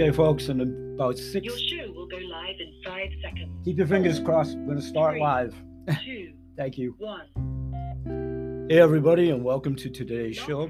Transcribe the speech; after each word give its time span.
Okay, 0.00 0.12
folks, 0.12 0.48
in 0.48 0.60
about 0.94 1.18
six. 1.18 1.44
Your 1.44 1.58
show 1.58 1.90
will 1.92 2.06
go 2.06 2.18
live 2.18 2.54
in 2.60 2.72
five 2.86 3.08
seconds. 3.20 3.50
Keep 3.64 3.78
your 3.78 3.88
fingers 3.88 4.20
crossed. 4.20 4.56
We're 4.56 4.66
going 4.66 4.76
to 4.76 4.82
start 4.82 5.14
Three. 5.14 5.20
live. 5.20 5.56
Two, 6.04 6.34
Thank 6.56 6.78
you. 6.78 6.94
one. 6.98 8.66
Hey, 8.70 8.78
everybody, 8.78 9.30
and 9.30 9.42
welcome 9.42 9.74
to 9.74 9.90
today's 9.90 10.36
show. 10.36 10.68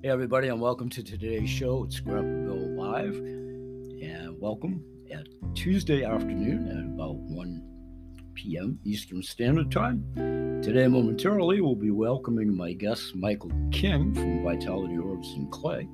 Hey, 0.00 0.08
everybody, 0.08 0.46
and 0.46 0.60
welcome 0.60 0.88
to 0.90 1.02
today's 1.02 1.50
show. 1.50 1.82
It's 1.82 1.98
Grandpa 1.98 2.52
Bill 2.54 2.68
Live, 2.76 3.16
and 3.16 4.38
welcome 4.38 4.84
at 5.12 5.26
Tuesday 5.56 6.04
afternoon 6.04 6.68
at 6.68 6.84
about 6.94 7.16
1 7.16 7.69
p.m. 8.40 8.78
Eastern 8.84 9.22
Standard 9.22 9.70
Time. 9.70 10.02
Today, 10.62 10.86
momentarily, 10.86 11.60
we'll 11.60 11.74
be 11.74 11.90
welcoming 11.90 12.54
my 12.54 12.72
guest, 12.72 13.14
Michael 13.14 13.52
King 13.70 14.14
from 14.14 14.42
Vitality 14.42 14.96
Herbs 14.96 15.28
and 15.34 15.50
Clay. 15.52 15.86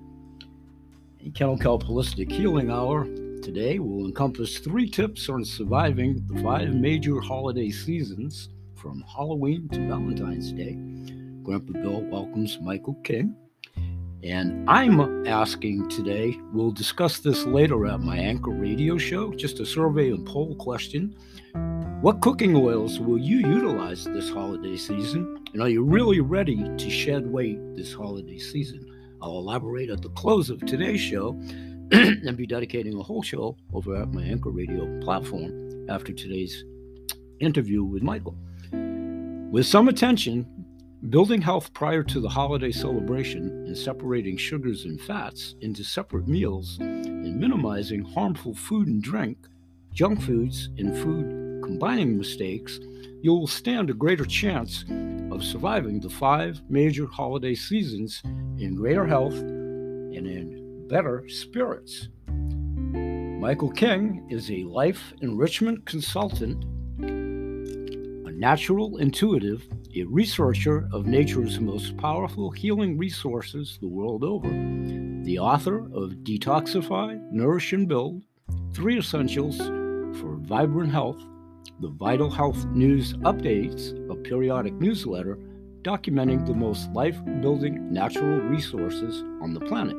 A 1.25 1.31
Kennel 1.31 1.59
Kelp 1.59 1.83
Holistic 1.83 2.31
Healing 2.31 2.71
Hour 2.71 3.05
today 3.43 3.81
will 3.81 4.07
encompass 4.07 4.59
three 4.59 4.89
tips 4.89 5.29
on 5.29 5.45
surviving 5.45 6.25
the 6.29 6.41
five 6.41 6.73
major 6.73 7.21
holiday 7.21 7.71
seasons 7.71 8.49
from 8.77 9.03
Halloween 9.13 9.69
to 9.71 9.81
Valentine's 9.89 10.53
Day. 10.53 10.75
Grandpa 11.43 11.73
Bill 11.81 12.03
welcomes 12.03 12.61
Michael 12.61 12.95
King. 13.03 13.35
And 14.23 14.69
I'm 14.71 15.27
asking 15.27 15.89
today, 15.89 16.39
we'll 16.53 16.73
discuss 16.73 17.19
this 17.19 17.45
later 17.45 17.87
at 17.87 18.01
my 18.01 18.17
Anchor 18.17 18.51
radio 18.51 18.99
show, 18.99 19.33
just 19.33 19.59
a 19.59 19.67
survey 19.67 20.11
and 20.11 20.25
poll 20.25 20.55
question. 20.57 21.17
What 22.03 22.21
cooking 22.21 22.55
oils 22.55 23.01
will 23.01 23.17
you 23.17 23.39
utilize 23.39 24.05
this 24.05 24.29
holiday 24.29 24.77
season? 24.77 25.43
And 25.55 25.63
are 25.63 25.69
you 25.69 25.83
really 25.83 26.21
ready 26.21 26.57
to 26.77 26.91
shed 26.91 27.27
weight 27.27 27.59
this 27.75 27.95
holiday 27.95 28.39
season? 28.39 28.87
I'll 29.23 29.39
elaborate 29.39 29.89
at 29.89 30.03
the 30.03 30.11
close 30.11 30.51
of 30.51 30.61
today's 30.67 31.01
show 31.01 31.31
and 31.91 32.37
be 32.37 32.47
dedicating 32.47 32.99
a 32.99 33.03
whole 33.03 33.23
show 33.23 33.57
over 33.73 33.97
at 33.97 34.13
my 34.13 34.23
Anchor 34.23 34.51
radio 34.51 35.01
platform 35.01 35.87
after 35.89 36.13
today's 36.13 36.65
interview 37.41 37.83
with 37.83 38.03
Michael. 38.03 38.37
With 39.51 39.65
some 39.65 39.89
attention, 39.89 40.47
Building 41.11 41.43
health 41.43 41.73
prior 41.73 42.03
to 42.03 42.21
the 42.21 42.29
holiday 42.29 42.73
celebration 42.73 43.49
and 43.67 43.79
separating 43.79 44.37
sugars 44.37 44.87
and 44.87 45.01
fats 45.01 45.55
into 45.61 45.85
separate 45.85 46.27
meals 46.27 46.79
and 46.81 47.39
minimizing 47.39 48.03
harmful 48.03 48.55
food 48.55 48.89
and 48.89 49.01
drink, 49.01 49.47
junk 49.93 50.21
foods, 50.21 50.71
and 50.79 50.97
food 50.97 51.46
combining 51.67 52.17
mistakes, 52.17 52.79
you 53.23 53.35
will 53.35 53.49
stand 53.49 53.91
a 53.91 53.95
greater 53.95 54.25
chance 54.25 54.85
of 55.33 55.43
surviving 55.43 55.99
the 55.99 56.09
five 56.09 56.63
major 56.69 57.07
holiday 57.07 57.57
seasons 57.57 58.23
in 58.25 58.77
greater 58.77 59.05
health 59.05 59.35
and 59.35 60.29
in 60.29 60.87
better 60.89 61.29
spirits. 61.29 62.09
Michael 62.29 63.73
King 63.73 64.25
is 64.31 64.49
a 64.49 64.63
life 64.63 65.13
enrichment 65.23 65.85
consultant, 65.87 66.65
a 67.01 68.31
natural 68.31 68.99
intuitive, 68.99 69.67
a 69.97 70.05
researcher 70.05 70.89
of 70.93 71.07
nature's 71.07 71.59
most 71.59 71.97
powerful 71.97 72.53
healing 72.53 72.97
resources 72.97 73.77
the 73.81 73.89
world 73.89 74.23
over, 74.23 74.49
the 75.25 75.41
author 75.41 75.79
of 75.93 76.13
Detoxify, 76.23 77.21
Nourish, 77.33 77.73
and 77.73 77.89
Build 77.89 78.23
Three 78.73 78.99
Essentials 78.99 79.59
for 80.21 80.37
Vibrant 80.37 80.93
Health, 80.93 81.21
the 81.81 81.89
Vital 81.89 82.31
Health 82.31 82.65
News 82.67 83.15
Updates, 83.19 83.93
a 84.11 84.17
periodic 84.17 84.75
newsletter 84.75 85.39
documenting 85.83 86.45
the 86.45 86.55
most 86.55 86.91
life 86.93 87.17
building 87.41 87.93
natural 87.93 88.41
resources 88.41 89.23
on 89.41 89.55
the 89.55 89.61
planet, 89.61 89.97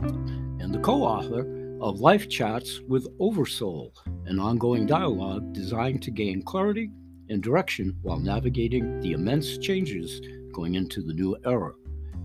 and 0.00 0.74
the 0.74 0.78
co 0.78 1.02
author 1.02 1.40
of 1.80 2.00
Life 2.00 2.28
Chats 2.28 2.80
with 2.88 3.06
Oversoul, 3.18 3.92
an 4.26 4.38
ongoing 4.38 4.86
dialogue 4.86 5.52
designed 5.52 6.02
to 6.02 6.10
gain 6.10 6.42
clarity 6.42 6.90
and 7.28 7.42
direction 7.42 7.96
while 8.02 8.18
navigating 8.18 9.00
the 9.00 9.12
immense 9.12 9.58
changes 9.58 10.20
going 10.52 10.74
into 10.74 11.02
the 11.02 11.12
new 11.12 11.36
era. 11.44 11.72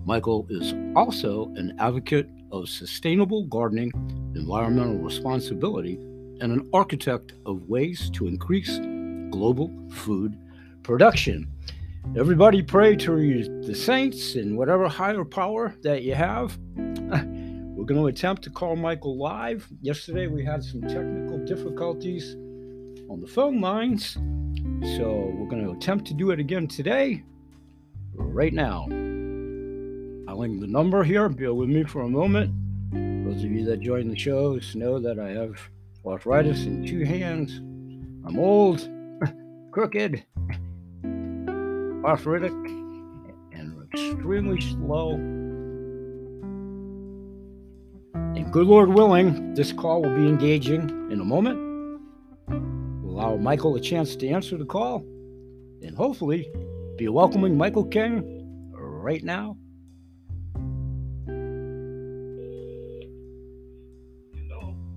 Michael 0.04 0.46
is 0.50 0.74
also 0.96 1.52
an 1.56 1.76
advocate 1.78 2.28
of 2.50 2.68
sustainable 2.68 3.46
gardening, 3.46 3.90
environmental 4.34 4.98
responsibility, 4.98 5.98
and 6.42 6.52
an 6.52 6.68
architect 6.72 7.34
of 7.46 7.68
ways 7.68 8.10
to 8.10 8.26
increase 8.26 8.78
global 9.30 9.72
food 9.90 10.36
production. 10.82 11.46
Everybody 12.16 12.62
pray 12.62 12.96
to 12.96 13.62
the 13.62 13.74
saints 13.74 14.34
and 14.34 14.58
whatever 14.58 14.88
higher 14.88 15.24
power 15.24 15.72
that 15.82 16.02
you 16.02 16.16
have. 16.16 16.58
We're 16.76 17.86
going 17.86 18.00
to 18.00 18.08
attempt 18.08 18.42
to 18.42 18.50
call 18.50 18.74
Michael 18.74 19.16
live. 19.16 19.68
Yesterday 19.80 20.26
we 20.26 20.44
had 20.44 20.64
some 20.64 20.82
technical 20.82 21.38
difficulties 21.38 22.34
on 23.08 23.20
the 23.20 23.26
phone 23.26 23.60
lines. 23.60 24.14
So 24.96 25.32
we're 25.36 25.48
going 25.48 25.64
to 25.64 25.72
attempt 25.72 26.06
to 26.08 26.14
do 26.14 26.32
it 26.32 26.40
again 26.40 26.66
today, 26.66 27.22
right 28.14 28.52
now. 28.52 28.82
I'll 30.28 30.38
link 30.38 30.60
the 30.60 30.66
number 30.66 31.02
here. 31.04 31.28
Bear 31.28 31.54
with 31.54 31.68
me 31.68 31.84
for 31.84 32.02
a 32.02 32.08
moment. 32.08 32.52
Those 33.24 33.44
of 33.44 33.50
you 33.50 33.64
that 33.64 33.80
join 33.80 34.08
the 34.08 34.16
shows 34.16 34.74
know 34.74 34.98
that 34.98 35.18
I 35.18 35.30
have 35.30 35.56
arthritis 36.06 36.64
in 36.64 36.86
two 36.86 37.04
hands. 37.04 37.58
I'm 38.26 38.38
old, 38.38 38.88
crooked, 39.72 40.24
arthritic, 42.04 42.52
and 43.52 43.82
extremely 43.92 44.60
slow. 44.60 45.14
And 48.14 48.52
good 48.52 48.66
Lord 48.66 48.88
willing, 48.88 49.54
this 49.54 49.72
call 49.72 50.02
will 50.02 50.16
be 50.16 50.28
engaging 50.28 50.88
in 51.10 51.20
a 51.20 51.24
moment 51.24 51.72
We'll 53.12 53.20
allow 53.20 53.36
Michael 53.36 53.76
a 53.76 53.80
chance 53.80 54.16
to 54.16 54.28
answer 54.28 54.56
the 54.56 54.64
call, 54.64 55.00
and 55.82 55.94
hopefully 55.94 56.50
be 56.96 57.08
welcoming 57.08 57.56
Michael 57.56 57.84
King 57.84 58.70
right 58.72 59.22
now. 59.22 59.56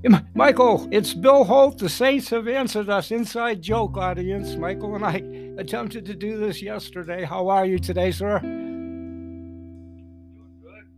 Michael, 0.35 0.87
it's 0.91 1.13
Bill 1.13 1.43
Holt. 1.43 1.77
The 1.79 1.89
Saints 1.89 2.29
have 2.29 2.47
answered 2.47 2.89
us. 2.89 3.11
Inside 3.11 3.61
joke, 3.61 3.97
audience. 3.97 4.55
Michael 4.55 4.95
and 4.95 5.05
I 5.05 5.15
attempted 5.59 6.05
to 6.05 6.13
do 6.13 6.37
this 6.37 6.61
yesterday. 6.61 7.23
How 7.23 7.47
are 7.47 7.65
you 7.65 7.79
today, 7.79 8.11
sir? 8.11 8.39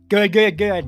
Good, 0.08 0.32
good, 0.32 0.58
good. 0.58 0.84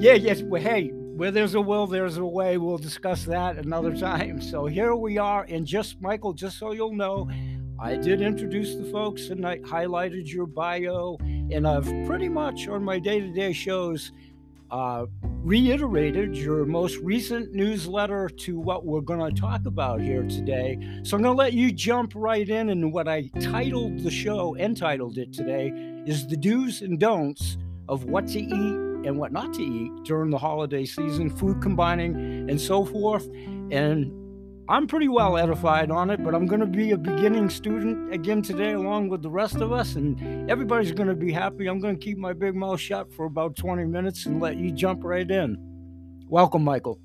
Yeah, 0.00 0.14
yes. 0.14 0.42
Well, 0.42 0.62
hey, 0.62 0.88
where 0.88 1.30
there's 1.30 1.54
a 1.54 1.60
will, 1.60 1.86
there's 1.86 2.18
a 2.18 2.24
way. 2.24 2.58
We'll 2.58 2.78
discuss 2.78 3.24
that 3.24 3.56
another 3.56 3.96
time. 3.96 4.40
So 4.40 4.66
here 4.66 4.94
we 4.94 5.18
are. 5.18 5.44
And 5.48 5.66
just, 5.66 6.00
Michael, 6.00 6.32
just 6.34 6.58
so 6.58 6.72
you'll 6.72 6.94
know, 6.94 7.28
I 7.80 7.96
did 7.96 8.20
introduce 8.20 8.76
the 8.76 8.84
folks 8.84 9.28
and 9.30 9.46
I 9.46 9.58
highlighted 9.58 10.32
your 10.32 10.46
bio. 10.46 11.16
And 11.20 11.66
I've 11.66 11.86
pretty 12.06 12.28
much 12.28 12.68
on 12.68 12.84
my 12.84 12.98
day 12.98 13.20
to 13.20 13.32
day 13.32 13.52
shows 13.52 14.12
uh, 14.70 15.06
reiterated 15.44 16.34
your 16.34 16.64
most 16.64 16.96
recent 16.96 17.52
newsletter 17.52 18.30
to 18.30 18.58
what 18.58 18.86
we're 18.86 19.02
going 19.02 19.34
to 19.34 19.40
talk 19.40 19.66
about 19.66 20.00
here 20.00 20.22
today. 20.22 20.78
So 21.02 21.16
I'm 21.16 21.22
going 21.22 21.36
to 21.36 21.38
let 21.38 21.52
you 21.52 21.70
jump 21.70 22.12
right 22.14 22.48
in. 22.48 22.70
And 22.70 22.90
what 22.94 23.08
I 23.08 23.28
titled 23.40 23.98
the 23.98 24.10
show, 24.10 24.56
entitled 24.56 25.18
it 25.18 25.34
today, 25.34 25.70
is 26.06 26.26
The 26.26 26.38
Do's 26.38 26.80
and 26.80 26.98
Don'ts 26.98 27.58
of 27.90 28.04
What 28.04 28.26
to 28.28 28.40
Eat 28.40 29.06
and 29.06 29.18
what 29.18 29.32
not 29.32 29.52
to 29.52 29.62
eat 29.62 29.92
during 30.04 30.30
the 30.30 30.38
holiday 30.38 30.86
season, 30.86 31.28
food 31.28 31.60
combining, 31.60 32.16
and 32.48 32.58
so 32.58 32.82
forth. 32.86 33.28
And 33.70 34.10
I'm 34.66 34.86
pretty 34.86 35.08
well 35.08 35.36
edified 35.36 35.90
on 35.90 36.08
it, 36.08 36.24
but 36.24 36.34
I'm 36.34 36.46
going 36.46 36.60
to 36.60 36.66
be 36.66 36.92
a 36.92 36.96
beginning 36.96 37.50
student 37.50 38.14
again 38.14 38.40
today, 38.40 38.72
along 38.72 39.10
with 39.10 39.20
the 39.20 39.28
rest 39.28 39.56
of 39.56 39.72
us, 39.72 39.94
and 39.94 40.50
everybody's 40.50 40.92
going 40.92 41.08
to 41.10 41.14
be 41.14 41.30
happy. 41.32 41.66
I'm 41.66 41.80
going 41.80 41.98
to 41.98 42.02
keep 42.02 42.16
my 42.16 42.32
big 42.32 42.54
mouth 42.54 42.80
shut 42.80 43.12
for 43.12 43.26
about 43.26 43.56
20 43.56 43.84
minutes 43.84 44.24
and 44.24 44.40
let 44.40 44.56
you 44.56 44.70
jump 44.70 45.04
right 45.04 45.30
in. 45.30 45.58
Welcome, 46.28 46.64
Michael. 46.64 46.98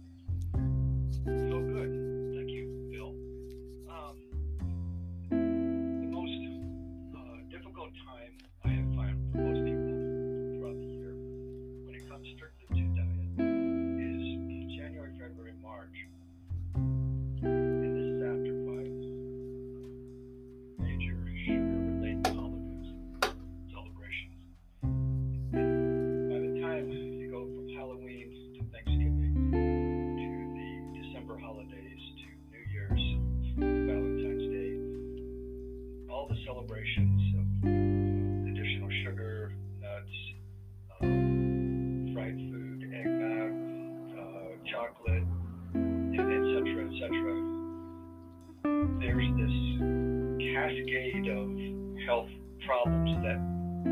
Problems 52.69 53.10
that 53.24 53.39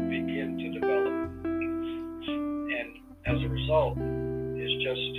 begin 0.08 0.56
to 0.60 0.70
develop. 0.70 1.14
And 2.78 2.90
as 3.26 3.42
a 3.42 3.50
result, 3.50 3.98
it's 3.98 4.78
just, 4.86 5.14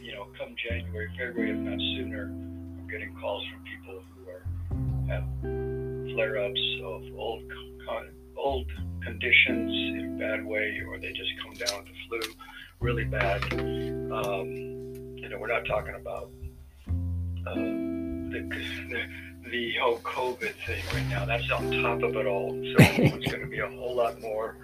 you 0.00 0.12
know, 0.14 0.28
come 0.38 0.54
January, 0.70 1.08
February, 1.18 1.50
if 1.50 1.58
not 1.58 1.80
sooner, 1.96 2.26
I'm 2.26 2.86
getting 2.88 3.12
calls 3.20 3.44
from 3.50 3.64
people 3.64 4.00
who 4.14 4.30
are 4.30 4.44
have 5.08 5.26
flare-ups 6.14 6.64
of 6.84 7.02
old 7.18 7.42
con- 7.84 8.14
old 8.36 8.70
conditions 9.02 9.72
in 9.98 10.14
a 10.14 10.18
bad 10.18 10.46
way, 10.46 10.80
or 10.86 11.00
they 11.00 11.12
just 11.14 11.32
come 11.42 11.54
down 11.54 11.82
with 11.82 11.88
the 11.88 11.98
flu 12.06 12.20
really 12.78 13.04
bad. 13.04 13.42
Um, 13.54 14.46
you 15.16 15.28
know, 15.28 15.38
we're 15.40 15.48
not 15.48 15.66
talking 15.66 15.96
about 15.96 16.30
uh, 17.44 17.54
the, 17.54 18.40
the 18.88 19.02
the 19.54 19.72
whole 19.80 19.98
COVID 19.98 20.52
thing 20.66 20.82
right 20.92 21.06
now. 21.06 21.24
That's 21.24 21.48
on 21.52 21.70
top 21.70 22.02
of 22.02 22.16
it 22.16 22.26
all. 22.26 22.50
So 22.50 22.74
it's 22.80 23.30
going 23.30 23.42
to 23.42 23.46
be 23.46 23.60
a 23.60 23.68
whole 23.68 23.94
lot 23.94 24.20
more 24.20 24.56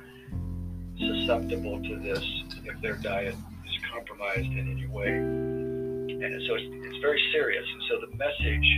susceptible 0.99 1.81
to 1.81 1.97
this 2.01 2.25
if 2.65 2.81
their 2.83 2.97
diet 2.97 3.37
is 3.65 3.79
compromised 3.93 4.51
in 4.51 4.69
any 4.69 4.89
way. 4.89 5.07
And 5.07 6.43
so 6.47 6.55
it's, 6.57 6.87
it's 6.87 6.99
very 6.99 7.23
serious. 7.31 7.65
And 7.73 7.83
so 7.89 8.01
the 8.01 8.17
message 8.17 8.69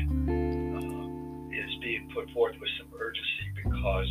uh, 0.77 1.65
is 1.65 1.71
being 1.81 2.11
put 2.13 2.31
forth 2.33 2.57
with 2.61 2.71
some 2.79 2.89
urgency 3.01 3.47
because 3.65 4.11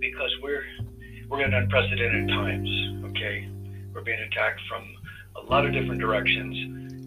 because 0.00 0.32
we're 0.42 0.64
we're 1.28 1.44
in 1.44 1.54
unprecedented 1.54 2.28
times. 2.28 2.68
Okay, 3.10 3.48
we're 3.94 4.02
being 4.02 4.18
attacked 4.18 4.60
from 4.68 4.82
a 5.36 5.48
lot 5.48 5.64
of 5.64 5.72
different 5.72 6.00
directions, 6.00 6.56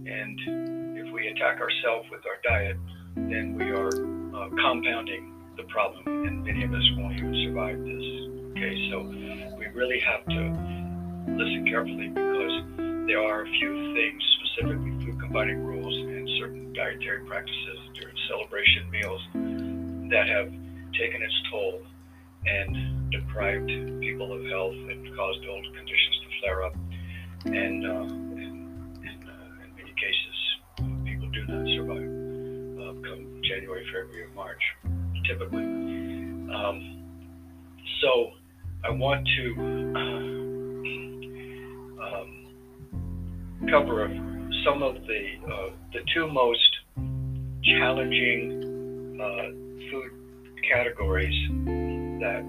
and 0.07 0.78
we 1.19 1.27
attack 1.27 1.59
ourselves 1.59 2.07
with 2.09 2.21
our 2.25 2.39
diet, 2.43 2.77
then 3.15 3.53
we 3.53 3.65
are 3.71 3.91
uh, 3.91 4.47
compounding 4.55 5.35
the 5.57 5.63
problem, 5.63 6.01
and 6.07 6.43
many 6.45 6.63
of 6.63 6.71
us 6.71 6.83
won't 6.95 7.13
even 7.17 7.35
survive 7.43 7.77
this. 7.83 8.05
Okay, 8.55 8.89
so 8.89 9.03
we 9.59 9.67
really 9.75 9.99
have 9.99 10.23
to 10.31 10.41
listen 11.35 11.65
carefully 11.67 12.07
because 12.07 12.55
there 13.07 13.19
are 13.19 13.43
a 13.43 13.49
few 13.59 13.93
things, 13.93 14.23
specifically 14.39 14.95
food 15.03 15.19
combining 15.19 15.61
rules 15.61 15.93
and 16.07 16.29
certain 16.39 16.71
dietary 16.71 17.25
practices 17.25 17.79
during 17.99 18.15
celebration 18.29 18.89
meals, 18.89 19.21
that 20.15 20.25
have 20.29 20.47
taken 20.95 21.21
its 21.21 21.35
toll 21.51 21.81
and 22.45 23.11
deprived 23.11 23.67
people 23.99 24.31
of 24.31 24.45
health 24.45 24.79
and 24.87 25.03
caused 25.17 25.43
old 25.51 25.65
conditions 25.75 26.15
to 26.23 26.39
flare 26.39 26.63
up. 26.63 26.75
And 27.45 27.85
uh, 27.85 28.07
in, 28.39 28.55
in, 29.03 29.15
uh, 29.27 29.65
in 29.67 29.75
many 29.75 29.93
cases, 29.99 30.38
February, 33.91 34.23
or 34.23 34.29
March, 34.35 34.61
typically. 35.25 35.63
Um, 35.63 36.77
so 38.01 38.31
I 38.83 38.91
want 38.91 39.27
to 39.37 39.53
uh, 39.95 40.19
um, 42.05 42.29
cover 43.69 44.07
some 44.65 44.83
of 44.83 44.95
the 45.05 45.23
uh, 45.45 45.69
the 45.93 45.99
two 46.13 46.27
most 46.27 46.69
challenging 47.63 49.19
uh, 49.21 49.49
food 49.91 50.11
categories 50.71 51.35
that 52.21 52.43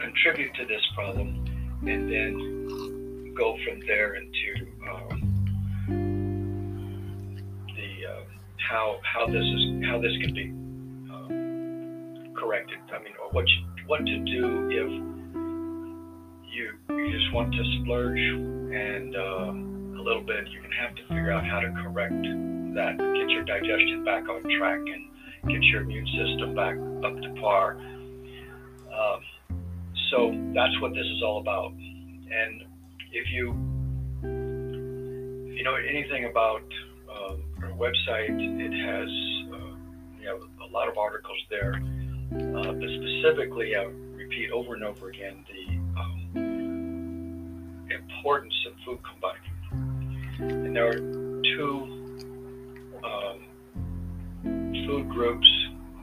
contribute 0.00 0.54
to 0.54 0.64
this 0.66 0.82
problem, 0.94 1.44
and 1.82 2.10
then 2.10 3.34
go 3.36 3.56
from 3.64 3.80
there 3.86 4.14
into 4.16 4.59
how 8.70 9.00
how 9.02 9.26
this 9.26 9.42
is 9.42 9.62
how 9.84 10.00
this 10.00 10.12
can 10.22 10.32
be 10.32 10.46
um, 11.10 12.32
corrected. 12.38 12.78
I 12.94 13.02
mean, 13.02 13.14
or 13.20 13.30
what 13.32 13.44
you, 13.48 13.66
what 13.86 14.06
to 14.06 14.18
do 14.18 14.70
if 14.70 14.90
you 16.54 16.70
you 16.88 17.10
just 17.10 17.34
want 17.34 17.52
to 17.52 17.62
splurge 17.82 18.18
and 18.18 19.16
um, 19.16 19.96
a 19.98 20.02
little 20.02 20.22
bit. 20.22 20.46
You're 20.50 20.62
gonna 20.62 20.80
have 20.80 20.94
to 20.94 21.02
figure 21.08 21.32
out 21.32 21.44
how 21.44 21.58
to 21.58 21.70
correct 21.82 22.22
that, 22.78 22.94
get 22.96 23.28
your 23.30 23.44
digestion 23.44 24.04
back 24.04 24.28
on 24.28 24.42
track, 24.56 24.78
and 24.78 25.50
get 25.50 25.62
your 25.64 25.82
immune 25.82 26.06
system 26.06 26.54
back 26.54 26.76
up 27.04 27.20
to 27.20 27.40
par. 27.40 27.74
Um, 27.74 29.20
so 30.10 30.30
that's 30.54 30.80
what 30.80 30.94
this 30.94 31.06
is 31.06 31.22
all 31.24 31.40
about. 31.40 31.72
And 31.72 32.62
if 33.10 33.26
you 33.34 33.50
if 34.22 35.58
you 35.58 35.64
know 35.64 35.74
anything 35.74 36.26
about 36.30 36.62
website, 37.80 38.36
it 38.60 38.72
has 38.86 39.08
uh, 39.54 39.74
you 40.20 40.26
know 40.26 40.38
a 40.62 40.68
lot 40.70 40.86
of 40.88 40.98
articles 40.98 41.38
there. 41.48 41.74
Uh, 42.32 42.72
but 42.72 42.88
specifically, 43.00 43.74
I 43.74 43.84
repeat 44.14 44.50
over 44.52 44.74
and 44.74 44.84
over 44.84 45.08
again 45.08 45.44
the 45.48 45.64
um, 46.00 46.50
importance 47.90 48.54
of 48.68 48.74
food 48.84 49.00
combining. 49.02 49.50
And 50.38 50.76
there 50.76 50.88
are 50.88 51.00
two 51.56 51.72
um, 53.02 53.38
food 54.86 55.08
groups 55.08 55.48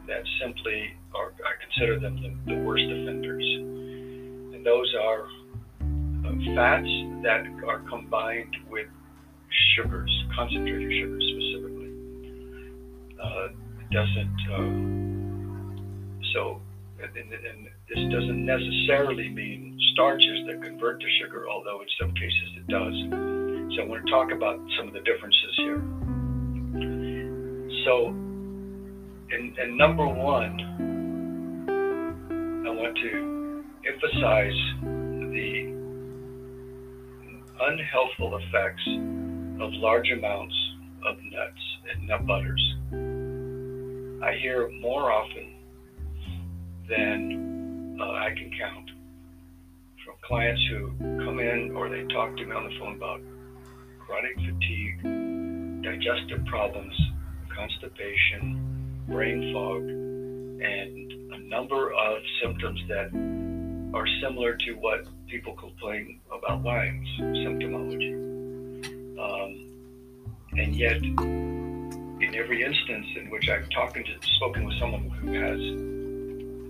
that 0.08 0.24
simply 0.42 0.94
are, 1.14 1.34
I 1.46 1.54
consider 1.64 2.00
them 2.00 2.16
the, 2.22 2.54
the 2.54 2.62
worst 2.62 2.84
offenders. 2.86 3.46
And 3.46 4.66
those 4.66 4.94
are 5.02 5.28
uh, 5.82 6.56
fats 6.56 6.90
that 7.24 7.46
are 7.68 7.80
combined 7.90 8.56
with 8.70 8.88
sugars, 9.76 10.12
concentrated 10.36 10.92
sugars 10.92 11.24
specifically. 11.32 11.92
Uh, 13.22 13.48
it 13.82 13.90
doesn't, 13.92 14.40
uh, 14.52 14.72
so, 16.34 16.62
and, 17.02 17.12
and 17.18 17.68
this 17.90 18.00
doesn't 18.12 18.46
necessarily 18.46 19.30
mean 19.30 19.78
starches 19.94 20.46
that 20.48 20.62
convert 20.62 21.00
to 21.02 21.08
sugar, 21.22 21.50
although 21.50 21.82
in 21.82 21.88
some 22.00 22.14
cases 22.14 22.58
it 22.58 22.68
does. 22.68 22.94
So 23.76 23.84
I 23.84 23.86
want 23.88 24.06
to 24.06 24.12
talk 24.12 24.32
about 24.32 24.60
some 24.78 24.88
of 24.88 24.94
the 24.94 25.02
differences 25.02 25.56
here. 25.58 25.82
So, 27.86 28.08
and, 28.08 29.58
and 29.58 29.78
number 29.78 30.08
one, 30.08 30.60
I 32.68 32.70
want 32.70 32.98
to 32.98 33.64
emphasize 33.88 34.60
the 34.84 35.74
unhealthful 37.60 38.38
effects 38.38 38.86
of 39.62 39.74
large 39.74 40.10
amounts 40.12 40.56
of 41.06 41.18
nuts 41.24 41.62
and 41.92 42.08
nut 42.08 42.26
butters. 42.26 42.76
I 44.24 44.34
hear 44.42 44.70
more 44.82 45.12
often 45.12 45.54
than 46.90 47.98
uh, 48.00 48.04
I 48.04 48.30
can 48.30 48.52
count 48.60 48.90
from 50.06 50.16
clients 50.24 50.62
who 50.70 50.92
come 51.24 51.40
in 51.40 51.72
or 51.76 51.90
they 51.90 52.04
talk 52.14 52.36
to 52.38 52.46
me 52.46 52.52
on 52.56 52.64
the 52.66 52.80
phone 52.80 52.96
about 52.96 53.22
chronic 54.00 54.36
fatigue, 54.36 55.84
digestive 55.84 56.46
problems, 56.46 56.96
constipation, 57.56 59.06
brain 59.08 59.54
fog, 59.54 59.82
and 59.82 61.34
a 61.34 61.40
number 61.50 61.92
of 61.94 62.18
symptoms 62.42 62.80
that 62.88 63.08
are 63.94 64.08
similar 64.22 64.56
to 64.56 64.74
what 64.74 65.08
people 65.28 65.54
complain 65.54 66.20
about 66.32 66.64
Lyme's 66.64 67.08
symptomology. 67.20 68.37
Um, 69.20 69.68
and 70.58 70.76
yet, 70.76 70.98
in 70.98 72.34
every 72.36 72.64
instance 72.64 73.08
in 73.16 73.30
which 73.30 73.50
I've 73.50 73.70
talked 73.70 73.96
to, 73.96 74.04
spoken 74.22 74.66
with 74.66 74.78
someone 74.80 75.10
who 75.10 75.34
has 75.34 75.60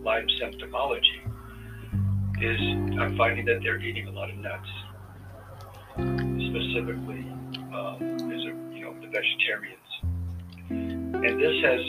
Lyme 0.03 0.27
symptomology, 0.39 1.21
is 2.41 2.59
I'm 2.99 3.17
finding 3.17 3.45
that 3.45 3.61
they're 3.63 3.79
eating 3.79 4.07
a 4.07 4.11
lot 4.11 4.29
of 4.29 4.37
nuts, 4.37 4.69
specifically 5.95 7.25
um, 7.73 7.97
as 8.31 8.41
a, 8.43 8.53
you 8.75 8.81
know 8.81 8.93
the 9.01 9.07
vegetarians. 9.07 9.77
And 10.69 11.41
this 11.41 11.63
has 11.63 11.81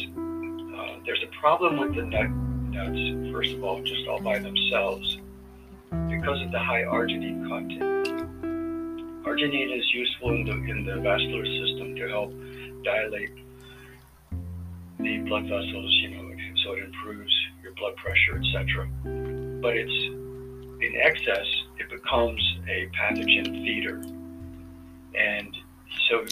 uh, 0.78 1.00
there's 1.04 1.22
a 1.22 1.40
problem 1.40 1.78
with 1.78 1.94
the 1.94 2.02
nut 2.02 2.30
nuts. 2.30 3.32
First 3.32 3.54
of 3.54 3.64
all, 3.64 3.82
just 3.82 4.06
all 4.08 4.20
by 4.20 4.38
themselves, 4.38 5.18
because 5.90 6.40
of 6.42 6.50
the 6.50 6.58
high 6.58 6.82
arginine 6.82 7.46
content. 7.48 8.47
Arginine 9.24 9.78
is 9.78 9.92
useful 9.92 10.30
in 10.30 10.44
the 10.44 10.52
in 10.52 10.84
the 10.84 10.96
vascular 11.00 11.44
system 11.44 11.96
to 11.96 12.08
help 12.08 12.32
dilate 12.82 13.30
the 14.98 15.18
blood 15.18 15.44
vessels, 15.44 15.92
you 16.02 16.10
know, 16.10 16.34
so 16.64 16.72
it 16.72 16.84
improves 16.84 17.32
your 17.62 17.72
blood 17.74 17.94
pressure, 17.96 18.38
etc. 18.38 18.88
But 19.60 19.76
it's 19.76 20.04
in 20.80 20.94
excess, 21.00 21.46
it 21.78 21.88
becomes 21.90 22.40
a 22.68 22.88
pathogen 22.88 23.64
feeder, 23.64 23.96
and 25.14 25.56
so 26.08 26.24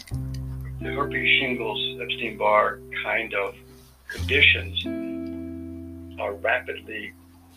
the 0.80 0.92
herpes, 0.92 1.40
shingles, 1.40 2.00
Epstein-Barr 2.00 2.80
kind 3.02 3.34
of 3.34 3.54
conditions 4.08 4.84
are 6.20 6.34
rapidly 6.34 7.12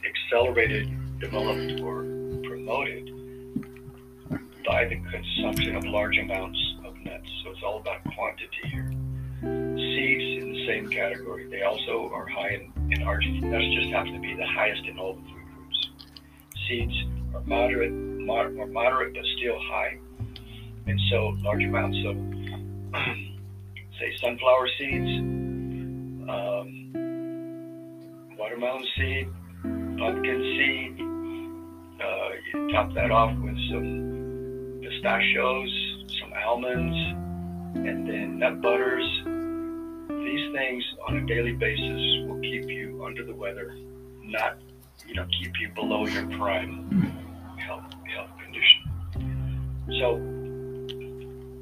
accelerated, 0.05 0.89
developed, 1.19 1.79
or 1.81 2.03
promoted 2.43 3.18
by 4.69 4.85
the 4.85 4.97
consumption 5.09 5.75
of 5.75 5.83
large 5.85 6.15
amounts 6.19 6.59
of 6.85 6.95
nuts. 6.97 7.27
So 7.43 7.49
it's 7.49 7.63
all 7.65 7.79
about 7.79 8.03
quantity 8.13 8.61
here. 8.65 8.91
Seeds 9.41 10.43
in 10.43 10.53
the 10.53 10.67
same 10.67 10.87
category. 10.89 11.49
They 11.49 11.63
also 11.63 12.11
are 12.13 12.27
high 12.27 12.49
in, 12.49 12.71
in 12.91 12.99
arginine. 13.01 13.49
That 13.49 13.61
just 13.75 13.89
happens 13.91 14.13
to 14.13 14.21
be 14.21 14.35
the 14.35 14.45
highest 14.45 14.85
in 14.85 14.99
all 14.99 15.15
the 15.15 15.21
food 15.21 15.47
groups. 15.55 15.89
Seeds 16.67 16.93
are 17.33 17.41
moderate, 17.47 17.91
mod, 17.91 18.53
moderate, 18.71 19.15
but 19.15 19.25
still 19.39 19.57
high. 19.59 19.97
And 20.85 21.01
so 21.09 21.35
large 21.41 21.63
amounts 21.63 21.97
of, 22.05 22.15
say, 23.99 24.15
sunflower 24.21 24.69
seeds, 24.77 25.19
um, 26.29 26.69
watermelon 28.37 28.85
seed, 28.95 29.29
pumpkin 29.97 30.41
seed. 30.59 31.01
Uh, 31.99 32.29
you 32.53 32.71
top 32.71 32.93
that 32.93 33.09
off 33.09 33.35
with 33.39 33.57
some 33.71 34.08
pistachios, 34.99 36.05
some 36.19 36.33
almonds, 36.45 36.95
and 37.87 38.07
then 38.07 38.39
nut 38.39 38.61
butters. 38.61 39.05
These 40.09 40.53
things 40.53 40.83
on 41.07 41.17
a 41.17 41.25
daily 41.25 41.53
basis 41.53 42.27
will 42.27 42.39
keep 42.41 42.69
you 42.69 43.03
under 43.05 43.23
the 43.23 43.33
weather, 43.33 43.75
not 44.21 44.57
you 45.07 45.15
know 45.15 45.25
keep 45.39 45.53
you 45.59 45.69
below 45.73 46.05
your 46.05 46.27
prime 46.37 46.89
health 47.57 47.85
health 48.13 48.29
condition. 48.43 48.81
So 49.99 50.17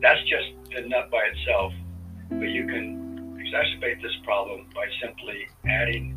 that's 0.02 0.22
just 0.22 0.74
the 0.74 0.88
nut 0.88 1.12
by 1.12 1.30
itself, 1.34 1.74
but 2.30 2.50
you 2.50 2.66
can 2.66 3.38
exacerbate 3.40 4.02
this 4.02 4.16
problem 4.24 4.66
by 4.74 4.88
simply 5.02 5.48
adding 5.68 6.16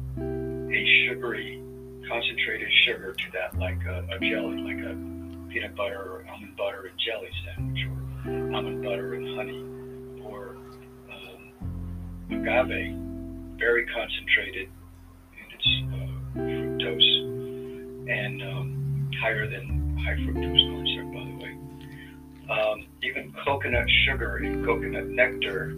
a 0.73 1.07
sugary 1.07 1.63
concentrated 2.09 2.69
sugar 2.87 3.13
to 3.13 3.25
that, 3.33 3.59
like 3.59 3.85
a, 3.85 4.07
a 4.11 4.19
jelly, 4.19 4.57
like 4.63 4.79
a 4.79 5.20
peanut 5.51 5.75
butter 5.75 5.99
or 5.99 6.27
almond 6.31 6.57
butter 6.57 6.87
and 6.87 6.99
jelly 6.99 7.29
sandwich, 7.45 7.87
or 7.87 8.55
almond 8.55 8.83
butter 8.83 9.15
and 9.15 9.37
honey, 9.37 10.23
or 10.25 10.57
um, 11.11 11.53
agave, 12.31 12.97
very 13.59 13.85
concentrated 13.87 14.69
in 15.35 15.47
its 15.55 15.67
uh, 15.93 16.39
fructose 16.39 17.11
and 18.09 18.43
um, 18.43 19.11
higher 19.21 19.49
than 19.49 19.99
high 20.05 20.15
fructose 20.15 20.71
corn 20.71 20.87
syrup, 20.87 21.13
by 21.13 21.25
the 21.25 21.37
way. 21.45 21.55
Um, 22.51 22.87
even 23.03 23.35
coconut 23.45 23.89
sugar 24.07 24.37
and 24.37 24.65
coconut 24.65 25.09
nectar 25.09 25.71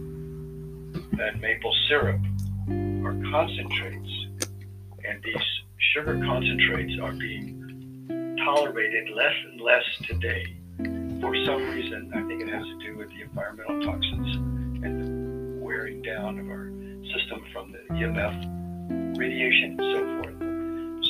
and 1.19 1.41
maple 1.41 1.75
syrup 1.88 2.21
are 3.05 3.31
concentrates, 3.31 4.26
and 5.05 5.23
these 5.23 5.43
sugar 5.95 6.21
concentrates 6.25 6.93
are 7.00 7.12
being 7.12 7.62
tolerated 8.39 9.11
less 9.15 9.35
and 9.51 9.61
less 9.61 9.85
today. 10.07 10.45
For 11.21 11.35
some 11.45 11.71
reason, 11.71 12.11
I 12.15 12.23
think 12.27 12.43
it 12.43 12.49
has 12.49 12.65
to 12.65 12.79
do 12.79 12.97
with 12.97 13.09
the 13.11 13.23
environmental 13.23 13.81
toxins 13.83 14.37
and 14.85 15.03
the 15.03 15.65
wearing 15.65 16.03
down 16.03 16.39
of 16.39 16.49
our 16.49 16.71
system 17.15 17.45
from 17.53 17.73
the 17.73 17.79
EMF 17.95 19.19
radiation 19.19 19.79
and 19.79 19.93
so 19.93 20.01
forth. 20.19 20.37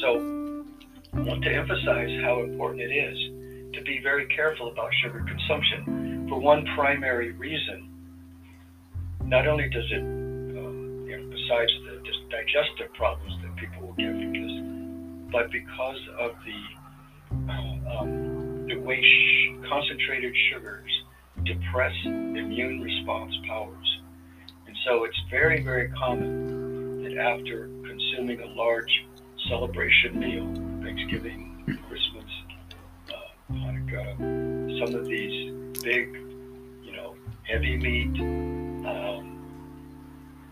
So, 0.00 0.08
I 1.14 1.20
want 1.22 1.42
to 1.44 1.52
emphasize 1.52 2.10
how 2.22 2.40
important 2.40 2.82
it 2.82 2.92
is 2.92 3.18
to 3.74 3.82
be 3.82 4.00
very 4.02 4.26
careful 4.26 4.70
about 4.70 4.90
sugar 5.02 5.24
consumption 5.26 6.26
for 6.28 6.38
one 6.38 6.66
primary 6.74 7.32
reason. 7.32 7.88
Not 9.24 9.46
only 9.46 9.68
does 9.70 9.90
it, 9.90 10.02
um, 10.02 11.06
you 11.08 11.16
know, 11.16 11.28
besides 11.30 11.72
the 11.86 12.02
digestive 12.32 12.92
problems 12.94 13.34
that 13.42 13.54
people 13.56 13.86
will 13.86 13.94
get 13.94 14.10
from 14.10 14.32
this, 14.32 15.30
but 15.30 15.50
because 15.52 16.00
of 16.18 16.32
the 16.44 16.81
the 18.68 18.76
way 18.76 19.00
sh- 19.02 19.68
concentrated 19.68 20.34
sugars 20.50 20.90
depress 21.44 21.94
immune 22.04 22.80
response 22.80 23.34
powers, 23.46 24.00
and 24.66 24.76
so 24.84 25.04
it's 25.04 25.18
very 25.30 25.62
very 25.62 25.88
common 25.90 27.02
that 27.02 27.16
after 27.16 27.68
consuming 27.84 28.40
a 28.40 28.46
large 28.46 29.06
celebration 29.48 30.18
meal, 30.18 30.82
Thanksgiving, 30.82 31.64
Christmas, 31.88 32.30
uh, 33.08 33.52
Hanukkah, 33.52 34.84
some 34.84 34.94
of 34.94 35.06
these 35.06 35.52
big, 35.82 36.14
you 36.84 36.92
know, 36.92 37.16
heavy 37.42 37.76
meat 37.76 38.20
um, 38.86 39.38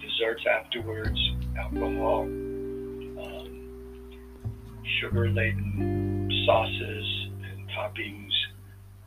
desserts 0.00 0.43
afterwards, 0.47 1.19
alcohol, 1.57 2.23
um, 2.23 3.61
sugar 5.00 5.29
laden 5.29 6.45
sauces 6.47 7.20
toppings, 7.81 8.33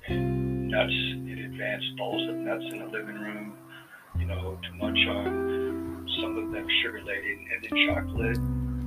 and 0.08 0.68
nuts 0.70 0.92
in 0.92 1.51
advance, 1.51 1.84
bowls 1.98 2.27
of 2.30 2.36
nuts 2.36 2.63
in 2.72 2.80
the 2.80 2.86
living 2.86 3.20
room, 3.20 3.58
you 4.18 4.25
know, 4.25 4.60
to 4.63 4.72
munch 4.74 4.98
on. 5.08 6.08
Some 6.22 6.38
of 6.38 6.51
them 6.51 6.68
sugar 6.82 7.01
laden, 7.03 7.48
and 7.53 7.63
then 7.63 7.88
chocolate, 7.88 8.38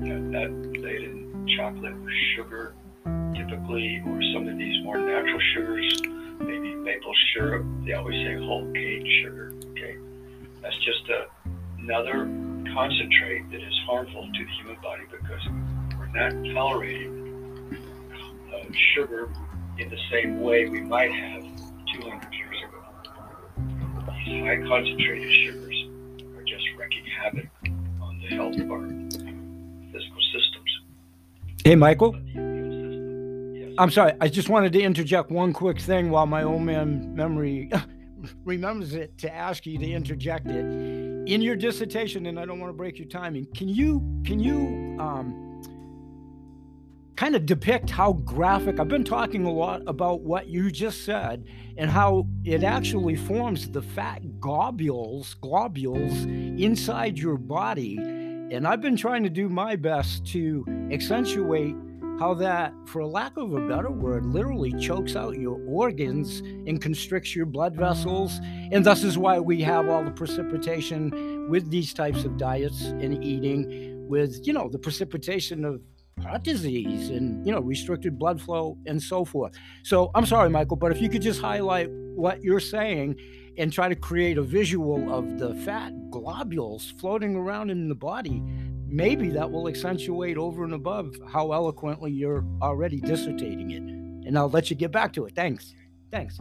you 0.00 0.14
know, 0.14 0.18
nut 0.18 0.82
laden 0.82 1.46
chocolate 1.56 1.96
with 2.02 2.14
sugar, 2.34 2.74
typically, 3.34 4.02
or 4.06 4.20
some 4.34 4.48
of 4.48 4.58
these 4.58 4.82
more 4.84 4.98
natural 4.98 5.40
sugars, 5.54 6.02
maybe 6.40 6.74
maple 6.74 7.14
syrup. 7.32 7.64
They 7.84 7.92
always 7.92 8.16
say 8.26 8.34
whole 8.44 8.70
cane 8.72 9.06
sugar. 9.22 9.52
Okay, 9.70 9.96
that's 10.62 10.76
just 10.78 11.08
a, 11.08 11.26
another 11.78 12.26
concentrate 12.74 13.50
that 13.50 13.62
is 13.62 13.78
harmful 13.86 14.28
to 14.34 14.44
the 14.44 14.50
human 14.60 14.76
body 14.82 15.04
because 15.10 15.40
we're 15.96 16.06
not 16.08 16.32
tolerating 16.54 17.26
uh, 18.52 18.64
sugar 18.94 19.28
in 19.78 19.90
the 19.90 19.98
same 20.10 20.40
way 20.40 20.68
we 20.68 20.80
might 20.80 21.12
have 21.12 21.42
200 21.42 22.34
years 22.34 22.56
ago. 22.62 22.82
These 24.24 24.42
high 24.42 24.66
concentrated 24.66 25.32
sugars 25.32 25.88
are 26.36 26.42
just 26.44 26.64
wreaking 26.78 27.04
havoc 27.22 27.46
on 28.00 28.18
the 28.20 28.28
health 28.34 28.56
of 28.58 28.70
our 28.70 28.86
physical 29.92 30.22
systems. 30.32 30.80
Hey, 31.64 31.74
Michael. 31.74 32.12
But 32.12 32.24
the 32.24 32.30
immune 32.30 32.70
system, 32.70 33.54
yes. 33.54 33.74
I'm 33.78 33.90
sorry. 33.90 34.12
I 34.20 34.28
just 34.28 34.48
wanted 34.48 34.72
to 34.72 34.80
interject 34.80 35.30
one 35.30 35.52
quick 35.52 35.78
thing 35.80 36.10
while 36.10 36.26
my 36.26 36.42
old 36.42 36.62
man 36.62 37.14
memory 37.14 37.70
remembers 38.44 38.94
it 38.94 39.18
to 39.18 39.34
ask 39.34 39.66
you 39.66 39.78
to 39.78 39.90
interject 39.90 40.46
it 40.46 40.64
in 40.64 41.42
your 41.42 41.56
dissertation. 41.56 42.26
And 42.26 42.40
I 42.40 42.46
don't 42.46 42.60
want 42.60 42.70
to 42.70 42.76
break 42.76 42.98
your 42.98 43.08
timing. 43.08 43.46
Can 43.54 43.68
you 43.68 44.00
can 44.24 44.40
you 44.40 44.96
um, 45.00 45.45
kind 47.16 47.34
of 47.34 47.46
depict 47.46 47.88
how 47.90 48.12
graphic? 48.12 48.78
I've 48.78 48.88
been 48.88 49.04
talking 49.04 49.46
a 49.46 49.52
lot 49.52 49.82
about 49.86 50.20
what 50.20 50.48
you 50.48 50.70
just 50.70 51.04
said 51.04 51.46
and 51.78 51.90
how 51.90 52.26
it 52.44 52.62
actually 52.62 53.16
forms 53.16 53.70
the 53.70 53.82
fat 53.82 54.22
globules 54.38 55.34
globules 55.34 56.24
inside 56.60 57.18
your 57.18 57.38
body. 57.38 57.96
And 57.96 58.66
I've 58.66 58.82
been 58.82 58.96
trying 58.96 59.22
to 59.24 59.30
do 59.30 59.48
my 59.48 59.76
best 59.76 60.26
to 60.26 60.64
accentuate 60.92 61.74
how 62.18 62.32
that, 62.34 62.72
for 62.86 63.04
lack 63.04 63.36
of 63.36 63.52
a 63.52 63.66
better 63.66 63.90
word, 63.90 64.24
literally 64.24 64.72
chokes 64.72 65.16
out 65.16 65.38
your 65.38 65.60
organs 65.66 66.40
and 66.40 66.80
constricts 66.80 67.34
your 67.34 67.44
blood 67.46 67.74
vessels. 67.74 68.40
And 68.72 68.84
thus 68.84 69.04
is 69.04 69.18
why 69.18 69.38
we 69.38 69.60
have 69.62 69.88
all 69.88 70.04
the 70.04 70.10
precipitation 70.10 71.48
with 71.50 71.70
these 71.70 71.92
types 71.92 72.24
of 72.24 72.38
diets 72.38 72.84
and 72.84 73.22
eating, 73.22 74.08
with, 74.08 74.46
you 74.46 74.52
know, 74.52 74.68
the 74.68 74.78
precipitation 74.78 75.64
of 75.64 75.80
heart 76.22 76.42
disease 76.42 77.10
and, 77.10 77.44
you 77.46 77.52
know, 77.52 77.60
restricted 77.60 78.18
blood 78.18 78.40
flow 78.40 78.78
and 78.86 79.02
so 79.02 79.24
forth. 79.24 79.52
So 79.82 80.10
I'm 80.14 80.26
sorry, 80.26 80.48
Michael, 80.48 80.76
but 80.76 80.92
if 80.92 81.00
you 81.00 81.08
could 81.08 81.22
just 81.22 81.40
highlight 81.40 81.90
what 81.90 82.42
you're 82.42 82.60
saying 82.60 83.16
and 83.58 83.72
try 83.72 83.88
to 83.88 83.94
create 83.94 84.38
a 84.38 84.42
visual 84.42 85.12
of 85.12 85.38
the 85.38 85.54
fat 85.56 85.92
globules 86.10 86.94
floating 86.98 87.36
around 87.36 87.70
in 87.70 87.88
the 87.88 87.94
body, 87.94 88.42
maybe 88.86 89.30
that 89.30 89.50
will 89.50 89.68
accentuate 89.68 90.36
over 90.36 90.64
and 90.64 90.72
above 90.72 91.14
how 91.30 91.52
eloquently 91.52 92.12
you're 92.12 92.44
already 92.62 93.00
dissertating 93.00 93.72
it. 93.72 93.82
And 94.26 94.38
I'll 94.38 94.50
let 94.50 94.70
you 94.70 94.76
get 94.76 94.92
back 94.92 95.12
to 95.14 95.26
it. 95.26 95.34
Thanks. 95.34 95.74
Thanks. 96.10 96.38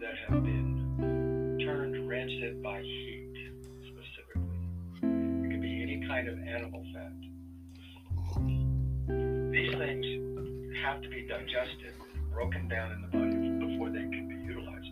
That 0.00 0.14
have 0.28 0.44
been 0.44 1.58
turned 1.64 2.08
rancid 2.08 2.62
by 2.62 2.80
heat, 2.80 3.34
specifically. 3.82 4.42
It 5.02 5.50
could 5.50 5.62
be 5.62 5.82
any 5.82 6.06
kind 6.06 6.28
of 6.28 6.38
animal 6.38 6.84
fat. 6.92 7.12
these 9.52 9.74
things 9.74 10.06
have 10.82 11.02
to 11.02 11.08
be 11.08 11.26
digested, 11.26 11.94
broken 12.30 12.68
down 12.68 12.92
in 12.92 13.02
the 13.02 13.08
body 13.08 13.66
before 13.66 13.90
they 13.90 14.00
can 14.00 14.28
be 14.28 14.36
utilized. 14.46 14.90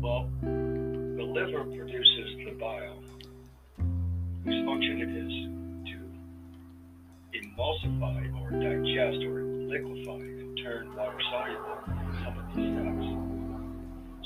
Well, 0.00 0.30
the 0.42 1.24
liver 1.24 1.64
produces 1.64 2.36
the 2.44 2.52
bile, 2.58 3.02
whose 4.44 4.64
function 4.64 5.00
it 5.00 5.10
is 5.10 5.32
to 5.90 5.98
emulsify 7.38 8.20
or 8.40 8.50
digest 8.50 9.24
or 9.24 9.42
liquefy 9.42 10.22
and 10.22 10.58
turn 10.62 10.94
water 10.94 11.20
soluble 11.30 11.97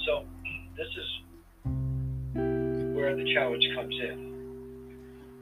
So, 0.07 0.25
this 0.77 0.89
is 0.89 1.09
where 2.95 3.15
the 3.17 3.33
challenge 3.35 3.67
comes 3.75 3.95
in. 3.95 4.33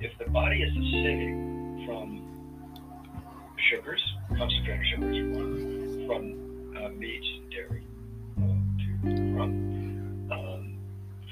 If 0.00 0.16
the 0.18 0.30
body 0.30 0.62
is 0.62 0.72
acidic 0.72 1.86
from 1.86 2.30
sugars, 3.70 4.02
concentrated 4.36 4.86
sugars, 4.94 5.16
from, 5.36 6.06
from 6.06 6.76
uh, 6.76 6.88
meats, 6.90 7.26
dairy, 7.50 7.84
uh, 8.38 8.56
from 9.02 10.28
um, 10.32 10.78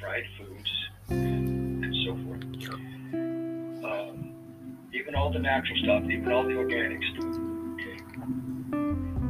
fried 0.00 0.24
foods, 0.38 0.70
and, 1.08 1.84
and 1.84 1.94
so 2.04 2.12
forth. 2.26 2.44
Um, 3.84 4.34
even 4.92 5.14
all 5.14 5.32
the 5.32 5.38
natural 5.38 5.78
stuff, 5.82 6.04
even 6.04 6.30
all 6.30 6.44
the 6.44 6.56
organic 6.56 7.02
stuff. 7.14 7.34
Okay. 7.74 7.98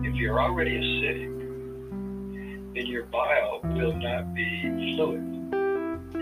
If 0.09 0.15
you're 0.17 0.41
already 0.41 0.73
acidic, 0.73 1.39
then 2.79 2.87
your 2.87 3.07
bile 3.07 3.61
will 3.65 3.95
not 3.95 4.33
be 4.35 4.61
fluid. 4.95 5.21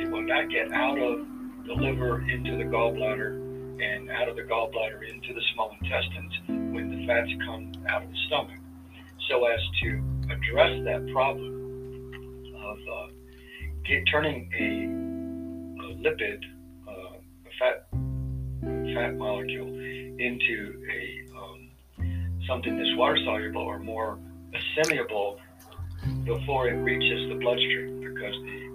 It 0.00 0.10
will 0.10 0.26
not 0.26 0.48
get 0.48 0.72
out 0.72 0.98
of 0.98 1.26
the 1.66 1.74
liver 1.74 2.22
into 2.30 2.56
the 2.56 2.64
gallbladder 2.64 3.36
and 3.82 4.10
out 4.10 4.28
of 4.28 4.36
the 4.36 4.42
gallbladder 4.42 5.06
into 5.06 5.34
the 5.34 5.42
small 5.52 5.76
intestines 5.82 6.32
when 6.48 6.88
the 6.88 7.06
fats 7.06 7.28
come 7.44 7.72
out 7.90 8.04
of 8.04 8.08
the 8.08 8.16
stomach. 8.28 8.58
So 9.28 9.44
as 9.44 9.60
to 9.82 10.02
address 10.32 10.82
that 10.84 11.06
problem 11.12 12.52
of 12.56 12.78
uh, 12.78 13.06
get, 13.86 14.02
turning 14.10 14.50
a, 14.58 15.84
a 15.84 15.94
lipid, 16.08 16.40
uh, 16.88 17.18
a 17.18 17.52
fat 17.58 17.86
fat 18.94 19.18
molecule 19.18 19.68
into 19.68 20.82
a 20.90 21.36
um, 21.36 21.70
something 22.48 22.78
that's 22.78 22.96
water 22.96 23.18
soluble 23.26 23.60
or 23.60 23.78
more 23.78 24.18
assimilable 24.54 25.38
before 26.24 26.68
it 26.68 26.76
reaches 26.82 27.28
the 27.28 27.36
bloodstream 27.36 28.00
because 28.00 28.34
the 28.44 28.66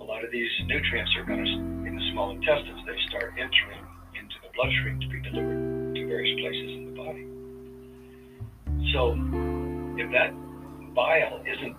a 0.00 0.04
lot 0.04 0.24
of 0.24 0.30
these 0.30 0.50
nutrients 0.66 1.10
are 1.16 1.24
going 1.24 1.44
to 1.44 1.52
in 1.86 1.94
the 1.94 2.10
small 2.12 2.30
intestines 2.30 2.80
they 2.86 2.96
start 3.08 3.32
entering 3.36 3.84
into 4.14 4.36
the 4.42 4.48
bloodstream 4.54 5.00
to 5.00 5.08
be 5.08 5.20
delivered 5.20 5.94
to 5.94 6.06
various 6.06 6.38
places 6.40 6.70
in 6.76 6.84
the 6.86 6.96
body. 6.96 7.26
So 8.92 9.12
if 10.00 10.10
that 10.12 10.32
bile 10.94 11.42
isn't 11.44 11.76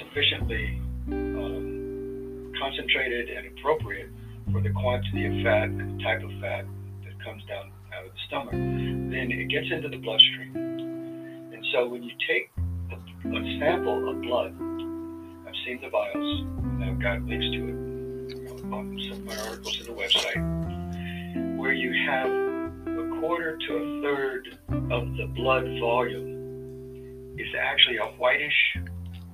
sufficiently 0.00 0.80
um, 1.12 2.52
concentrated 2.60 3.30
and 3.30 3.46
appropriate 3.58 4.10
for 4.52 4.60
the 4.60 4.70
quantity 4.70 5.26
of 5.26 5.32
fat 5.44 5.68
and 5.68 5.98
the 5.98 6.02
type 6.02 6.22
of 6.22 6.30
fat 6.40 6.64
that 7.04 7.24
comes 7.24 7.44
down 7.44 7.70
out 7.94 8.06
of 8.06 8.12
the 8.12 8.22
stomach, 8.26 8.52
then 8.52 9.30
it 9.30 9.48
gets 9.48 9.66
into 9.70 9.88
the 9.88 9.98
bloodstream. 9.98 10.56
And 10.56 11.64
so 11.72 11.86
when 11.88 12.02
you 12.02 12.12
take 12.26 12.50
a, 13.34 13.58
sample 13.58 14.08
of 14.08 14.22
blood, 14.22 14.54
I've 15.46 15.54
seen 15.66 15.80
the 15.82 15.88
vials, 15.90 16.40
and 16.62 16.84
I've 16.84 17.00
got 17.00 17.22
links 17.22 17.46
to 17.46 17.68
it. 17.68 17.88
On 18.72 18.98
some 19.08 19.18
of 19.20 19.24
my 19.24 19.36
articles 19.48 19.80
in 19.80 19.86
the 19.86 19.92
website, 19.92 21.58
where 21.58 21.72
you 21.72 21.92
have 22.06 22.26
a 22.28 23.20
quarter 23.20 23.56
to 23.56 23.74
a 23.74 24.02
third 24.02 24.58
of 24.90 25.16
the 25.16 25.26
blood 25.34 25.64
volume 25.80 27.34
is 27.38 27.48
actually 27.58 27.96
a 27.96 28.06
whitish, 28.18 28.76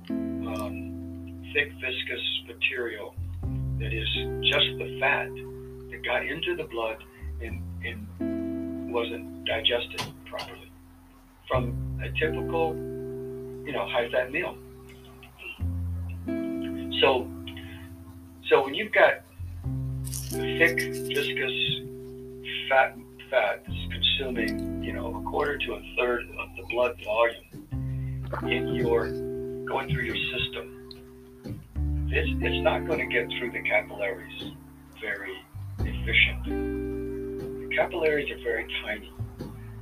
um, 0.09 1.41
thick, 1.53 1.71
viscous 1.73 2.41
material 2.47 3.15
that 3.79 3.91
is 3.93 4.07
just 4.43 4.67
the 4.77 4.97
fat 4.99 5.27
that 5.89 6.05
got 6.05 6.25
into 6.25 6.55
the 6.55 6.63
blood 6.65 6.97
and, 7.41 7.61
and 7.85 8.91
wasn't 8.91 9.45
digested 9.45 10.01
properly. 10.25 10.71
From 11.47 11.99
a 12.01 12.09
typical, 12.19 12.73
you 13.65 13.71
know, 13.71 13.87
high-fat 13.87 14.31
meal. 14.31 14.55
So, 17.01 17.27
so 18.47 18.63
when 18.63 18.73
you've 18.73 18.91
got 18.91 19.21
thick, 20.05 20.79
viscous, 20.79 21.81
fat 22.69 22.95
fat 23.29 23.63
that's 23.67 23.91
consuming, 23.91 24.83
you 24.83 24.93
know, 24.93 25.15
a 25.15 25.29
quarter 25.29 25.57
to 25.57 25.73
a 25.73 25.95
third 25.97 26.21
of 26.39 26.49
the 26.55 26.63
blood 26.69 26.95
volume 27.03 27.67
in 28.43 28.75
your 28.75 29.09
going 29.65 29.89
through 29.89 30.03
your 30.03 30.15
system, 30.15 30.89
it's, 32.07 32.29
it's 32.41 32.63
not 32.63 32.85
going 32.85 32.99
to 32.99 33.07
get 33.07 33.27
through 33.37 33.51
the 33.51 33.61
capillaries 33.63 34.53
very 35.01 35.35
efficiently. 35.79 37.67
The 37.67 37.75
capillaries 37.75 38.29
are 38.31 38.43
very 38.43 38.67
tiny. 38.83 39.11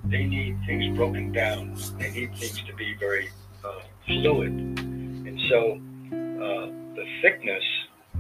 They 0.05 0.23
need 0.23 0.57
things 0.65 0.95
broken 0.95 1.31
down. 1.31 1.75
They 1.97 2.11
need 2.11 2.35
things 2.35 2.61
to 2.63 2.73
be 2.75 2.95
very 2.99 3.29
uh, 3.63 3.79
fluid. 4.05 4.51
And 4.51 5.39
so 5.49 5.79
uh, 6.11 6.65
the 6.95 7.05
thickness 7.21 7.63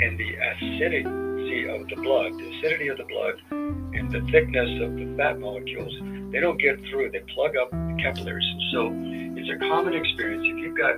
and 0.01 0.17
the 0.17 0.35
acidity 0.35 1.67
of 1.67 1.87
the 1.87 1.95
blood, 2.01 2.33
the 2.33 2.57
acidity 2.57 2.87
of 2.87 2.97
the 2.97 3.05
blood, 3.05 3.35
and 3.51 4.11
the 4.11 4.21
thickness 4.31 4.81
of 4.81 4.95
the 4.95 5.13
fat 5.17 5.39
molecules, 5.39 5.93
they 6.31 6.39
don't 6.39 6.57
get 6.57 6.79
through. 6.89 7.11
They 7.11 7.19
plug 7.35 7.55
up 7.57 7.69
the 7.71 7.97
capillaries. 8.01 8.45
So 8.71 8.91
it's 9.37 9.49
a 9.49 9.59
common 9.67 9.93
experience. 9.93 10.43
If 10.47 10.57
you've 10.57 10.77
got 10.77 10.95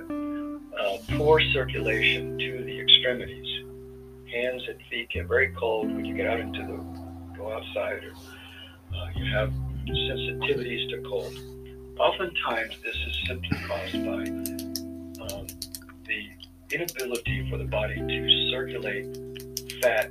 uh, 0.80 1.18
poor 1.18 1.40
circulation 1.52 2.38
to 2.38 2.64
the 2.64 2.80
extremities, 2.80 3.64
hands 4.32 4.62
and 4.68 4.78
feet 4.90 5.10
get 5.10 5.26
very 5.26 5.52
cold 5.58 5.92
when 5.92 6.04
you 6.04 6.14
get 6.14 6.26
out 6.26 6.40
into 6.40 6.60
the 6.60 7.36
go 7.36 7.52
outside, 7.52 8.04
or 8.04 8.14
uh, 8.96 9.08
you 9.14 9.30
have 9.32 9.52
sensitivities 9.88 10.90
to 10.90 11.02
cold. 11.08 11.34
Oftentimes, 11.98 12.74
this 12.84 12.94
is 12.94 13.18
simply 13.26 13.56
caused 13.66 14.04
by 14.04 14.22
um, 15.24 15.46
the 16.06 16.28
inability 16.70 17.48
for 17.50 17.56
the 17.56 17.64
body 17.64 17.94
to 17.94 18.50
circulate 18.50 19.16
fat 19.80 20.10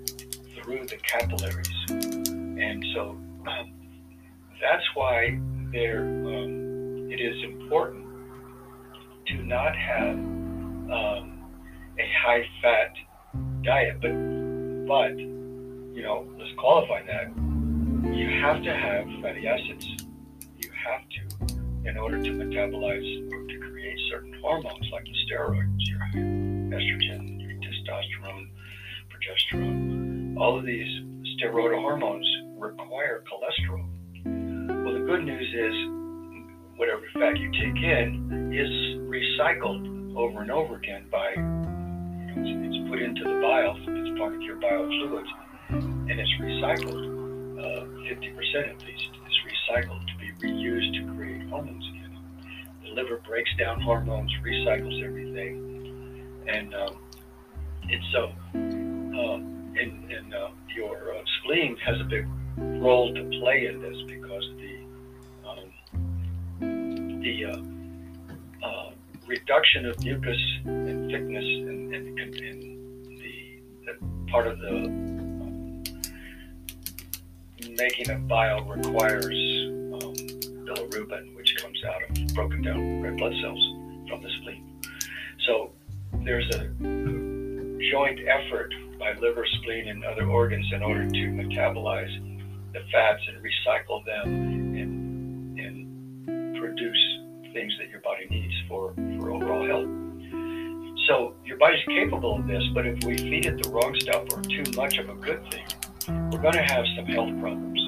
through 0.55 0.85
the 0.87 0.97
capillaries. 0.97 1.85
And 1.89 2.83
so 2.93 3.17
um, 3.47 3.73
that's 4.59 4.83
why 4.95 5.39
there, 5.71 6.01
um, 6.01 7.07
it 7.11 7.19
is 7.21 7.43
important 7.43 8.05
to 9.27 9.43
not 9.43 9.75
have 9.75 10.15
um, 10.15 11.39
a 11.99 12.11
high 12.23 12.47
fat 12.61 12.93
diet. 13.63 14.01
But, 14.01 14.13
but, 14.87 15.19
you 15.19 16.01
know, 16.01 16.25
let's 16.39 16.51
qualify 16.57 17.03
that. 17.05 17.27
You 18.11 18.29
have 18.41 18.63
to 18.63 18.73
have 18.75 19.05
fatty 19.21 19.47
acids. 19.47 19.87
You 20.57 20.71
have 20.87 21.01
to, 21.09 21.24
in 21.85 21.97
order 21.97 22.21
to 22.21 22.29
metabolize 22.31 23.31
or 23.31 23.47
to 23.47 23.59
create 23.59 23.99
certain 24.09 24.33
hormones 24.41 24.89
like 24.91 25.05
the 25.05 25.13
steroids, 25.25 25.77
your 25.85 25.99
estrogen, 26.73 27.39
your 27.39 27.53
testosterone, 27.61 28.47
progesterone. 29.09 30.37
All 30.37 30.57
of 30.57 30.65
these 30.65 30.87
steroidal 31.37 31.79
hormones 31.79 32.27
require 32.57 33.23
cholesterol. 33.29 33.85
Well, 34.83 34.93
the 34.93 35.05
good 35.05 35.25
news 35.25 35.47
is 35.53 36.77
whatever 36.77 37.03
fat 37.13 37.37
you 37.37 37.51
take 37.51 37.83
in 37.83 38.51
is 38.53 38.71
recycled 39.07 40.15
over 40.15 40.41
and 40.41 40.51
over 40.51 40.75
again 40.75 41.05
by, 41.11 41.31
you 41.35 41.41
know, 41.41 42.65
it's, 42.65 42.89
put 42.89 43.01
into 43.01 43.23
the 43.23 43.41
bile, 43.41 43.75
it's 43.77 44.17
part 44.19 44.35
of 44.35 44.41
your 44.41 44.55
bile 44.57 44.85
fluids, 44.85 45.29
and 45.69 46.11
it's 46.11 46.31
recycled. 46.39 47.13
Uh, 47.59 47.85
50% 48.05 48.69
at 48.69 48.81
least 48.85 49.09
is 49.27 49.37
recycled 49.43 50.05
to 50.07 50.15
be 50.19 50.31
reused 50.45 50.93
to 50.93 51.15
create 51.15 51.34
hormones 51.55 51.85
again. 51.89 52.17
The 52.83 52.89
liver 52.89 53.21
breaks 53.25 53.49
down 53.57 53.79
hormones, 53.81 54.31
recycles 54.43 55.03
everything, 55.03 56.43
and 56.47 56.73
um, 56.75 56.97
and 57.83 58.03
so 58.11 58.31
uh, 58.55 59.35
and, 59.79 60.11
and 60.11 60.33
uh, 60.33 60.49
your 60.75 61.15
uh, 61.15 61.21
spleen 61.39 61.77
has 61.77 61.99
a 62.01 62.03
big 62.03 62.27
role 62.57 63.13
to 63.13 63.23
play 63.39 63.67
in 63.67 63.81
this 63.81 63.95
because 64.07 64.43
the 64.57 64.79
um, 65.49 67.21
the 67.21 67.45
uh, 67.45 68.67
uh, 68.67 68.91
reduction 69.27 69.85
of 69.85 69.97
mucus 70.03 70.41
and 70.65 71.09
thickness 71.09 71.43
and, 71.43 71.95
and, 71.95 72.19
and 72.19 72.37
the, 73.17 73.61
the, 73.85 74.31
part 74.31 74.47
of 74.47 74.59
the 74.59 74.69
um, 74.69 75.83
making 77.77 78.09
of 78.09 78.27
bile 78.27 78.63
requires 78.63 79.35
um, 79.93 80.24
bilirubin, 80.65 81.35
which 81.35 81.55
comes 81.57 81.81
out 81.85 82.01
of 82.03 82.27
broken 82.33 82.61
down 82.61 83.01
red 83.01 83.17
blood 83.17 83.33
cells 83.41 83.73
from 84.09 84.21
the 84.21 84.29
spleen. 84.41 84.81
So 85.45 85.71
there's 86.23 86.49
a 86.55 86.69
joint 87.91 88.19
effort 88.27 88.73
by 88.99 89.13
liver, 89.19 89.45
spleen, 89.61 89.87
and 89.87 90.03
other 90.03 90.27
organs 90.27 90.65
in 90.73 90.81
order 90.81 91.07
to 91.07 91.23
metabolize 91.31 92.13
the 92.73 92.81
fats 92.91 93.21
and 93.27 93.37
recycle 93.43 94.03
them 94.05 94.27
and, 94.27 95.59
and 95.59 96.57
produce 96.57 97.19
things 97.53 97.73
that 97.79 97.89
your 97.89 98.01
body 98.01 98.27
needs 98.29 98.53
for, 98.67 98.93
for 99.19 99.31
overall 99.31 99.65
health. 99.65 100.05
So 101.07 101.35
your 101.45 101.57
body's 101.57 101.83
capable 101.85 102.39
of 102.39 102.47
this, 102.47 102.63
but 102.73 102.87
if 102.87 103.03
we 103.03 103.17
feed 103.17 103.45
it 103.45 103.61
the 103.61 103.69
wrong 103.69 103.95
stuff 103.99 104.23
or 104.31 104.41
too 104.41 104.63
much 104.75 104.97
of 104.97 105.09
a 105.09 105.13
good 105.13 105.41
thing, 105.51 105.65
we're 106.31 106.41
going 106.41 106.53
to 106.53 106.63
have 106.63 106.85
some 106.95 107.05
health 107.05 107.39
problems. 107.39 107.84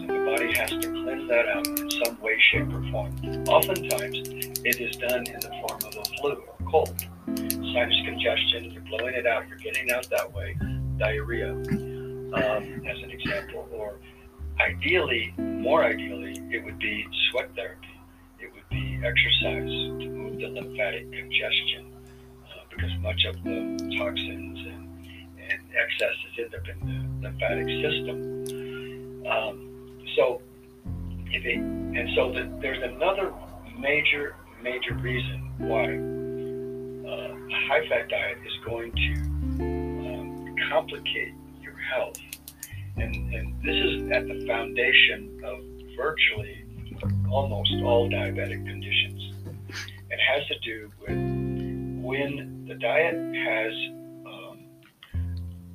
Has 0.56 0.70
to 0.70 0.90
cleanse 0.90 1.30
that 1.30 1.48
out 1.50 1.68
in 1.68 1.92
some 1.92 2.20
way, 2.20 2.36
shape, 2.52 2.68
or 2.74 2.82
form. 2.90 3.14
Oftentimes, 3.48 4.18
it 4.66 4.82
is 4.82 4.96
done 4.96 5.28
in 5.28 5.40
the 5.40 5.50
form 5.62 5.80
of 5.86 5.96
a 5.96 6.04
flu 6.20 6.32
or 6.48 6.72
cold. 6.72 7.06
Sinus 7.28 8.02
congestion, 8.06 8.72
you're 8.72 8.82
blowing 8.84 9.14
it 9.14 9.28
out, 9.28 9.48
you're 9.48 9.60
getting 9.60 9.92
out 9.92 10.10
that 10.10 10.34
way. 10.34 10.58
Diarrhea, 10.98 11.52
um, 11.52 12.82
as 12.88 12.98
an 13.04 13.12
example. 13.12 13.68
Or 13.72 14.00
ideally, 14.60 15.34
more 15.38 15.84
ideally, 15.84 16.42
it 16.50 16.64
would 16.64 16.80
be 16.80 17.06
sweat 17.30 17.54
therapy. 17.56 18.00
It 18.40 18.52
would 18.54 18.68
be 18.70 19.00
exercise 19.06 19.70
to 19.70 20.10
move 20.10 20.40
the 20.40 20.48
lymphatic 20.48 21.12
congestion 21.12 21.94
uh, 22.46 22.64
because 22.70 22.98
much 23.02 23.26
of 23.26 23.36
the 23.44 23.96
toxins 23.98 24.60
and, 24.66 25.08
and 25.38 25.62
excesses 25.76 26.40
end 26.40 26.56
up 26.56 26.68
in 26.68 26.80
the 27.22 27.28
lymphatic 27.28 27.68
system. 27.84 29.28
Um, 29.28 29.77
so, 30.18 30.42
if 31.28 31.46
it, 31.46 31.58
and 31.58 32.10
so 32.16 32.34
the, 32.34 32.52
there's 32.60 32.82
another 32.84 33.32
major, 33.80 34.36
major 34.62 34.96
reason 34.96 35.54
why 35.60 35.86
uh, 37.08 37.36
a 37.36 37.68
high-fat 37.68 38.10
diet 38.10 38.38
is 38.46 38.54
going 38.66 38.92
to 38.92 39.14
um, 39.64 40.56
complicate 40.70 41.34
your 41.62 41.78
health, 41.78 42.18
and, 42.98 43.16
and 43.34 43.64
this 43.64 43.76
is 43.76 44.12
at 44.12 44.28
the 44.28 44.46
foundation 44.48 45.40
of 45.46 45.60
virtually 45.96 46.66
almost 47.32 47.72
all 47.84 48.10
diabetic 48.10 48.66
conditions. 48.66 49.34
It 50.10 50.20
has 50.20 50.48
to 50.48 50.60
do 50.60 50.92
with 51.02 51.10
when 52.04 52.66
the 52.68 52.76
diet 52.76 53.16
has 53.16 53.74
um, 54.26 54.58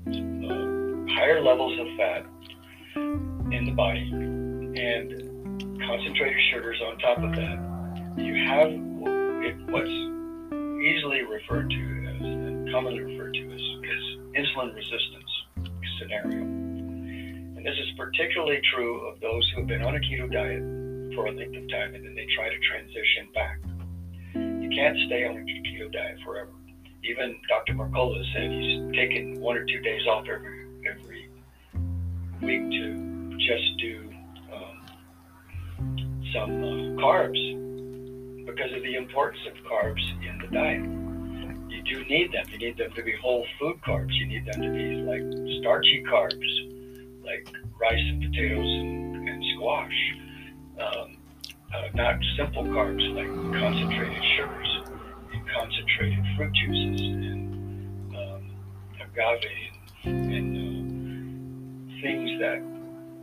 uh, 0.08 1.14
higher 1.14 1.40
levels 1.42 1.78
of 1.78 1.86
fat 1.96 2.26
in 2.96 3.64
the 3.64 3.72
body 3.72 4.10
and 4.12 5.80
concentrated 5.86 6.38
sugars 6.52 6.80
on 6.86 6.98
top 6.98 7.18
of 7.18 7.32
that, 7.32 7.56
you 8.16 8.34
have 8.46 8.70
what's 9.70 9.88
easily 10.82 11.22
referred 11.22 11.70
to 11.70 11.82
as, 12.08 12.22
and 12.22 12.70
commonly 12.72 13.00
referred 13.00 13.34
to 13.34 13.52
as, 13.52 13.60
insulin 14.36 14.74
resistance 14.74 15.30
scenario. 15.98 16.40
And 16.42 17.64
this 17.64 17.76
is 17.78 17.92
particularly 17.96 18.60
true 18.74 19.06
of 19.06 19.20
those 19.20 19.48
who 19.50 19.60
have 19.60 19.68
been 19.68 19.82
on 19.82 19.94
a 19.94 20.00
keto 20.00 20.30
diet 20.32 20.62
for 21.14 21.26
a 21.26 21.32
length 21.32 21.56
of 21.56 21.68
time 21.68 21.94
and 21.94 22.04
then 22.04 22.14
they 22.14 22.26
try 22.34 22.48
to 22.48 22.58
transition 22.64 23.28
back. 23.34 23.58
You 24.34 24.70
can't 24.74 24.96
stay 25.06 25.24
on 25.26 25.36
a 25.36 25.44
keto 25.44 25.92
diet 25.92 26.18
forever. 26.24 26.50
Even 27.04 27.36
Dr. 27.48 27.74
Mercola 27.74 28.22
said 28.32 28.50
he's 28.50 28.96
taken 28.96 29.40
one 29.40 29.56
or 29.56 29.64
two 29.66 29.80
days 29.80 30.06
off 30.06 30.24
every 30.32 30.61
week 32.42 32.70
to 32.70 33.36
just 33.38 33.78
do 33.78 34.10
um, 34.52 34.86
some 36.34 36.50
uh, 36.50 37.02
carbs 37.02 37.38
because 38.46 38.72
of 38.74 38.82
the 38.82 38.96
importance 38.96 39.42
of 39.46 39.54
carbs 39.64 40.02
in 40.22 40.38
the 40.38 40.48
diet. 40.48 40.82
You 41.70 41.82
do 41.82 42.04
need 42.04 42.32
them. 42.32 42.44
You 42.50 42.58
need 42.58 42.76
them 42.76 42.92
to 42.92 43.02
be 43.02 43.14
whole 43.22 43.46
food 43.58 43.80
carbs. 43.86 44.12
You 44.14 44.26
need 44.26 44.44
them 44.44 44.60
to 44.60 44.70
be 44.70 45.02
like 45.02 45.22
starchy 45.60 46.04
carbs, 46.10 47.24
like 47.24 47.48
rice 47.80 47.98
and 47.98 48.22
potatoes 48.22 48.58
and, 48.58 49.28
and 49.28 49.44
squash. 49.56 50.14
Um, 50.80 51.16
uh, 51.74 51.88
not 51.94 52.16
simple 52.36 52.64
carbs 52.64 53.02
like 53.14 53.60
concentrated 53.60 54.22
sugars 54.36 54.68
and 55.32 55.42
concentrated 55.48 56.24
fruit 56.36 56.52
juices 56.52 57.00
and 57.00 58.14
um, 58.14 58.50
agave 59.00 59.42
and, 60.04 60.32
and 60.32 60.61
things 62.02 62.30
that 62.40 62.58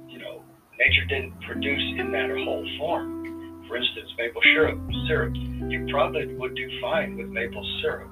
you 0.07 0.19
know 0.19 0.41
nature 0.79 1.05
didn't 1.05 1.39
produce 1.41 1.83
in 1.99 2.11
that 2.11 2.29
whole 2.29 2.65
form. 2.79 3.19
For 3.67 3.77
instance, 3.77 4.09
maple 4.17 4.41
syrup. 4.41 4.79
Syrup. 5.07 5.35
You 5.35 5.85
probably 5.91 6.33
would 6.35 6.55
do 6.55 6.81
fine 6.81 7.17
with 7.17 7.27
maple 7.27 7.63
syrup 7.81 8.09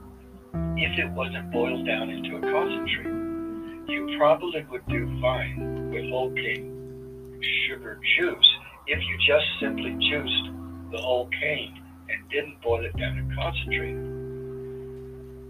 if 0.77 0.99
it 0.99 1.09
wasn't 1.11 1.51
boiled 1.51 1.87
down 1.87 2.09
into 2.09 2.37
a 2.37 2.41
concentrate. 2.41 3.91
You 3.91 4.15
probably 4.19 4.65
would 4.69 4.85
do 4.87 5.19
fine 5.21 5.89
with 5.89 6.09
whole 6.11 6.31
cane 6.33 6.77
sugar 7.67 7.99
juice 8.17 8.57
if 8.87 8.99
you 8.99 9.17
just 9.25 9.45
simply 9.59 9.91
juiced 10.09 10.51
the 10.91 10.97
whole 10.99 11.27
cane 11.41 11.81
and 12.09 12.29
didn't 12.29 12.61
boil 12.61 12.85
it 12.85 12.95
down 12.97 13.17
and 13.17 13.35
concentrate. 13.35 13.97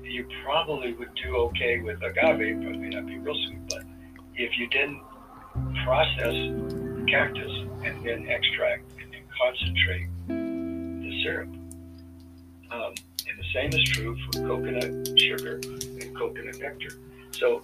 You 0.10 0.26
probably 0.44 0.94
would 0.94 1.14
do 1.24 1.36
okay 1.48 1.80
with 1.80 2.02
agave, 2.02 2.58
may 2.58 2.90
not 2.90 3.06
be 3.06 3.18
real 3.20 3.36
sweet. 3.46 3.60
But 3.70 3.84
if 4.36 4.58
you 4.58 4.68
didn't 4.70 5.02
process 5.84 6.36
cactus 7.08 7.52
and 7.84 8.06
then 8.06 8.28
extract 8.28 8.84
and 9.02 9.12
then 9.12 9.24
concentrate 9.42 10.08
the 10.28 11.24
syrup, 11.24 11.50
um, 12.72 12.94
and 13.28 13.40
the 13.40 13.46
same 13.54 13.70
is 13.74 13.84
true 13.92 14.18
for 14.26 14.48
coconut 14.48 15.20
sugar 15.20 15.62
and 15.64 16.18
coconut 16.18 16.60
nectar. 16.60 17.00
So 17.32 17.64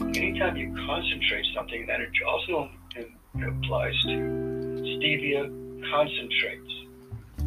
anytime 0.00 0.56
you 0.56 0.74
concentrate 0.86 1.46
something, 1.54 1.86
that 1.86 2.00
it 2.00 2.10
also 2.26 2.70
applies 3.36 3.94
to 4.02 4.16
stevia 4.98 5.48
concentrates. 5.90 6.72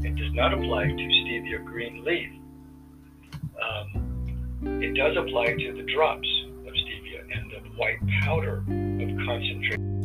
It 0.04 0.16
does 0.16 0.34
not 0.34 0.54
apply 0.54 0.86
to 0.86 0.94
stevia 0.94 1.64
green 1.66 2.04
leaf. 2.04 2.30
Um, 3.62 4.82
it 4.82 4.96
does 4.96 5.16
apply 5.18 5.54
to 5.54 5.74
the 5.74 5.84
drops 5.94 6.28
white 7.76 8.00
powder 8.24 8.58
of 8.60 9.10
concentrate. 9.26 10.01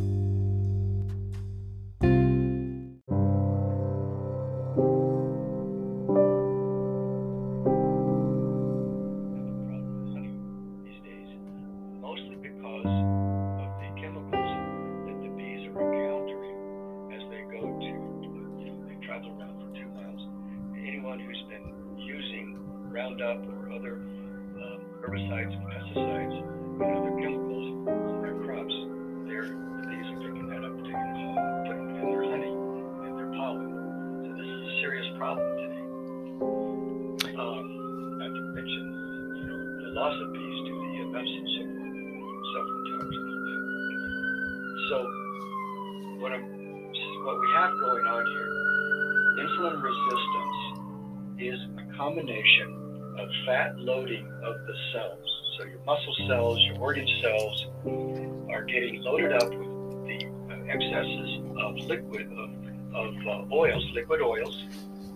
Liquid 63.97 64.21
oils, 64.21 64.55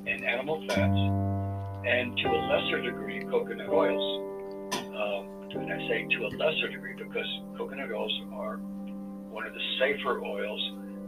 and 0.08 0.26
animal 0.26 0.58
fats, 0.68 0.98
and 1.86 2.18
to 2.18 2.28
a 2.30 2.40
lesser 2.50 2.82
degree 2.82 3.22
coconut 3.30 3.70
oils. 3.70 4.06
Um, 4.74 5.22
and 5.54 5.72
I 5.72 5.78
say 5.88 6.08
to 6.18 6.26
a 6.26 6.30
lesser 6.42 6.68
degree 6.70 6.96
because 6.98 7.30
coconut 7.60 7.92
oils 7.92 8.12
are 8.34 8.58
one 9.30 9.46
of 9.46 9.54
the 9.54 9.62
safer 9.78 10.26
oils. 10.26 10.62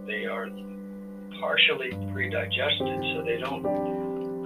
They 0.05 0.25
are 0.25 0.49
partially 1.41 1.89
pre-digested, 2.13 3.01
so 3.09 3.25
they 3.25 3.41
don't 3.41 3.63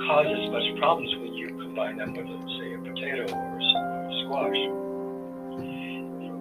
cause 0.08 0.28
as 0.32 0.50
much 0.50 0.80
problems 0.80 1.12
when 1.20 1.34
you 1.34 1.48
combine 1.50 1.98
them 1.98 2.14
with, 2.14 2.32
say, 2.32 2.76
a 2.76 2.80
potato 2.80 3.28
or 3.28 3.60
a 3.60 4.14
squash, 4.24 4.62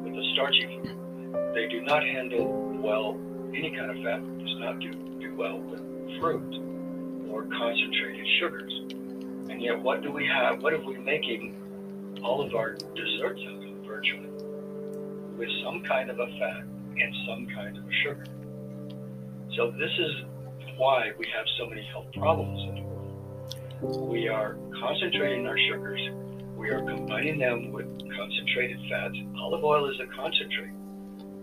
with 0.06 0.14
a 0.14 0.24
starchy 0.34 0.66
food. 0.70 1.34
They 1.52 1.66
do 1.66 1.82
not 1.82 2.04
handle 2.04 2.78
well 2.78 3.18
any 3.50 3.74
kind 3.74 3.90
of 3.90 3.96
fat. 4.04 4.22
Does 4.38 4.56
not 4.60 4.78
do 4.78 4.92
do 5.18 5.34
well 5.34 5.58
with 5.58 5.80
fruit 6.20 6.75
concentrated 7.44 8.26
sugars. 8.40 8.72
And 9.50 9.62
yet, 9.62 9.80
what 9.80 10.02
do 10.02 10.10
we 10.10 10.26
have? 10.26 10.62
What 10.62 10.72
are 10.72 10.80
we 10.80 10.98
making 10.98 11.54
all 12.22 12.44
of 12.44 12.54
our 12.54 12.72
desserts 12.72 13.40
out 13.46 13.62
of 13.62 13.86
virtually? 13.86 14.28
With 15.36 15.48
some 15.62 15.82
kind 15.84 16.10
of 16.10 16.18
a 16.18 16.26
fat 16.38 16.64
and 16.98 17.14
some 17.28 17.46
kind 17.54 17.76
of 17.76 17.84
a 17.84 17.92
sugar. 18.02 18.24
So 19.56 19.70
this 19.70 19.90
is 19.98 20.12
why 20.76 21.12
we 21.18 21.26
have 21.34 21.46
so 21.58 21.66
many 21.66 21.82
health 21.92 22.06
problems 22.14 22.60
in 22.68 22.74
the 22.74 22.82
world. 22.82 24.08
we 24.10 24.28
are 24.28 24.58
concentrating 24.80 25.46
our 25.46 25.56
sugars. 25.70 26.00
We 26.56 26.70
are 26.70 26.82
combining 26.82 27.38
them 27.38 27.72
with 27.72 27.86
concentrated 28.16 28.78
fats. 28.90 29.16
Olive 29.38 29.64
oil 29.64 29.90
is 29.90 29.96
a 30.00 30.06
concentrate. 30.14 30.72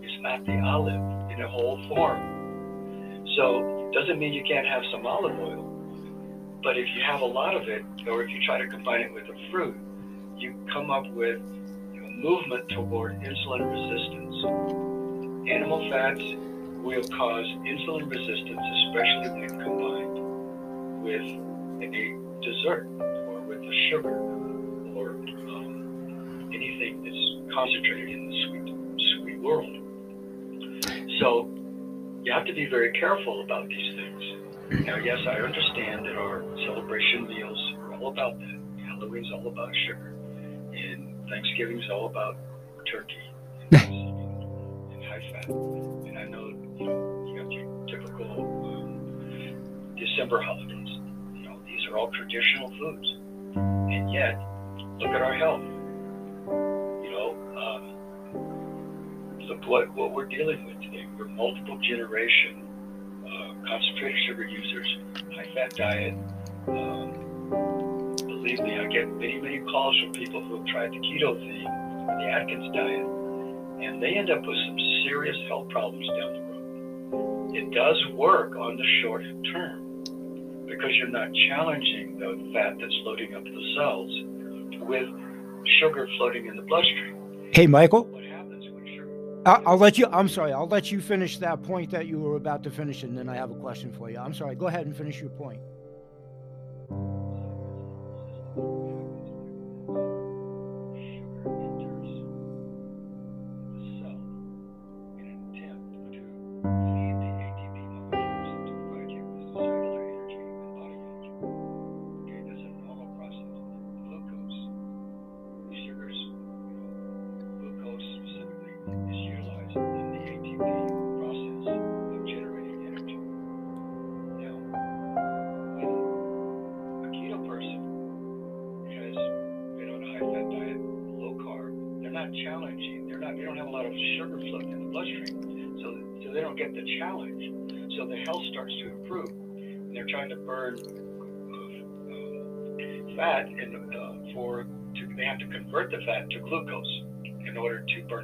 It's 0.02 0.22
not 0.22 0.44
the 0.44 0.60
olive 0.60 1.30
in 1.30 1.42
a 1.42 1.48
whole 1.48 1.82
form. 1.88 3.24
So 3.36 3.90
doesn't 3.94 4.18
mean 4.18 4.32
you 4.32 4.44
can't 4.46 4.66
have 4.66 4.82
some 4.92 5.06
olive 5.06 5.38
oil. 5.38 5.73
But 6.64 6.78
if 6.78 6.88
you 6.96 7.02
have 7.06 7.20
a 7.20 7.26
lot 7.26 7.54
of 7.54 7.68
it, 7.68 7.84
or 8.08 8.24
if 8.24 8.30
you 8.30 8.40
try 8.46 8.56
to 8.56 8.66
combine 8.66 9.02
it 9.02 9.12
with 9.12 9.24
a 9.24 9.50
fruit, 9.50 9.76
you 10.38 10.54
come 10.72 10.90
up 10.90 11.06
with 11.12 11.38
you 11.92 12.00
know, 12.00 12.08
movement 12.08 12.66
toward 12.70 13.20
insulin 13.20 13.68
resistance. 13.68 14.34
Animal 15.46 15.90
fats 15.90 16.24
will 16.82 17.04
cause 17.16 17.44
insulin 17.68 18.10
resistance, 18.10 18.64
especially 18.88 19.28
when 19.40 19.48
combined 19.60 20.16
with 21.04 21.20
a 21.84 22.16
dessert 22.40 22.88
or 23.28 23.40
with 23.42 23.60
a 23.60 23.74
sugar 23.90 24.16
or 24.96 25.10
um, 25.10 26.50
anything 26.54 27.04
that's 27.04 27.54
concentrated 27.54 28.08
in 28.08 28.30
the 28.30 28.36
sweet, 28.48 28.68
sweet 29.20 29.40
world. 29.40 29.68
So 31.20 31.50
you 32.22 32.32
have 32.32 32.46
to 32.46 32.54
be 32.54 32.64
very 32.66 32.92
careful 32.92 33.42
about 33.44 33.68
these 33.68 33.94
things. 33.96 34.53
Now, 34.70 34.96
yes, 34.96 35.18
I 35.28 35.40
understand 35.40 36.06
that 36.06 36.16
our 36.16 36.42
celebration 36.66 37.28
meals 37.28 37.72
are 37.80 37.94
all 37.94 38.08
about 38.08 38.38
that. 38.38 38.60
Halloween's 38.86 39.30
all 39.32 39.46
about 39.46 39.70
sugar, 39.86 40.14
and 40.72 41.28
Thanksgiving's 41.28 41.84
all 41.90 42.06
about 42.06 42.36
turkey 42.90 43.14
and, 43.72 43.82
and 44.92 45.04
high 45.04 45.20
fat. 45.32 45.48
And 45.48 46.18
I 46.18 46.24
know 46.24 46.48
you 46.48 46.86
know 46.86 47.26
you 47.28 47.42
have 47.42 47.52
your 47.52 47.86
typical 47.88 48.40
um, 48.64 49.96
December 49.96 50.40
holidays. 50.40 50.88
You 51.34 51.42
know 51.48 51.60
these 51.66 51.86
are 51.90 51.98
all 51.98 52.10
traditional 52.12 52.70
foods, 52.78 53.08
and 53.56 54.12
yet 54.12 54.38
look 54.98 55.10
at 55.10 55.20
our 55.20 55.34
health. 55.34 55.62
You 57.04 57.10
know, 57.12 57.36
um, 57.60 59.40
look 59.46 59.66
what 59.66 59.94
what 59.94 60.12
we're 60.12 60.26
dealing 60.26 60.64
with 60.64 60.80
today. 60.80 61.06
We're 61.18 61.28
multiple 61.28 61.78
generation 61.86 62.63
concentrated 63.66 64.18
sugar 64.26 64.44
users, 64.44 64.98
high 65.34 65.48
fat 65.54 65.74
diet. 65.76 66.14
Um, 66.68 67.12
believe 68.26 68.60
me, 68.60 68.78
I 68.78 68.86
get 68.86 69.08
many 69.08 69.40
many 69.40 69.60
calls 69.60 69.98
from 70.00 70.12
people 70.12 70.42
who 70.44 70.56
have 70.58 70.66
tried 70.66 70.90
the 70.90 70.98
keto 70.98 71.38
thing, 71.38 71.66
or 72.08 72.16
the 72.16 72.28
Atkins 72.30 72.74
diet, 72.74 73.06
and 73.84 74.02
they 74.02 74.14
end 74.16 74.30
up 74.30 74.44
with 74.44 74.56
some 74.66 74.78
serious 75.04 75.36
health 75.48 75.68
problems 75.70 76.06
down 76.08 76.32
the 76.32 76.40
road. 76.40 77.56
It 77.56 77.70
does 77.74 77.96
work 78.14 78.56
on 78.56 78.76
the 78.76 78.86
short 79.02 79.22
term 79.52 79.84
because 80.66 80.90
you're 80.96 81.08
not 81.08 81.28
challenging 81.48 82.18
the 82.18 82.50
fat 82.52 82.74
that's 82.80 82.94
loading 83.04 83.34
up 83.34 83.44
the 83.44 83.74
cells 83.76 84.10
with 84.80 85.08
sugar 85.80 86.08
floating 86.18 86.46
in 86.46 86.56
the 86.56 86.62
bloodstream. 86.62 87.16
Hey, 87.52 87.66
Michael. 87.66 88.10
I'll 89.46 89.76
let 89.76 89.98
you. 89.98 90.06
I'm 90.10 90.28
sorry. 90.28 90.52
I'll 90.52 90.66
let 90.66 90.90
you 90.90 91.00
finish 91.00 91.38
that 91.38 91.62
point 91.62 91.90
that 91.90 92.06
you 92.06 92.18
were 92.18 92.36
about 92.36 92.62
to 92.64 92.70
finish, 92.70 93.02
and 93.02 93.16
then 93.16 93.28
I 93.28 93.36
have 93.36 93.50
a 93.50 93.54
question 93.54 93.92
for 93.92 94.10
you. 94.10 94.18
I'm 94.18 94.34
sorry. 94.34 94.54
Go 94.54 94.66
ahead 94.66 94.86
and 94.86 94.96
finish 94.96 95.20
your 95.20 95.30
point. 95.30 95.60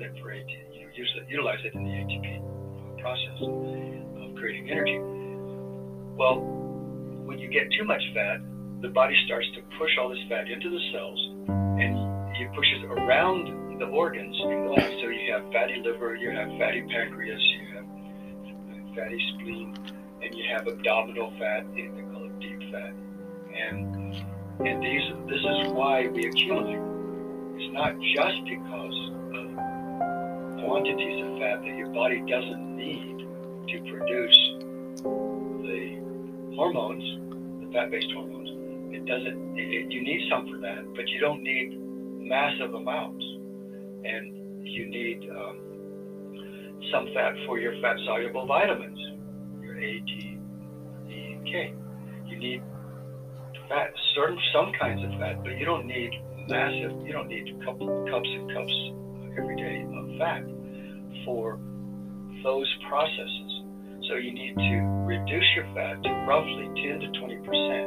It 0.03 0.13
for 0.23 0.33
AT, 0.33 0.49
you 0.49 0.85
know, 0.85 0.91
use 0.95 1.13
it, 1.17 1.29
utilize 1.29 1.61
it 1.65 1.75
in 1.75 1.85
the 1.85 1.91
ATP 1.91 3.01
process 3.01 3.39
of 3.41 4.35
creating 4.37 4.71
energy. 4.71 4.99
Well, 6.17 6.41
when 7.25 7.39
you 7.39 7.49
get 7.49 7.71
too 7.73 7.85
much 7.85 8.03
fat, 8.15 8.41
the 8.83 8.89
body 8.89 9.17
starts 9.27 9.47
to 9.55 9.63
push 9.79 9.91
all 10.01 10.09
this 10.09 10.21
fat 10.29 10.49
into 10.49 10.69
the 10.71 10.81
cells 10.93 11.21
and 11.81 11.97
you 12.37 12.49
push 12.55 12.67
it 12.77 12.85
around 12.85 13.79
the 13.79 13.87
organs 13.87 14.37
and. 14.41 14.61
So 15.01 15.09
you 15.09 15.33
have 15.33 15.51
fatty 15.53 15.81
liver, 15.83 16.15
you 16.15 16.31
have 16.31 16.49
fatty 16.59 16.83
pancreas, 16.83 17.41
you 17.41 17.77
have 17.77 17.87
fatty 18.95 19.21
spleen, 19.33 19.75
and 20.23 20.35
you 20.35 20.45
have 20.53 20.69
abdominal 20.69 21.33
fat, 21.39 21.65
they 21.75 21.89
call 22.13 22.25
it 22.25 22.39
deep 22.39 22.61
fat. 22.71 22.93
And 23.57 24.15
and 24.61 24.83
these 24.83 25.03
this 25.27 25.41
is 25.41 25.73
why 25.73 26.07
we 26.09 26.27
accumulate. 26.27 26.85
It's 27.57 27.73
not 27.73 27.95
just 28.15 28.45
because 28.45 29.20
quantities 30.65 31.25
of 31.25 31.39
fat 31.39 31.61
that 31.63 31.77
your 31.77 31.89
body 31.91 32.21
doesn't 32.29 32.77
need 32.77 33.19
to 33.69 33.91
produce 33.91 34.39
the 35.03 35.99
hormones, 36.57 37.05
the 37.65 37.73
fat-based 37.73 38.11
hormones. 38.13 38.49
It 38.95 39.05
doesn't. 39.07 39.59
It, 39.59 39.63
it- 39.87 39.91
you 39.93 40.03
need 40.03 40.29
some 40.31 40.49
for 40.51 40.59
that, 40.59 40.85
but 40.95 41.09
you 41.09 41.21
don't 41.21 41.43
need 41.43 41.79
massive 41.81 42.75
amounts, 42.75 43.25
and 44.05 44.67
you 44.67 44.87
need 44.87 45.29
um, 45.31 46.85
some 46.93 47.07
fat 47.15 47.35
for 47.47 47.59
your 47.59 47.73
fat-soluble 47.81 48.47
vitamins, 48.47 48.99
your 49.63 49.77
A, 49.79 50.01
D, 50.01 50.39
E, 51.09 51.33
and 51.35 51.47
K. 51.47 51.75
You 52.27 52.37
need 52.39 52.63
fat, 53.69 53.93
certain 54.15 54.39
some 54.53 54.73
kinds 54.79 55.03
of 55.05 55.11
fat, 55.21 55.43
but 55.43 55.57
you 55.59 55.65
don't 55.65 55.87
need 55.87 56.11
massive. 56.49 56.93
You 57.07 57.13
don't 57.13 57.29
need 57.29 57.47
cup, 57.65 57.79
cups 57.79 58.29
and 58.29 58.53
cups 58.53 58.75
every 59.37 59.57
day 59.57 59.87
of 59.87 60.19
fat 60.19 60.45
for 61.25 61.59
those 62.43 62.69
processes. 62.89 63.51
So 64.09 64.17
you 64.17 64.33
need 64.33 64.57
to 64.57 64.77
reduce 65.07 65.47
your 65.55 65.67
fat 65.75 66.03
to 66.03 66.11
roughly 66.27 66.67
10 66.83 67.01
to 67.01 67.09
20 67.21 67.37
percent, 67.45 67.87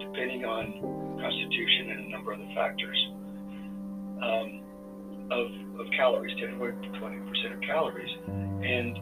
depending 0.00 0.44
on 0.44 1.18
constitution 1.20 1.90
and 1.90 2.06
a 2.06 2.10
number 2.10 2.32
of 2.32 2.40
other 2.40 2.54
factors 2.54 2.98
um, 4.22 4.60
of, 5.30 5.46
of 5.80 5.86
calories, 5.96 6.36
10 6.38 6.58
to 6.58 6.98
20 6.98 7.18
percent 7.28 7.54
of 7.54 7.60
calories, 7.62 8.10
and 8.62 8.98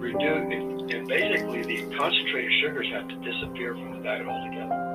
reduce. 0.00 0.92
And 0.92 1.08
basically, 1.08 1.62
the 1.62 1.96
concentrated 1.96 2.52
sugars 2.60 2.88
have 2.92 3.08
to 3.08 3.16
disappear 3.22 3.74
from 3.74 3.96
the 3.96 4.02
diet 4.02 4.26
altogether. 4.26 4.92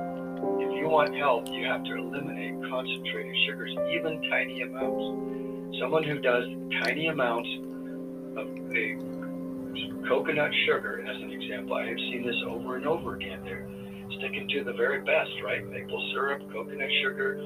If 0.62 0.76
you 0.76 0.88
want 0.88 1.16
health, 1.16 1.48
you 1.50 1.66
have 1.66 1.82
to 1.84 1.94
eliminate 1.96 2.54
concentrated 2.70 3.34
sugars, 3.46 3.74
even 3.90 4.22
tiny 4.30 4.62
amounts. 4.62 5.47
Someone 5.76 6.02
who 6.02 6.18
does 6.18 6.44
tiny 6.82 7.06
amounts 7.08 7.48
of 8.36 8.48
a 8.74 8.96
coconut 10.08 10.50
sugar, 10.66 11.04
as 11.06 11.16
an 11.22 11.30
example, 11.30 11.74
I 11.74 11.86
have 11.86 11.98
seen 12.10 12.24
this 12.26 12.36
over 12.46 12.76
and 12.76 12.86
over 12.86 13.14
again. 13.16 13.40
They're 13.44 13.68
sticking 14.18 14.48
to 14.48 14.64
the 14.64 14.72
very 14.72 15.00
best, 15.02 15.30
right? 15.44 15.64
Maple 15.68 16.10
syrup, 16.12 16.42
coconut 16.52 16.90
sugar, 17.02 17.38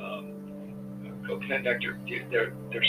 um, 0.00 1.22
coconut 1.26 1.64
nectar. 1.64 1.98
They're 2.30 2.52
they're 2.70 2.84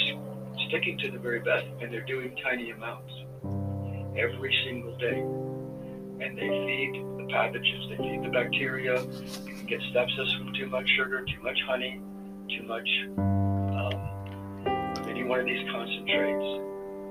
sticking 0.70 0.98
to 1.00 1.12
the 1.12 1.20
very 1.20 1.39
best, 1.39 1.66
and 1.82 1.92
they're 1.92 2.06
doing 2.06 2.36
tiny 2.44 2.72
amounts 2.72 3.12
every 4.18 4.56
single 4.66 4.96
day. 4.98 5.20
And 6.24 6.38
they 6.38 6.48
feed 6.48 7.04
the 7.18 7.34
pathogens, 7.34 7.89
they 7.89 7.98
feed 7.98 8.24
the 8.24 8.30
bacteria. 8.30 9.02
You 9.02 9.54
can 9.56 9.66
get 9.66 9.82
sepsis 9.94 10.38
from 10.38 10.54
too 10.54 10.68
much 10.68 10.88
sugar, 10.96 11.26
too 11.26 11.42
much 11.44 11.60
honey, 11.68 12.00
too 12.50 12.63
much 12.63 12.88
um, 13.18 14.22
one 15.27 15.39
of 15.39 15.45
these 15.45 15.63
concentrates. 15.71 16.45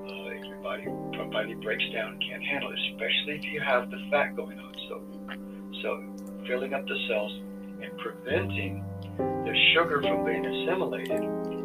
Uh, 0.05 0.37
if 0.37 0.45
your 0.45 0.57
body 0.57 0.83
your 0.83 1.25
body 1.25 1.53
breaks 1.55 1.83
down, 1.93 2.19
can't 2.19 2.43
handle 2.43 2.71
it, 2.71 2.79
especially 2.91 3.35
if 3.37 3.45
you 3.45 3.61
have 3.61 3.89
the 3.89 3.97
fat 4.11 4.35
going 4.35 4.59
on. 4.59 4.73
So, 4.89 5.01
so 5.81 6.03
filling 6.47 6.73
up 6.73 6.85
the 6.87 6.97
cells 7.07 7.31
and 7.81 7.97
preventing 7.97 8.83
the 9.17 9.53
sugar 9.73 10.01
from 10.01 10.25
being 10.25 10.45
assimilated 10.45 11.21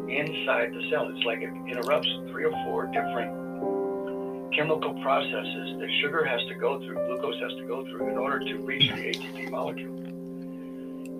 inside 0.09 0.73
the 0.73 0.89
cell. 0.89 1.09
It's 1.13 1.25
like 1.25 1.39
it 1.39 1.49
interrupts 1.67 2.09
three 2.29 2.45
or 2.45 2.51
four 2.65 2.85
different 2.87 4.53
chemical 4.53 4.93
processes 5.01 5.79
that 5.79 5.89
sugar 6.01 6.25
has 6.25 6.41
to 6.47 6.55
go 6.55 6.79
through, 6.79 6.95
glucose 6.95 7.39
has 7.41 7.53
to 7.53 7.65
go 7.65 7.85
through 7.85 8.09
in 8.09 8.17
order 8.17 8.39
to 8.39 8.55
reach 8.65 8.89
the 8.91 9.01
ATP 9.01 9.49
molecule. 9.49 9.95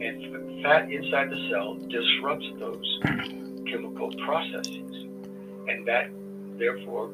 And 0.02 0.64
fat 0.64 0.92
inside 0.92 1.30
the 1.30 1.50
cell 1.50 1.76
disrupts 1.76 2.46
those 2.60 3.00
chemical 3.72 4.12
processes, 4.26 5.08
and 5.70 5.88
that 5.88 6.10
therefore 6.58 7.12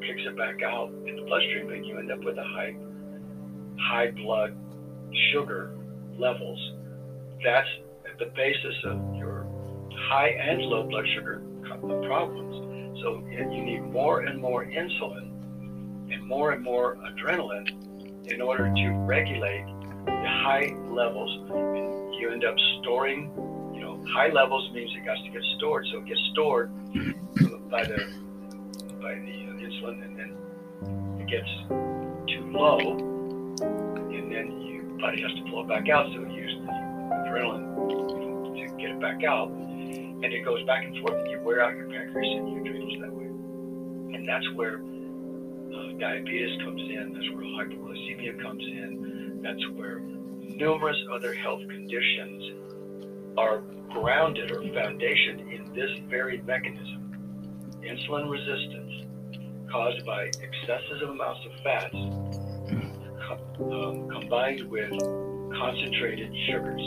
kicks 0.00 0.22
it 0.26 0.36
back 0.36 0.62
out 0.62 0.90
in 1.06 1.16
the 1.16 1.22
bloodstream, 1.22 1.70
and 1.70 1.84
you 1.84 1.98
end 1.98 2.12
up 2.12 2.22
with 2.22 2.38
a 2.38 2.44
high 2.44 2.76
high 3.78 4.10
blood 4.10 4.56
sugar 5.32 5.74
levels. 6.18 6.58
That's 7.44 7.68
the 8.18 8.26
basis 8.34 8.74
of 8.84 9.16
your 9.16 9.46
high 10.08 10.28
and 10.28 10.62
low 10.62 10.84
blood 10.84 11.04
sugar 11.14 11.42
problems. 12.06 13.00
So 13.02 13.22
you 13.28 13.62
need 13.62 13.82
more 13.92 14.20
and 14.20 14.40
more 14.40 14.64
insulin 14.64 15.32
and 16.12 16.24
more 16.26 16.52
and 16.52 16.62
more 16.62 16.96
adrenaline 16.96 17.68
in 18.32 18.40
order 18.40 18.72
to 18.72 18.88
regulate 19.04 19.66
the 20.06 20.28
high 20.44 20.74
levels. 20.90 21.30
And 21.50 22.14
you 22.14 22.30
end 22.30 22.44
up 22.44 22.54
storing, 22.80 23.30
high 24.12 24.28
levels 24.28 24.70
means 24.72 24.90
it 24.96 25.08
has 25.08 25.18
to 25.24 25.30
get 25.30 25.42
stored. 25.56 25.86
So 25.92 25.98
it 25.98 26.06
gets 26.06 26.20
stored 26.32 26.70
by 27.70 27.84
the 27.84 28.06
by 29.00 29.14
the 29.14 29.36
insulin, 29.62 30.02
and 30.04 30.18
then 30.18 30.36
it 31.20 31.28
gets 31.28 31.48
too 32.30 32.50
low, 32.50 32.78
and 32.78 34.32
then 34.32 34.60
your 34.62 34.84
body 34.98 35.22
has 35.22 35.32
to 35.32 35.50
pull 35.50 35.62
it 35.62 35.68
back 35.68 35.88
out. 35.88 36.06
So 36.14 36.22
it 36.22 36.30
uses 36.32 36.60
the 36.66 36.72
adrenaline 36.72 37.66
to 38.56 38.76
get 38.76 38.90
it 38.90 39.00
back 39.00 39.24
out, 39.24 39.50
and 39.50 40.24
it 40.24 40.44
goes 40.44 40.64
back 40.64 40.84
and 40.84 40.98
forth, 40.98 41.18
and 41.20 41.30
you 41.30 41.40
wear 41.40 41.62
out 41.62 41.76
your 41.76 41.88
pancreas 41.88 42.28
and 42.36 42.52
your 42.52 42.60
adrenals 42.62 42.98
that 43.00 43.12
way. 43.12 43.26
And 44.16 44.28
that's 44.28 44.48
where 44.54 44.78
uh, 44.78 45.98
diabetes 45.98 46.60
comes 46.62 46.80
in. 46.80 47.12
That's 47.12 47.30
where 47.34 47.44
hypoglycemia 47.44 48.40
comes 48.40 48.64
in. 48.64 49.40
That's 49.42 49.68
where 49.74 50.00
numerous 50.00 50.96
other 51.12 51.34
health 51.34 51.60
conditions 51.68 52.65
are 53.36 53.58
grounded 53.90 54.50
or 54.50 54.62
foundation 54.72 55.40
in 55.50 55.72
this 55.74 55.90
very 56.08 56.42
mechanism. 56.42 57.02
Insulin 57.82 58.30
resistance 58.30 59.06
caused 59.70 60.04
by 60.06 60.24
excessive 60.24 61.08
amounts 61.08 61.40
of 61.46 61.52
fats 61.62 61.94
um, 63.60 64.08
combined 64.08 64.70
with 64.70 64.90
concentrated 65.58 66.32
sugars. 66.48 66.82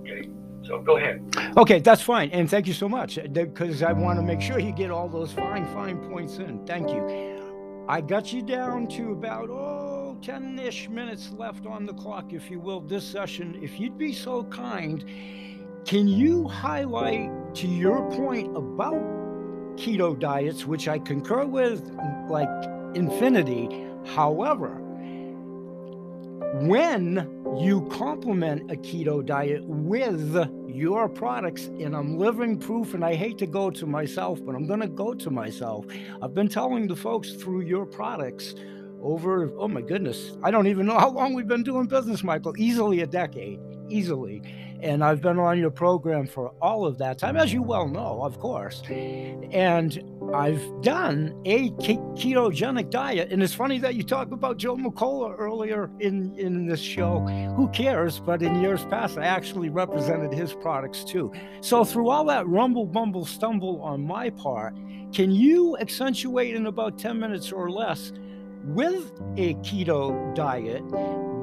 Okay, 0.00 0.28
so 0.64 0.80
go 0.80 0.96
ahead. 0.96 1.22
Okay, 1.56 1.80
that's 1.80 2.02
fine. 2.02 2.30
And 2.30 2.48
thank 2.48 2.66
you 2.66 2.72
so 2.72 2.88
much 2.88 3.18
because 3.32 3.82
I 3.82 3.92
want 3.92 4.18
to 4.18 4.22
make 4.22 4.40
sure 4.40 4.58
you 4.58 4.72
get 4.72 4.90
all 4.90 5.08
those 5.08 5.32
fine, 5.32 5.66
fine 5.66 5.98
points 6.08 6.38
in. 6.38 6.64
Thank 6.66 6.90
you. 6.90 7.84
I 7.88 8.00
got 8.00 8.32
you 8.32 8.42
down 8.42 8.86
to 8.88 9.12
about, 9.12 9.48
oh, 9.48 10.18
10 10.20 10.58
ish 10.58 10.88
minutes 10.88 11.32
left 11.32 11.64
on 11.64 11.86
the 11.86 11.94
clock, 11.94 12.32
if 12.32 12.50
you 12.50 12.60
will, 12.60 12.80
this 12.80 13.06
session. 13.06 13.58
If 13.62 13.80
you'd 13.80 13.96
be 13.96 14.12
so 14.12 14.44
kind, 14.44 15.04
can 15.88 16.06
you 16.06 16.46
highlight 16.46 17.30
to 17.54 17.66
your 17.66 18.02
point 18.10 18.54
about 18.54 19.00
keto 19.78 20.18
diets, 20.18 20.66
which 20.66 20.86
I 20.86 20.98
concur 20.98 21.46
with 21.46 21.82
like 22.28 22.50
infinity? 22.94 23.86
However, 24.14 24.74
when 26.60 27.26
you 27.58 27.88
complement 27.90 28.70
a 28.70 28.76
keto 28.76 29.24
diet 29.24 29.64
with 29.64 30.36
your 30.68 31.08
products, 31.08 31.64
and 31.64 31.96
I'm 31.96 32.18
living 32.18 32.58
proof, 32.58 32.92
and 32.92 33.02
I 33.02 33.14
hate 33.14 33.38
to 33.38 33.46
go 33.46 33.70
to 33.70 33.86
myself, 33.86 34.44
but 34.44 34.54
I'm 34.54 34.66
going 34.66 34.80
to 34.80 34.88
go 34.88 35.14
to 35.14 35.30
myself. 35.30 35.86
I've 36.20 36.34
been 36.34 36.48
telling 36.48 36.86
the 36.86 36.96
folks 36.96 37.32
through 37.32 37.62
your 37.62 37.86
products 37.86 38.54
over, 39.00 39.50
oh 39.56 39.68
my 39.68 39.80
goodness, 39.80 40.36
I 40.42 40.50
don't 40.50 40.66
even 40.66 40.84
know 40.84 40.98
how 40.98 41.08
long 41.08 41.32
we've 41.32 41.48
been 41.48 41.62
doing 41.62 41.86
business, 41.86 42.22
Michael, 42.22 42.52
easily 42.58 43.00
a 43.00 43.06
decade, 43.06 43.58
easily. 43.88 44.42
And 44.80 45.02
I've 45.02 45.20
been 45.20 45.38
on 45.38 45.58
your 45.58 45.70
program 45.70 46.26
for 46.26 46.50
all 46.62 46.86
of 46.86 46.98
that 46.98 47.18
time, 47.18 47.36
as 47.36 47.52
you 47.52 47.62
well 47.62 47.88
know, 47.88 48.22
of 48.22 48.38
course. 48.38 48.82
And 48.88 50.02
I've 50.34 50.62
done 50.82 51.40
a 51.44 51.70
ketogenic 51.70 52.90
diet. 52.90 53.32
And 53.32 53.42
it's 53.42 53.54
funny 53.54 53.78
that 53.78 53.96
you 53.96 54.02
talk 54.04 54.30
about 54.30 54.56
Joe 54.56 54.76
McCullough 54.76 55.34
earlier 55.38 55.90
in, 55.98 56.38
in 56.38 56.66
this 56.66 56.80
show. 56.80 57.20
Who 57.56 57.68
cares? 57.68 58.20
But 58.20 58.42
in 58.42 58.60
years 58.60 58.84
past, 58.84 59.18
I 59.18 59.24
actually 59.24 59.68
represented 59.68 60.32
his 60.32 60.52
products 60.52 61.02
too. 61.02 61.32
So 61.60 61.84
through 61.84 62.10
all 62.10 62.24
that 62.26 62.46
rumble, 62.46 62.86
bumble, 62.86 63.24
stumble 63.26 63.82
on 63.82 64.06
my 64.06 64.30
part, 64.30 64.76
can 65.12 65.32
you 65.32 65.76
accentuate 65.78 66.54
in 66.54 66.66
about 66.66 66.98
10 66.98 67.18
minutes 67.18 67.50
or 67.50 67.70
less 67.70 68.12
with 68.68 69.12
a 69.36 69.54
keto 69.54 70.34
diet 70.34 70.82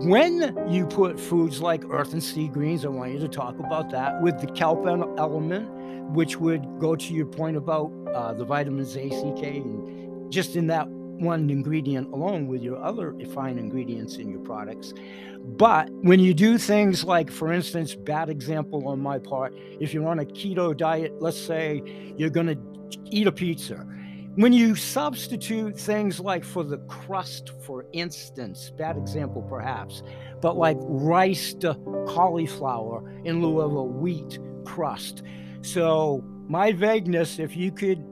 when 0.04 0.56
you 0.70 0.86
put 0.86 1.20
foods 1.20 1.62
like 1.62 1.84
earth 1.90 2.12
and 2.12 2.22
sea 2.22 2.48
greens, 2.48 2.86
I 2.86 2.90
want 2.90 3.14
you 3.14 3.20
to 3.20 3.30
talk 3.30 3.58
about 3.60 3.90
that 3.92 4.22
with 4.22 4.40
the 4.40 4.48
kelp 4.48 4.86
element, 4.86 5.70
which 6.12 6.38
would 6.38 6.80
go 6.80 6.96
to 6.96 7.14
your 7.14 7.26
point 7.26 7.56
about 7.56 7.92
uh, 8.14 8.34
the 8.34 8.44
vitamins 8.44 8.96
A, 8.98 9.10
C, 9.10 9.34
K, 9.38 9.58
and 9.58 10.32
just 10.32 10.56
in 10.56 10.68
that 10.68 10.88
one 10.90 11.50
ingredient 11.50 12.12
alone 12.12 12.48
with 12.48 12.62
your 12.62 12.84
other 12.84 13.16
fine 13.34 13.58
ingredients 13.58 14.18
in 14.18 14.30
your 14.30 14.42
products. 14.42 14.94
But 15.40 15.90
when 16.02 16.20
you 16.20 16.34
do 16.34 16.58
things 16.58 17.06
like, 17.06 17.32
for 17.32 17.54
instance, 17.54 17.96
bad 17.96 18.30
example 18.30 18.88
on 18.90 19.00
my 19.00 19.18
part, 19.18 19.54
if 19.80 19.94
you're 19.94 20.08
on 20.08 20.20
a 20.20 20.26
keto 20.26 20.76
diet, 20.76 21.14
let's 21.22 21.40
say 21.40 21.82
you're 22.18 22.30
going 22.30 22.48
to 22.48 22.58
eat 23.06 23.28
a 23.28 23.32
pizza 23.32 23.88
when 24.36 24.52
you 24.52 24.76
substitute 24.76 25.80
things 25.80 26.20
like 26.20 26.44
for 26.44 26.64
the 26.64 26.78
crust, 26.80 27.52
for 27.62 27.86
instance, 27.94 28.70
bad 28.78 28.98
example 28.98 29.42
perhaps, 29.42 30.04
but 30.42 30.58
like 30.58 30.78
rice 30.82 31.54
to 31.54 31.74
cauliflower 32.08 33.10
in 33.24 33.42
lieu 33.42 33.62
of 33.62 33.74
a 33.74 33.84
wheat 33.84 34.40
crust. 34.66 35.24
So, 35.62 36.24
my 36.48 36.74
vagueness, 36.74 37.40
if 37.40 37.56
you 37.56 37.72
could 37.72 38.06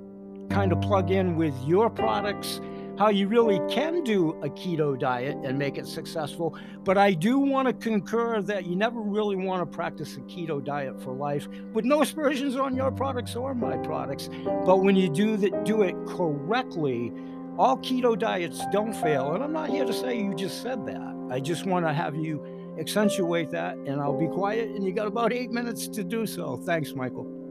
kind 0.49 0.71
of 0.71 0.81
plug 0.81 1.11
in 1.11 1.35
with 1.35 1.53
your 1.65 1.89
products 1.89 2.61
how 2.97 3.09
you 3.09 3.27
really 3.27 3.59
can 3.69 4.03
do 4.03 4.31
a 4.43 4.49
keto 4.49 4.97
diet 4.97 5.35
and 5.43 5.57
make 5.57 5.77
it 5.77 5.87
successful. 5.87 6.57
But 6.83 6.97
I 6.97 7.13
do 7.13 7.39
want 7.39 7.67
to 7.67 7.73
concur 7.73 8.41
that 8.43 8.65
you 8.65 8.75
never 8.75 8.99
really 8.99 9.35
want 9.35 9.61
to 9.61 9.75
practice 9.75 10.15
a 10.17 10.21
keto 10.21 10.63
diet 10.63 11.01
for 11.01 11.13
life 11.13 11.47
with 11.73 11.85
no 11.85 12.01
aspersions 12.01 12.55
on 12.55 12.75
your 12.75 12.91
products 12.91 13.35
or 13.35 13.55
my 13.55 13.77
products. 13.77 14.29
But 14.65 14.83
when 14.83 14.95
you 14.95 15.09
do 15.09 15.37
that, 15.37 15.65
do 15.65 15.81
it 15.81 15.95
correctly, 16.05 17.11
all 17.57 17.77
keto 17.77 18.17
diets 18.17 18.61
don't 18.71 18.93
fail. 18.93 19.33
And 19.33 19.43
I'm 19.43 19.53
not 19.53 19.69
here 19.69 19.85
to 19.85 19.93
say 19.93 20.19
you 20.19 20.35
just 20.35 20.61
said 20.61 20.85
that. 20.85 21.27
I 21.31 21.39
just 21.39 21.65
want 21.65 21.85
to 21.85 21.93
have 21.93 22.15
you 22.15 22.75
accentuate 22.79 23.51
that, 23.51 23.75
and 23.77 24.01
I'll 24.01 24.19
be 24.19 24.27
quiet. 24.27 24.69
And 24.69 24.85
you 24.85 24.93
got 24.93 25.07
about 25.07 25.33
eight 25.33 25.51
minutes 25.51 25.87
to 25.89 26.03
do 26.03 26.25
so. 26.25 26.57
Thanks, 26.57 26.93
Michael. 26.93 27.42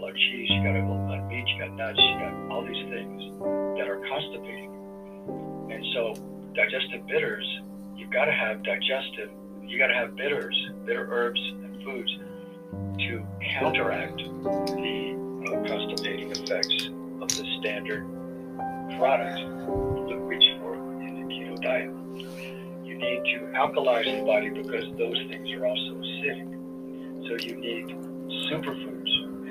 got 0.00 0.14
cheese, 0.14 0.48
she 0.48 0.58
got 0.58 0.76
on 0.76 1.28
meat, 1.28 1.44
she 1.48 1.58
got 1.58 1.72
nuts, 1.72 1.98
she 1.98 2.12
got 2.20 2.34
all 2.50 2.64
these 2.64 2.84
things 2.88 3.22
that 3.76 3.88
are 3.88 4.00
constipating. 4.08 4.72
And 5.70 5.84
so, 5.94 6.14
digestive 6.54 7.06
bitters, 7.06 7.46
you've 7.96 8.10
got 8.10 8.26
to 8.26 8.32
have 8.32 8.62
digestive, 8.62 9.30
you 9.62 9.78
got 9.78 9.88
to 9.88 9.94
have 9.94 10.16
bitters, 10.16 10.56
bitter 10.84 11.08
herbs 11.10 11.40
and 11.64 11.82
foods 11.84 12.10
to 12.98 13.26
counteract 13.58 14.16
the 14.16 15.16
uh, 15.46 15.62
constipating 15.66 16.30
effects 16.30 16.88
of 17.20 17.28
the 17.28 17.44
standard 17.60 18.04
product 18.98 19.38
that 20.08 20.20
we 20.20 20.36
for 20.60 20.74
in 21.02 21.28
the 21.28 21.34
keto 21.34 21.60
diet. 21.60 21.90
You 22.84 22.94
need 22.96 23.24
to 23.34 23.46
alkalize 23.54 24.04
the 24.04 24.24
body 24.24 24.50
because 24.50 24.84
those 24.96 25.18
things 25.28 25.50
are 25.52 25.66
also 25.66 25.94
acidic. 25.94 26.52
So 27.28 27.34
you 27.44 27.56
need 27.56 27.88
superfood 28.48 28.95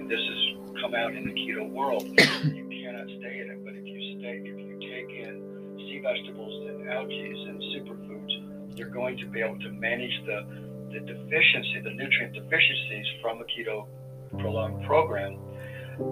this 0.08 0.20
has 0.20 0.82
come 0.82 0.94
out 0.94 1.14
in 1.14 1.26
the 1.26 1.34
keto 1.34 1.70
world. 1.70 2.04
You 2.06 2.68
cannot 2.70 3.08
stay 3.20 3.42
in 3.42 3.50
it, 3.50 3.66
but 3.66 3.74
if 3.76 3.86
you 3.86 4.20
stay, 4.20 4.42
if 4.44 4.58
you 4.60 4.78
take 4.80 5.10
in 5.10 5.78
sea 5.78 6.00
vegetables 6.04 6.70
and 6.70 6.90
algae 6.90 7.34
and 7.48 7.62
superfoods, 7.74 8.78
you're 8.78 8.90
going 8.90 9.18
to 9.18 9.26
be 9.28 9.42
able 9.42 9.60
to 9.60 9.70
manage 9.72 10.14
the 10.26 10.46
the 10.92 11.00
deficiency, 11.00 11.82
the 11.84 11.92
nutrient 11.92 12.34
deficiencies 12.34 13.06
from 13.22 13.42
a 13.42 13.46
keto 13.46 13.88
prolonged 14.38 14.86
program 14.86 15.38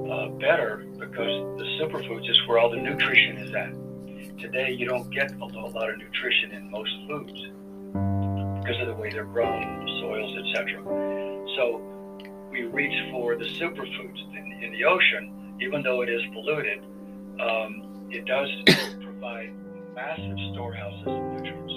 uh, 0.09 0.27
better 0.39 0.85
because 0.97 1.57
the 1.57 1.65
superfoods 1.79 2.29
is 2.29 2.37
where 2.47 2.59
all 2.59 2.69
the 2.69 2.77
nutrition 2.77 3.37
is 3.37 3.53
at. 3.53 4.39
Today, 4.39 4.71
you 4.71 4.87
don't 4.87 5.09
get 5.11 5.31
a 5.31 5.45
lot 5.45 5.89
of 5.89 5.97
nutrition 5.97 6.51
in 6.51 6.71
most 6.71 6.91
foods 7.07 7.39
because 8.63 8.79
of 8.81 8.87
the 8.87 8.95
way 8.95 9.09
they're 9.09 9.25
grown, 9.25 9.87
soils, 10.01 10.37
etc. 10.47 10.81
So 11.55 11.92
we 12.53 12.63
reach 12.65 12.93
for 13.11 13.35
the 13.35 13.45
superfoods 13.45 14.21
in, 14.37 14.63
in 14.63 14.71
the 14.73 14.85
ocean, 14.85 15.57
even 15.59 15.81
though 15.81 16.01
it 16.01 16.09
is 16.09 16.21
polluted. 16.33 16.83
Um, 17.41 18.07
it 18.11 18.25
does 18.25 18.47
provide 19.01 19.51
massive 19.95 20.37
storehouses 20.53 21.01
of 21.07 21.23
nutrients, 21.33 21.73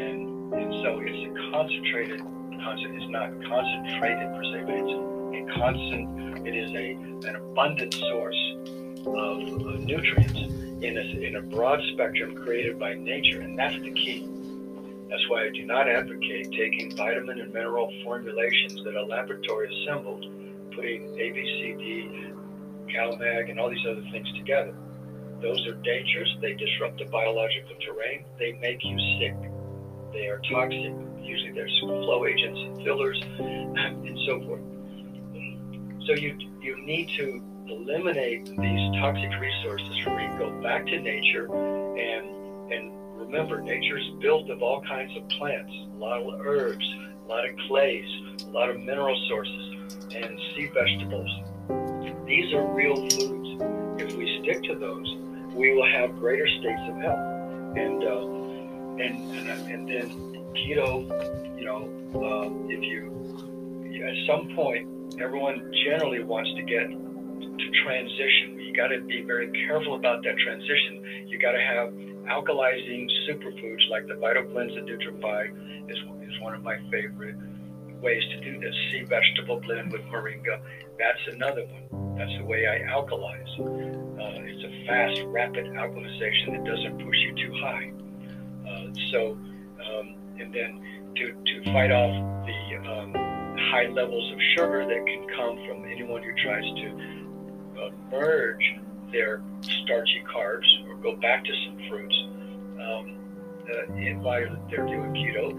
and 0.00 0.54
and 0.54 0.72
so 0.82 0.98
it's 1.04 1.20
a 1.28 1.50
concentrated. 1.52 2.22
It's 2.60 3.10
not 3.10 3.30
concentrated 3.44 4.32
per 4.34 4.44
se, 4.44 4.62
but 4.64 4.74
it's 4.74 4.96
a 4.96 5.58
constant. 5.58 6.46
It 6.46 6.56
is 6.56 6.70
a 6.72 6.92
an 7.28 7.36
abundant 7.36 7.92
source 7.92 8.54
of, 9.06 9.66
of 9.66 9.80
nutrients 9.80 10.40
in 10.82 10.96
a, 10.96 11.26
in 11.26 11.36
a 11.36 11.42
broad 11.42 11.80
spectrum 11.92 12.34
created 12.34 12.78
by 12.78 12.94
nature, 12.94 13.40
and 13.42 13.58
that's 13.58 13.78
the 13.82 13.90
key. 13.90 14.26
That's 15.10 15.28
why 15.28 15.44
I 15.44 15.50
do 15.50 15.64
not 15.64 15.88
advocate 15.88 16.52
taking 16.52 16.94
vitamin 16.96 17.40
and 17.40 17.52
mineral 17.52 17.92
formulations 18.04 18.84
that 18.84 18.94
a 18.94 19.04
laboratory 19.04 19.82
assembled, 19.82 20.24
putting 20.74 21.18
A, 21.18 21.30
B, 21.30 21.42
C, 21.42 21.74
D, 21.78 22.32
CalMag, 22.92 23.50
and 23.50 23.58
all 23.58 23.70
these 23.70 23.86
other 23.88 24.04
things 24.12 24.28
together. 24.36 24.74
Those 25.40 25.66
are 25.66 25.74
dangerous. 25.74 26.28
They 26.42 26.54
disrupt 26.54 26.98
the 26.98 27.06
biological 27.06 27.76
terrain. 27.80 28.24
They 28.38 28.52
make 28.52 28.84
you 28.84 28.98
sick. 29.18 29.36
They 30.12 30.26
are 30.26 30.40
toxic. 30.50 30.92
Usually 31.22 31.52
there's 31.52 31.78
flow 31.80 32.26
agents 32.26 32.58
and 32.58 32.84
fillers 32.84 33.20
and 33.38 34.18
so 34.26 34.40
forth. 34.44 34.62
So 36.06 36.14
you 36.14 36.36
you 36.60 36.84
need 36.84 37.08
to 37.18 37.42
eliminate 37.68 38.46
these 38.46 39.00
toxic 39.00 39.30
resources 39.38 40.06
where 40.06 40.20
you 40.20 40.38
go 40.38 40.50
back 40.62 40.86
to 40.86 40.98
nature 40.98 41.46
and 41.46 42.72
and 42.72 42.97
remember 43.28 43.60
nature 43.60 43.98
is 43.98 44.08
built 44.20 44.48
of 44.48 44.62
all 44.62 44.80
kinds 44.82 45.14
of 45.16 45.28
plants, 45.38 45.70
a 45.70 45.98
lot 45.98 46.22
of 46.22 46.40
herbs, 46.46 46.84
a 47.24 47.28
lot 47.28 47.46
of 47.46 47.54
clays, 47.68 48.06
a 48.42 48.50
lot 48.50 48.70
of 48.70 48.80
mineral 48.80 49.16
sources, 49.28 49.74
and 50.14 50.40
sea 50.56 50.70
vegetables. 50.72 51.30
These 52.26 52.54
are 52.54 52.66
real 52.72 52.96
foods. 52.96 54.02
If 54.02 54.16
we 54.16 54.40
stick 54.42 54.62
to 54.64 54.74
those, 54.76 55.14
we 55.54 55.74
will 55.74 55.86
have 55.86 56.16
greater 56.18 56.48
states 56.48 56.80
of 56.88 56.96
health. 57.02 57.18
And 57.76 58.02
uh, 58.02 58.38
and, 58.98 59.36
and 59.36 59.70
and 59.70 59.88
then 59.88 60.08
keto, 60.56 61.04
you 61.58 61.66
know, 61.66 61.84
uh, 62.14 62.72
if 62.72 62.82
you 62.82 63.12
at 64.08 64.14
some 64.26 64.54
point, 64.56 64.88
everyone 65.20 65.70
generally 65.84 66.24
wants 66.24 66.50
to 66.54 66.62
get 66.62 66.88
to 66.88 67.70
transition. 67.84 68.58
You 68.58 68.74
got 68.74 68.88
to 68.88 69.00
be 69.02 69.22
very 69.22 69.50
careful 69.66 69.96
about 69.96 70.24
that 70.24 70.36
transition. 70.38 71.26
You 71.26 71.38
got 71.38 71.52
to 71.52 71.60
have 71.60 71.92
alkalizing 72.28 73.08
superfoods 73.28 73.88
like 73.90 74.06
the 74.06 74.14
VitaCleanse 74.14 74.76
and 74.76 74.88
Nutrify 74.88 75.90
is, 75.90 75.98
is 76.28 76.40
one 76.40 76.54
of 76.54 76.62
my 76.62 76.76
favorite 76.90 77.36
ways 78.00 78.22
to 78.30 78.40
do 78.40 78.60
this. 78.60 78.74
Sea 78.92 79.04
vegetable 79.04 79.60
blend 79.60 79.92
with 79.92 80.02
moringa, 80.02 80.60
that's 80.98 81.34
another 81.34 81.64
one. 81.66 82.16
That's 82.16 82.36
the 82.38 82.44
way 82.44 82.66
I 82.66 82.80
alkalize. 82.90 83.60
Uh, 83.60 84.42
it's 84.42 84.64
a 84.64 84.86
fast, 84.86 85.22
rapid 85.26 85.66
alkalization 85.66 86.52
that 86.52 86.64
doesn't 86.64 87.04
push 87.04 87.16
you 87.16 87.34
too 87.34 87.54
high. 87.60 87.92
Uh, 88.68 88.86
so, 89.12 89.32
um, 89.32 90.16
and 90.38 90.52
then 90.52 90.82
to, 91.16 91.32
to 91.32 91.72
fight 91.72 91.90
off 91.90 92.46
the 92.46 92.90
um, 92.90 93.14
high 93.70 93.88
levels 93.88 94.32
of 94.32 94.38
sugar 94.56 94.84
that 94.86 95.06
can 95.06 95.26
come 95.36 95.56
from 95.66 95.84
anyone 95.84 96.22
who 96.22 96.32
tries 96.42 96.64
to 96.64 97.80
uh, 97.80 97.90
merge 98.10 98.74
their 99.12 99.42
starchy 99.62 100.22
carbs 100.34 100.66
go 101.02 101.16
back 101.16 101.44
to 101.44 101.52
some 101.66 101.88
fruits. 101.88 102.16
Um, 102.78 103.18
uh, 103.68 103.94
in 103.96 104.22
while 104.22 104.48
they're 104.70 104.86
doing 104.86 105.12
keto, 105.12 105.52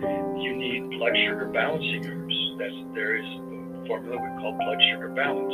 you 0.44 0.56
need 0.56 0.98
blood 0.98 1.14
sugar 1.26 1.46
balancing 1.54 2.06
herbs. 2.06 2.36
That's 2.58 2.74
there 2.96 3.18
is 3.18 3.26
a 3.26 3.88
formula 3.88 4.18
we 4.18 4.42
call 4.42 4.54
blood 4.54 4.78
sugar 4.92 5.10
balance. 5.10 5.54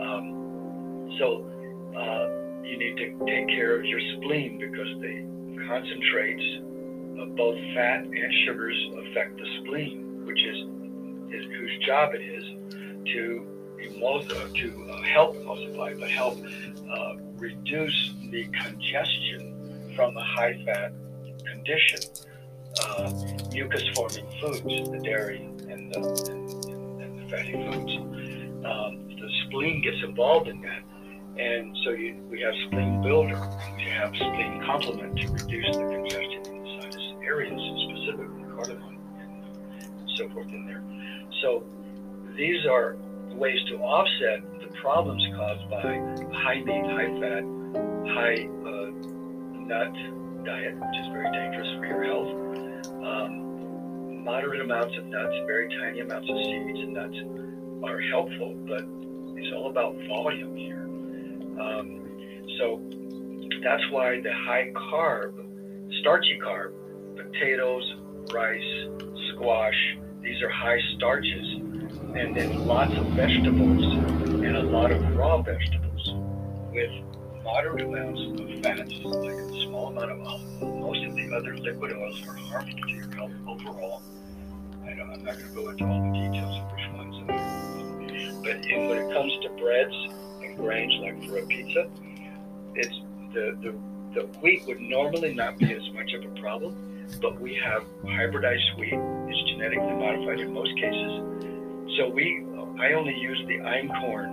Um, 0.00 1.10
so 1.18 1.44
uh, 1.96 2.62
you 2.62 2.78
need 2.78 2.96
to 2.96 3.18
take 3.26 3.48
care 3.48 3.78
of 3.78 3.84
your 3.84 4.00
spleen 4.16 4.58
because 4.58 4.88
the 5.00 5.66
concentrates 5.66 6.46
of 7.18 7.34
both 7.36 7.58
fat 7.74 8.04
and 8.04 8.32
sugars 8.44 8.76
affect 8.98 9.36
the 9.38 9.46
spleen, 9.62 10.24
which 10.24 10.38
is, 10.38 10.58
is 11.34 11.44
whose 11.58 11.86
job 11.86 12.14
it 12.14 12.22
is 12.22 12.44
to 13.12 13.46
emulsify, 13.82 14.54
to 14.54 14.90
uh, 14.90 15.02
help 15.02 15.36
emulsify, 15.36 15.98
but 15.98 16.10
help 16.10 16.38
uh, 16.90 17.14
reduce 17.38 18.14
the 18.30 18.44
congestion 18.62 19.92
from 19.94 20.14
the 20.14 20.22
high 20.22 20.62
fat 20.64 20.92
condition. 21.44 22.00
Uh, 22.82 23.10
mucus 23.52 23.82
forming 23.94 24.26
foods, 24.40 24.90
the 24.90 25.00
dairy 25.02 25.42
and 25.70 25.92
the, 25.92 25.98
and, 26.30 27.00
and 27.00 27.24
the 27.24 27.30
fatty 27.30 27.52
foods. 27.52 27.96
Um, 28.66 29.08
the 29.08 29.30
spleen 29.46 29.80
gets 29.82 29.96
involved 30.04 30.48
in 30.48 30.60
that. 30.60 30.82
And 31.38 31.76
so 31.84 31.90
you, 31.90 32.16
we 32.30 32.40
have 32.40 32.54
spleen 32.66 33.02
builder, 33.02 33.38
we 33.76 33.84
have 33.84 34.14
spleen 34.14 34.62
complement 34.64 35.18
to 35.18 35.32
reduce 35.32 35.76
the 35.76 35.84
congestion 35.84 36.42
in 36.46 36.62
the 36.62 36.80
sinus 36.80 37.12
areas, 37.22 37.60
specifically 37.90 38.44
cardamom 38.54 38.98
and 39.20 40.10
so 40.16 40.28
forth 40.30 40.48
in 40.48 40.66
there. 40.66 40.82
So 41.42 41.64
these 42.36 42.66
are 42.66 42.96
ways 43.32 43.58
to 43.68 43.76
offset 43.78 44.42
problems 44.86 45.26
caused 45.34 45.68
by 45.68 45.82
high 46.46 46.62
meat, 46.62 46.86
high 46.86 47.10
fat, 47.18 47.42
high 48.14 48.38
uh, 48.62 48.86
nut 49.66 49.92
diet, 50.46 50.74
which 50.78 50.96
is 51.02 51.08
very 51.10 51.26
dangerous 51.32 51.66
for 51.76 51.86
your 51.86 52.04
health. 52.04 52.30
Um, 53.02 54.22
moderate 54.22 54.60
amounts 54.60 54.96
of 54.96 55.06
nuts, 55.06 55.34
very 55.48 55.68
tiny 55.82 55.98
amounts 55.98 56.30
of 56.30 56.36
seeds 56.36 56.78
and 56.78 56.94
nuts 56.94 57.18
are 57.82 58.00
helpful, 58.00 58.54
but 58.68 58.86
it's 59.34 59.52
all 59.56 59.70
about 59.70 59.96
volume 60.06 60.54
here. 60.54 60.84
Um, 61.58 62.06
so 62.58 62.80
that's 63.64 63.82
why 63.90 64.20
the 64.20 64.32
high 64.46 64.70
carb, 64.70 65.34
starchy 66.00 66.38
carb, 66.38 66.70
potatoes, 67.16 67.92
rice, 68.32 68.86
squash, 69.34 69.98
these 70.22 70.40
are 70.42 70.50
high 70.50 70.78
starches 70.94 71.46
and 72.14 72.36
then 72.36 72.66
lots 72.66 72.96
of 72.96 73.06
vegetables 73.08 74.35
a 74.56 74.62
lot 74.62 74.90
of 74.90 75.14
raw 75.14 75.42
vegetables 75.42 76.14
with 76.72 76.90
moderate 77.44 77.84
amounts 77.84 78.40
of 78.40 78.62
fats, 78.62 78.90
like 79.04 79.34
a 79.34 79.62
small 79.66 79.88
amount 79.88 80.10
of 80.10 80.20
olive 80.22 80.62
Most 80.80 81.04
of 81.04 81.14
the 81.14 81.30
other 81.36 81.58
liquid 81.58 81.92
oils 81.92 82.26
are 82.26 82.34
harmful 82.34 82.80
to 82.80 82.88
your 82.88 83.10
health 83.14 83.32
overall. 83.46 84.02
I 84.86 84.92
am 84.92 85.08
not 85.24 85.36
going 85.36 85.48
to 85.48 85.54
go 85.54 85.68
into 85.68 85.84
all 85.84 86.00
the 86.00 86.18
details 86.18 86.56
of 86.56 86.72
which 86.72 86.88
ones 86.96 87.16
are. 87.28 88.42
But 88.42 88.64
in, 88.64 88.88
when 88.88 88.96
it 88.96 89.12
comes 89.12 89.32
to 89.42 89.50
breads 89.60 89.94
and 90.42 90.56
grains, 90.56 90.94
like 91.02 91.28
for 91.28 91.36
a 91.36 91.46
pizza, 91.46 91.90
it's 92.76 92.96
the, 93.34 93.58
the, 93.60 93.74
the 94.14 94.26
wheat 94.40 94.66
would 94.66 94.80
normally 94.80 95.34
not 95.34 95.58
be 95.58 95.70
as 95.74 95.82
much 95.92 96.14
of 96.14 96.24
a 96.24 96.40
problem, 96.40 97.04
but 97.20 97.38
we 97.42 97.54
have 97.56 97.84
hybridized 98.04 98.78
wheat. 98.78 98.98
It's 99.28 99.50
genetically 99.50 99.96
modified 99.96 100.40
in 100.40 100.54
most 100.54 100.74
cases 100.76 101.36
so 101.96 102.08
we, 102.08 102.44
I 102.78 102.92
only 102.92 103.16
use 103.16 103.42
the 103.48 103.58
einkorn 103.58 104.30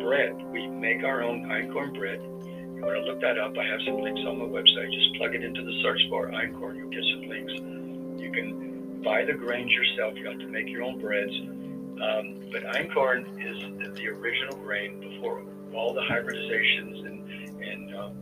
bread. 0.00 0.36
We 0.52 0.68
make 0.68 1.02
our 1.02 1.22
own 1.22 1.42
einkorn 1.46 1.92
bread. 1.94 2.20
You 2.22 2.82
want 2.82 2.94
to 2.94 3.10
look 3.10 3.20
that 3.20 3.36
up? 3.38 3.58
I 3.58 3.66
have 3.66 3.80
some 3.84 3.98
links 4.00 4.20
on 4.26 4.38
my 4.38 4.44
website. 4.44 4.92
Just 4.92 5.16
plug 5.16 5.34
it 5.34 5.42
into 5.42 5.64
the 5.64 5.82
search 5.82 6.00
bar, 6.08 6.28
einkorn. 6.28 6.76
You'll 6.76 6.90
get 6.90 7.02
some 7.10 7.28
links. 7.28 7.52
You 8.22 8.30
can 8.30 9.02
buy 9.02 9.24
the 9.24 9.34
grains 9.34 9.72
yourself. 9.72 10.14
You 10.16 10.26
have 10.26 10.38
to 10.38 10.46
make 10.46 10.68
your 10.68 10.82
own 10.82 11.00
breads. 11.00 11.32
Um, 11.32 12.46
but 12.52 12.62
einkorn 12.76 13.26
is 13.42 13.58
the, 13.96 14.08
original 14.08 14.56
grain 14.58 15.00
before 15.00 15.42
all 15.74 15.94
the 15.94 16.02
hybridizations 16.02 17.06
and 17.06 17.16
and 17.60 17.96
um, 17.96 18.12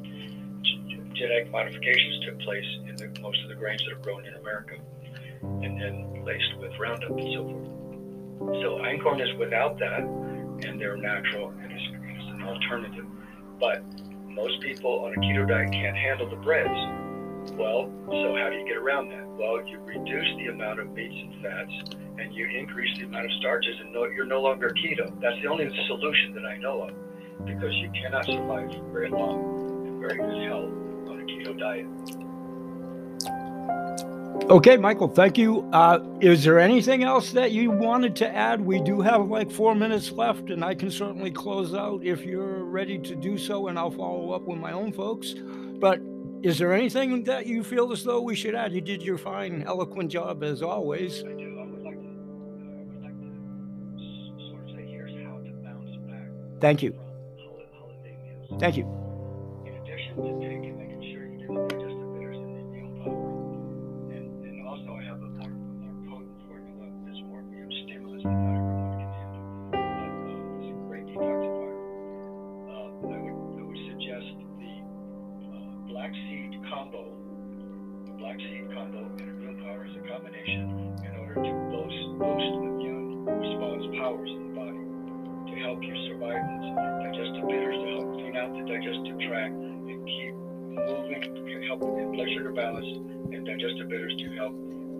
genetic 1.14 1.50
modifications 1.50 2.24
took 2.24 2.40
place 2.40 2.64
in 2.88 2.96
the, 2.96 3.20
most 3.20 3.42
of 3.42 3.48
the 3.48 3.54
grains 3.54 3.82
that 3.84 3.92
are 3.92 4.00
grown 4.00 4.24
in 4.24 4.34
America, 4.34 4.76
and 5.42 5.80
then 5.80 6.24
laced 6.24 6.56
with 6.58 6.72
Roundup 6.78 7.10
and 7.10 7.32
so 7.34 7.44
forth. 7.44 7.73
So 8.38 8.78
einkorn 8.82 9.20
is 9.22 9.32
without 9.38 9.78
that, 9.78 10.00
and 10.00 10.80
they're 10.80 10.96
natural, 10.96 11.50
and 11.62 11.70
it's, 11.72 11.82
it's 11.82 12.30
an 12.30 12.42
alternative. 12.42 13.06
But 13.60 13.84
most 14.26 14.60
people 14.60 15.04
on 15.04 15.12
a 15.12 15.16
keto 15.16 15.46
diet 15.46 15.72
can't 15.72 15.96
handle 15.96 16.28
the 16.28 16.36
breads. 16.36 16.74
Well, 17.52 17.92
so 18.06 18.36
how 18.36 18.48
do 18.50 18.56
you 18.56 18.64
get 18.66 18.76
around 18.76 19.10
that? 19.10 19.26
Well, 19.28 19.64
you 19.66 19.78
reduce 19.78 20.36
the 20.38 20.46
amount 20.46 20.80
of 20.80 20.90
meats 20.92 21.14
and 21.14 21.42
fats, 21.42 21.94
and 22.18 22.34
you 22.34 22.46
increase 22.46 22.96
the 22.98 23.04
amount 23.04 23.26
of 23.26 23.32
starches, 23.38 23.76
and 23.80 23.92
no, 23.92 24.04
you're 24.06 24.24
no 24.26 24.40
longer 24.40 24.70
keto. 24.70 25.12
That's 25.20 25.40
the 25.42 25.48
only 25.48 25.68
solution 25.86 26.34
that 26.34 26.44
I 26.44 26.56
know 26.56 26.88
of, 26.88 26.94
because 27.44 27.74
you 27.74 27.90
cannot 27.90 28.24
survive 28.24 28.72
for 28.72 28.90
very 28.92 29.10
long 29.10 29.86
and 29.86 30.00
very 30.00 30.16
good 30.16 30.48
health 30.48 30.72
on 31.08 31.20
a 31.20 31.24
keto 31.24 31.58
diet. 31.58 31.86
Okay, 34.42 34.76
Michael, 34.76 35.08
thank 35.08 35.38
you. 35.38 35.66
Uh, 35.72 36.00
is 36.20 36.44
there 36.44 36.60
anything 36.60 37.02
else 37.02 37.30
that 37.32 37.52
you 37.52 37.70
wanted 37.70 38.14
to 38.16 38.28
add? 38.28 38.60
We 38.60 38.78
do 38.80 39.00
have 39.00 39.30
like 39.30 39.50
four 39.50 39.74
minutes 39.74 40.12
left, 40.12 40.50
and 40.50 40.62
I 40.62 40.74
can 40.74 40.90
certainly 40.90 41.30
close 41.30 41.72
out 41.74 42.04
if 42.04 42.22
you're 42.24 42.64
ready 42.64 42.98
to 42.98 43.14
do 43.14 43.38
so, 43.38 43.68
and 43.68 43.78
I'll 43.78 43.90
follow 43.90 44.32
up 44.32 44.42
with 44.42 44.58
my 44.58 44.72
own 44.72 44.92
folks. 44.92 45.34
But 45.34 46.00
is 46.42 46.58
there 46.58 46.74
anything 46.74 47.24
that 47.24 47.46
you 47.46 47.64
feel 47.64 47.90
as 47.90 48.04
though 48.04 48.20
we 48.20 48.34
should 48.34 48.54
add? 48.54 48.74
You 48.74 48.82
did 48.82 49.02
your 49.02 49.16
fine, 49.16 49.62
eloquent 49.66 50.10
job 50.10 50.42
as 50.42 50.62
always. 50.62 51.24
I 51.24 51.32
do. 51.32 51.54
I 51.58 51.64
would 61.46 61.93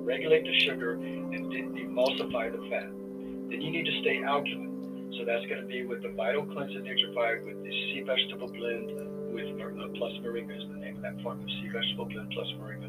regulate 0.05 0.45
the 0.45 0.53
sugar 0.61 0.93
and 0.93 1.53
emulsify 1.53 2.53
the 2.53 2.69
fat. 2.71 3.04
Then 3.51 3.61
you 3.61 3.71
need 3.71 3.85
to 3.85 4.01
stay 4.01 4.23
alkaline. 4.23 5.13
So 5.19 5.25
that's 5.25 5.47
going 5.47 5.61
to 5.63 5.69
be 5.69 5.87
with 5.87 6.03
the 6.03 6.11
Vital 6.11 6.45
Cleanse 6.45 6.75
and 6.75 6.85
Nutrify 6.85 7.45
with 7.45 7.63
the 7.63 7.71
sea 7.71 8.03
vegetable 8.03 8.49
blend 8.49 9.15
with 9.35 9.51
uh, 9.59 9.89
plus 9.99 10.13
moringa 10.23 10.57
is 10.57 10.63
the 10.71 10.79
name 10.79 10.97
of 10.97 11.03
that 11.03 11.21
formula, 11.23 11.47
sea 11.61 11.69
vegetable 11.71 12.07
blend 12.07 12.31
plus 12.31 12.47
moringa, 12.59 12.87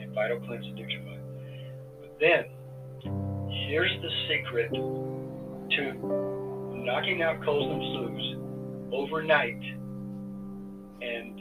and 0.00 0.12
Vital 0.14 0.40
Cleanse 0.40 0.64
and 0.66 0.76
Nutrify. 0.76 1.18
But 2.00 2.16
then, 2.20 2.44
here's 3.68 3.92
the 4.00 4.10
secret 4.28 4.72
to 4.72 5.82
knocking 6.84 7.22
out 7.22 7.42
colds 7.44 7.72
and 7.72 7.82
flus 7.92 8.40
overnight 8.92 9.62
and 11.00 11.40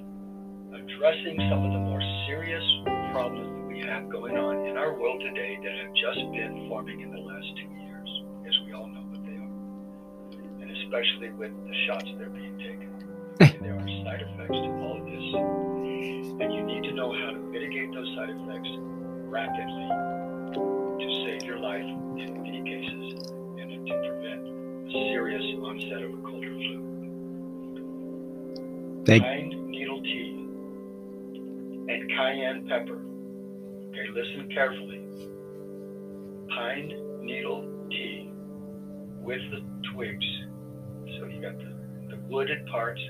addressing 0.75 1.35
some 1.49 1.65
of 1.65 1.71
the 1.73 1.79
more 1.79 2.01
serious 2.27 2.63
problems 3.11 3.47
that 3.47 3.67
we 3.67 3.79
have 3.79 4.09
going 4.09 4.37
on 4.37 4.67
in 4.67 4.77
our 4.77 4.93
world 4.99 5.21
today 5.21 5.57
that 5.63 5.75
have 5.83 5.93
just 5.95 6.19
been 6.31 6.67
forming 6.69 7.01
in 7.01 7.11
the 7.11 7.19
last 7.19 7.47
two 7.55 7.67
years, 7.73 7.78
especially 10.89 11.29
with 11.37 11.51
the 11.67 11.73
shots 11.85 12.05
that 12.17 12.25
are 12.25 12.29
being 12.29 12.57
taken. 12.57 12.89
There 13.61 13.75
are 13.75 13.87
side 14.03 14.21
effects 14.25 14.57
to 14.57 14.69
all 14.81 14.97
of 14.97 15.05
this, 15.05 15.33
and 16.41 16.51
you 16.53 16.63
need 16.63 16.83
to 16.83 16.93
know 16.93 17.13
how 17.13 17.31
to 17.31 17.37
mitigate 17.39 17.93
those 17.93 18.07
side 18.15 18.29
effects 18.31 18.69
rapidly 19.29 19.87
to 20.57 21.07
save 21.25 21.43
your 21.47 21.59
life 21.59 21.83
in 21.83 22.41
many 22.41 22.61
cases 22.63 23.29
and 23.59 23.85
to 23.87 23.93
prevent 23.93 24.47
a 24.87 24.91
serious 25.13 25.43
onset 25.61 26.01
of 26.03 26.13
a 26.13 26.17
cold 26.23 26.43
or 26.43 26.57
flu. 26.57 26.79
Thank- 29.05 29.23
Pine 29.23 29.69
needle 29.69 30.01
tea 30.01 30.47
and 31.93 32.09
cayenne 32.09 32.65
pepper. 32.67 32.99
Okay, 33.89 34.07
listen 34.13 34.49
carefully. 34.51 35.01
Pine 36.49 36.91
needle 37.23 37.63
tea 37.91 38.31
with 39.21 39.41
the 39.51 39.61
twigs. 39.93 40.25
So 41.17 41.25
you 41.25 41.41
got 41.41 41.57
the, 41.57 42.15
the 42.15 42.21
wooded 42.27 42.65
parts 42.67 43.01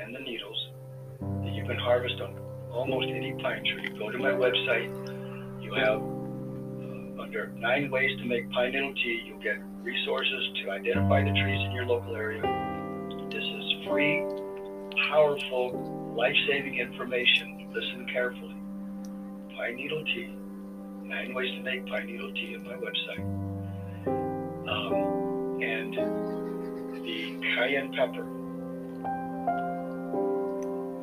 and 0.00 0.14
the 0.14 0.20
needles 0.20 0.68
that 1.20 1.52
you 1.52 1.64
can 1.64 1.78
harvest 1.78 2.20
on 2.20 2.38
almost 2.70 3.08
any 3.08 3.32
pine 3.42 3.64
tree. 3.64 3.88
Go 3.98 4.10
to 4.10 4.18
my 4.18 4.30
website. 4.30 4.90
You 5.62 5.74
have 5.74 6.00
uh, 6.00 7.22
under 7.22 7.48
nine 7.56 7.90
ways 7.90 8.16
to 8.18 8.24
make 8.24 8.50
pine 8.52 8.72
needle 8.72 8.94
tea. 8.94 9.22
You'll 9.26 9.42
get 9.42 9.58
resources 9.82 10.48
to 10.62 10.70
identify 10.70 11.22
the 11.22 11.30
trees 11.30 11.60
in 11.66 11.72
your 11.72 11.86
local 11.86 12.14
area. 12.14 12.42
This 13.30 13.44
is 13.44 13.86
free, 13.88 14.24
powerful, 15.10 16.14
life-saving 16.16 16.78
information. 16.78 17.70
Listen 17.72 18.06
carefully. 18.12 18.56
Pine 19.56 19.76
needle 19.76 20.04
tea. 20.04 20.34
Nine 21.02 21.34
ways 21.34 21.50
to 21.50 21.62
make 21.62 21.86
pine 21.86 22.06
needle 22.06 22.32
tea 22.32 22.56
on 22.56 22.64
my 22.64 22.74
website. 22.74 23.24
Um, 24.68 25.62
and 25.62 26.47
cayenne 27.54 27.92
pepper. 27.92 28.26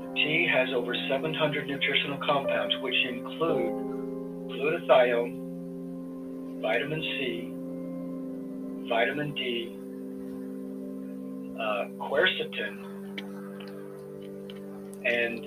The 0.02 0.08
tea 0.16 0.48
has 0.52 0.70
over 0.74 0.96
700 1.10 1.68
nutritional 1.68 2.18
compounds, 2.26 2.76
which 2.82 2.96
include 3.10 3.74
glutathione, 4.50 5.34
vitamin 6.62 7.02
C, 7.02 7.52
vitamin 8.90 9.34
D, 9.34 9.76
uh, 11.60 11.86
quercetin, 12.08 12.76
and 15.06 15.46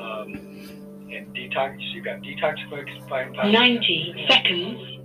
um, 0.00 0.28
and 1.12 1.26
detox. 1.34 1.76
You've 1.92 2.04
got 2.04 2.20
detoxifying 2.22 3.34
powder. 3.34 3.50
90 3.52 4.26
seconds. 4.28 4.99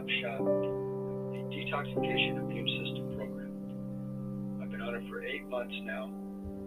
One-stop 0.00 0.38
shop, 0.38 0.40
a 0.40 1.40
detoxification 1.52 2.38
immune 2.40 2.68
system 2.84 3.16
program. 3.16 3.52
I've 4.62 4.70
been 4.70 4.80
on 4.80 4.94
it 4.94 5.02
for 5.08 5.22
eight 5.22 5.48
months 5.48 5.74
now, 5.84 6.10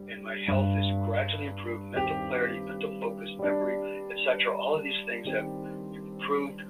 and 0.09 0.23
my 0.23 0.37
health 0.45 0.67
has 0.77 0.85
gradually 1.07 1.47
improved. 1.47 1.83
Mental 1.91 2.15
clarity, 2.29 2.59
mental 2.59 2.99
focus, 3.01 3.29
memory, 3.39 4.03
etc. 4.11 4.55
All 4.55 4.75
of 4.75 4.83
these 4.83 4.93
things 5.07 5.27
have 5.27 5.45
improved 5.45 6.61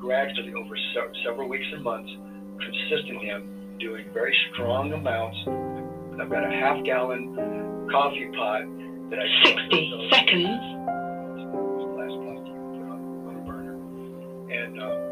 gradually 0.00 0.54
over 0.54 0.76
se- 0.94 1.20
several 1.24 1.48
weeks 1.48 1.66
and 1.72 1.82
months. 1.84 2.10
Consistently, 2.60 3.30
I'm 3.30 3.76
doing 3.78 4.06
very 4.12 4.36
strong 4.52 4.92
amounts. 4.92 5.36
I've 6.20 6.28
got 6.30 6.44
a 6.44 6.50
half 6.52 6.84
gallon 6.84 7.88
coffee 7.90 8.30
pot 8.36 8.62
that 9.10 9.18
I 9.18 9.26
60 9.44 10.08
seconds. 10.12 10.60
glass 11.96 12.12
plastic 12.20 12.52
you 12.52 12.60
put 12.76 12.88
on, 12.92 13.00
on 13.26 13.36
a 13.36 13.42
burner. 13.48 13.76
And 14.52 14.80
uh, 14.80 15.09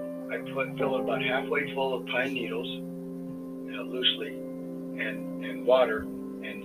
I 0.48 0.54
put 0.54 0.78
fill 0.78 0.96
it 0.96 1.00
about 1.00 1.22
halfway 1.22 1.72
full 1.74 1.98
of 1.98 2.06
pine 2.06 2.34
needles, 2.34 2.66
you 2.66 3.72
know, 3.72 3.82
loosely, 3.82 4.28
and 4.28 5.44
and 5.44 5.66
water, 5.66 6.00
and 6.00 6.64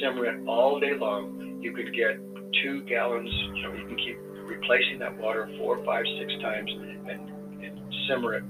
simmer 0.00 0.26
it 0.26 0.46
all 0.46 0.80
day 0.80 0.94
long. 0.94 1.58
You 1.60 1.72
could 1.72 1.94
get 1.94 2.18
two 2.62 2.82
gallons. 2.82 3.30
You 3.54 3.62
know, 3.62 3.72
you 3.74 3.86
can 3.86 3.96
keep 3.96 4.18
replacing 4.46 4.98
that 4.98 5.16
water 5.16 5.48
four, 5.58 5.82
five, 5.84 6.04
six 6.18 6.32
times, 6.42 6.70
and, 7.08 7.30
and 7.62 7.80
simmer 8.08 8.34
it 8.34 8.44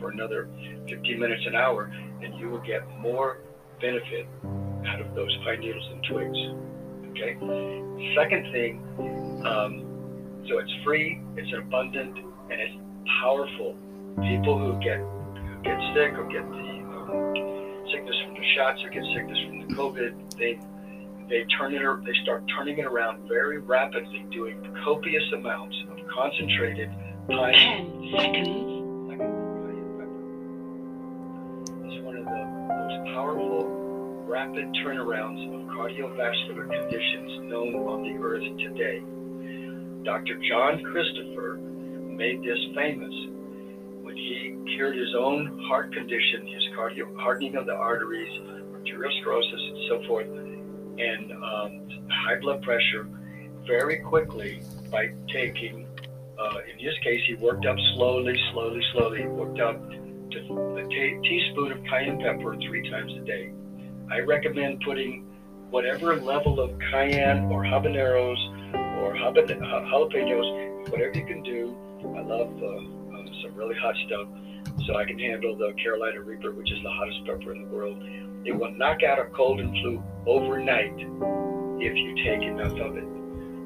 for 0.00 0.10
another 0.10 0.48
15 0.88 1.18
minutes, 1.18 1.42
an 1.46 1.54
hour, 1.54 1.84
and 2.22 2.34
you 2.38 2.48
will 2.48 2.60
get 2.60 2.86
more 2.98 3.38
benefit 3.80 4.26
out 4.86 5.00
of 5.00 5.14
those 5.14 5.34
pine 5.44 5.60
needles 5.60 5.88
and 5.92 6.04
twigs. 6.04 6.38
Okay. 7.10 7.34
Second 8.16 8.52
thing, 8.52 9.42
um, 9.46 10.42
so 10.48 10.58
it's 10.58 10.72
free, 10.84 11.22
it's 11.36 11.52
abundant, 11.56 12.18
and 12.50 12.60
it's 12.60 12.74
powerful. 13.22 13.76
People 14.22 14.58
who 14.58 14.78
get 14.80 14.98
who 14.98 15.62
get 15.62 15.78
sick 15.94 16.14
or 16.18 16.24
get 16.30 16.48
the 16.48 16.70
um, 16.94 17.34
sickness 17.90 18.16
from 18.24 18.34
the 18.34 18.44
shots 18.54 18.82
or 18.84 18.90
get 18.90 19.02
sickness 19.14 19.38
from 19.46 19.66
the 19.66 19.74
COVID, 19.74 20.36
they 20.38 20.58
they 21.28 21.44
turn 21.58 21.74
it 21.74 21.82
ar- 21.82 22.00
they 22.04 22.14
start 22.22 22.44
turning 22.56 22.78
it 22.78 22.86
around 22.86 23.26
very 23.28 23.58
rapidly, 23.58 24.24
doing 24.30 24.60
copious 24.84 25.24
amounts 25.32 25.76
of 25.90 25.98
concentrated 26.08 26.90
pine 27.28 27.54
10 27.54 28.10
seconds. 28.16 28.70
It's 31.84 32.04
one 32.04 32.16
of 32.16 32.24
the 32.24 32.44
most 32.70 33.14
powerful, 33.14 34.24
rapid 34.28 34.66
turnarounds 34.84 35.42
of 35.54 35.68
cardiovascular 35.74 36.70
conditions 36.70 37.50
known 37.50 37.74
on 37.74 38.02
the 38.02 38.22
earth 38.22 38.44
today. 38.58 39.02
Dr. 40.04 40.38
John 40.48 40.82
Christopher 40.84 41.56
made 41.56 42.42
this 42.42 42.58
famous 42.76 43.14
cured 44.66 44.96
his 44.96 45.14
own 45.14 45.60
heart 45.68 45.92
condition, 45.92 46.46
his 46.46 46.62
cardio 46.76 47.14
hardening 47.18 47.56
of 47.56 47.66
the 47.66 47.72
arteries, 47.74 48.32
arteriosclerosis, 48.72 49.68
and 49.68 49.78
so 49.88 50.06
forth, 50.06 50.26
and 50.26 51.32
um, 51.32 52.08
high 52.10 52.38
blood 52.40 52.62
pressure 52.62 53.06
very 53.66 53.98
quickly 53.98 54.62
by 54.90 55.10
taking, 55.32 55.86
uh, 56.38 56.58
in 56.70 56.78
his 56.78 56.94
case, 57.02 57.20
he 57.26 57.34
worked 57.34 57.66
up 57.66 57.76
slowly, 57.94 58.38
slowly, 58.52 58.82
slowly. 58.92 59.22
He 59.22 59.26
worked 59.26 59.60
up 59.60 59.80
to 59.90 60.76
a 60.76 60.88
t- 60.88 61.18
teaspoon 61.22 61.72
of 61.72 61.84
cayenne 61.84 62.18
pepper 62.18 62.56
three 62.56 62.88
times 62.90 63.12
a 63.12 63.24
day. 63.24 63.52
I 64.10 64.20
recommend 64.20 64.82
putting 64.84 65.26
whatever 65.70 66.16
level 66.16 66.60
of 66.60 66.78
cayenne 66.90 67.44
or 67.50 67.64
habaneros 67.64 68.38
or 68.74 69.14
jalapenos, 69.14 70.90
whatever 70.90 71.18
you 71.18 71.26
can 71.26 71.42
do. 71.42 71.76
I 72.04 72.20
love 72.20 72.52
uh, 72.62 72.66
uh, 72.66 73.24
some 73.42 73.54
really 73.54 73.76
hot 73.76 73.94
stuff, 74.06 74.28
so 74.86 74.96
I 74.96 75.04
can 75.04 75.18
handle 75.18 75.56
the 75.56 75.72
Carolina 75.82 76.20
Reaper, 76.20 76.52
which 76.52 76.70
is 76.70 76.78
the 76.82 76.90
hottest 76.90 77.24
pepper 77.26 77.52
in 77.52 77.62
the 77.62 77.68
world. 77.68 77.96
It 78.44 78.52
will 78.52 78.72
knock 78.72 79.02
out 79.02 79.18
a 79.18 79.30
cold 79.34 79.60
and 79.60 79.70
flu 79.80 80.02
overnight 80.26 80.94
if 81.80 81.94
you 81.96 82.10
take 82.24 82.42
enough 82.42 82.76
of 82.80 82.96
it. 82.96 83.08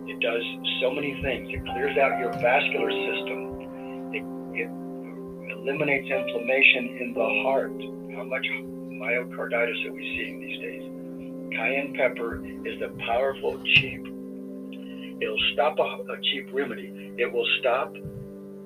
It 0.07 0.21
does 0.21 0.43
so 0.81 0.91
many 0.91 1.21
things. 1.23 1.49
It 1.51 1.65
clears 1.65 1.97
out 1.99 2.19
your 2.21 2.33
vascular 2.33 2.91
system. 2.91 3.39
It, 4.15 4.25
it 4.57 4.71
eliminates 5.59 6.09
inflammation 6.09 6.99
in 7.01 7.13
the 7.15 7.29
heart. 7.45 7.73
How 8.17 8.25
much 8.25 8.47
myocarditis 8.99 9.87
are 9.87 9.93
we 9.93 10.03
seeing 10.17 10.41
these 10.41 10.59
days? 10.61 10.83
Cayenne 11.57 11.95
pepper 11.97 12.45
is 12.65 12.79
the 12.81 12.89
powerful, 13.07 13.59
cheap. 13.77 14.05
It'll 15.21 15.45
stop 15.53 15.79
a, 15.79 15.83
a 15.83 16.17
cheap 16.31 16.49
remedy. 16.53 17.15
It 17.19 17.33
will 17.33 17.47
stop 17.61 17.93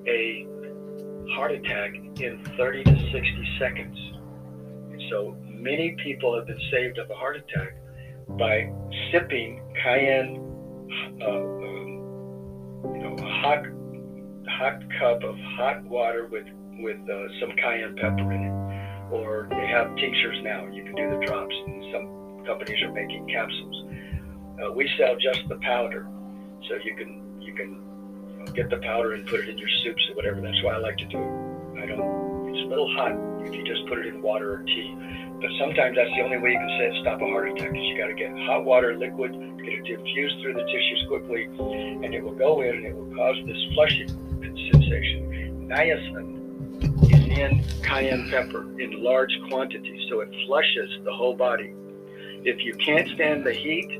a 0.07 0.47
heart 1.31 1.51
attack 1.51 1.93
in 1.95 2.43
30 2.57 2.83
to 2.83 3.11
60 3.11 3.57
seconds. 3.59 3.97
So 5.09 5.35
many 5.45 5.95
people 6.03 6.35
have 6.35 6.47
been 6.47 6.61
saved 6.71 6.97
of 6.97 7.09
a 7.09 7.15
heart 7.15 7.37
attack 7.37 7.75
by 8.37 8.71
sipping 9.11 9.61
cayenne, 9.83 10.37
uh, 11.21 11.29
um, 11.29 12.81
you 12.95 12.99
know, 13.03 13.15
a 13.17 13.31
hot, 13.41 13.63
hot 14.47 14.81
cup 14.99 15.23
of 15.23 15.35
hot 15.57 15.83
water 15.83 16.27
with 16.31 16.45
with 16.79 16.97
uh, 17.09 17.27
some 17.39 17.55
cayenne 17.55 17.95
pepper 17.95 18.31
in 18.31 18.43
it. 18.43 19.13
Or 19.13 19.47
they 19.49 19.67
have 19.67 19.95
tinctures 19.95 20.39
now. 20.43 20.65
You 20.67 20.83
can 20.83 20.95
do 20.95 21.09
the 21.09 21.25
drops. 21.25 21.55
And 21.67 21.83
some 21.93 22.45
companies 22.45 22.81
are 22.83 22.91
making 22.91 23.27
capsules. 23.27 23.85
Uh, 24.61 24.71
we 24.73 24.89
sell 24.97 25.15
just 25.15 25.47
the 25.49 25.55
powder, 25.61 26.07
so 26.67 26.75
you 26.83 26.95
can 26.95 27.41
you 27.41 27.53
can 27.53 27.81
get 28.53 28.69
the 28.69 28.77
powder 28.77 29.13
and 29.13 29.25
put 29.25 29.41
it 29.41 29.49
in 29.49 29.57
your 29.57 29.69
soups 29.83 30.03
or 30.09 30.15
whatever. 30.15 30.41
That's 30.41 30.61
why 30.63 30.73
I 30.73 30.77
like 30.77 30.97
to 30.97 31.05
do 31.05 31.17
it. 31.17 31.83
I 31.83 31.85
don't. 31.85 32.53
It's 32.53 32.65
a 32.65 32.69
little 32.69 32.91
hot 32.95 33.13
if 33.47 33.55
you 33.55 33.63
just 33.63 33.87
put 33.87 33.99
it 33.99 34.07
in 34.07 34.21
water 34.21 34.53
or 34.53 34.63
tea. 34.63 34.95
But 35.41 35.51
sometimes 35.59 35.95
that's 35.95 36.09
the 36.15 36.21
only 36.21 36.37
way 36.37 36.51
you 36.51 36.59
can 36.59 36.69
say 36.79 37.01
stop 37.01 37.21
a 37.21 37.25
heart 37.25 37.49
attack 37.49 37.75
is 37.75 37.83
you 37.83 37.97
got 37.97 38.07
to 38.07 38.13
get 38.13 38.31
hot 38.47 38.63
water, 38.63 38.95
liquid, 38.95 39.33
get 39.57 39.73
it 39.73 39.83
diffused 39.83 40.39
through 40.41 40.53
the 40.53 40.63
tissues 40.63 41.05
quickly, 41.09 41.43
and 41.43 42.13
it 42.13 42.23
will 42.23 42.35
go 42.35 42.61
in 42.61 42.77
and 42.77 42.85
it 42.85 42.95
will 42.95 43.13
cause 43.15 43.35
this 43.45 43.57
flushing 43.73 44.07
sensation. 44.71 45.67
Niacin 45.67 46.33
is 47.11 47.37
in 47.37 47.83
cayenne 47.83 48.29
pepper 48.29 48.61
in 48.79 49.03
large 49.03 49.37
quantities, 49.49 50.07
so 50.09 50.21
it 50.21 50.29
flushes 50.45 50.89
the 51.03 51.11
whole 51.11 51.35
body. 51.35 51.73
If 52.45 52.63
you 52.63 52.75
can't 52.75 53.07
stand 53.09 53.45
the 53.45 53.53
heat 53.53 53.99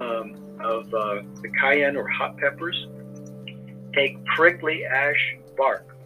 um, 0.00 0.34
of 0.60 0.92
uh, 0.92 1.22
the 1.42 1.50
cayenne 1.60 1.96
or 1.96 2.08
hot 2.08 2.36
peppers, 2.38 2.86
take 3.98 4.24
prickly 4.24 4.84
ash 4.84 5.36
bark. 5.56 5.96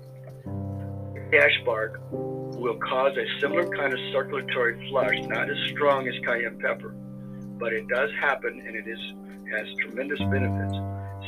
Ash 1.35 1.61
bark 1.65 2.01
will 2.11 2.79
cause 2.79 3.17
a 3.17 3.41
similar 3.41 3.69
kind 3.69 3.93
of 3.93 3.99
circulatory 4.13 4.89
flush, 4.89 5.19
not 5.27 5.51
as 5.51 5.57
strong 5.71 6.09
as 6.09 6.15
cayenne 6.25 6.59
pepper, 6.59 6.95
but 7.59 7.73
it 7.73 7.87
does 7.89 8.11
happen 8.21 8.63
and 8.67 8.77
it 8.77 8.89
is 8.89 8.99
has 9.53 9.67
tremendous 9.81 10.19
benefits. 10.31 10.75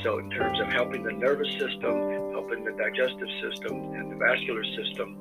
So, 0.03 0.19
in 0.19 0.31
terms 0.31 0.59
of 0.61 0.69
helping 0.73 1.03
the 1.03 1.13
nervous 1.13 1.51
system, 1.59 2.33
helping 2.33 2.65
the 2.65 2.73
digestive 2.73 3.29
system, 3.43 3.93
and 3.95 4.11
the 4.11 4.17
vascular 4.17 4.65
system, 4.77 5.19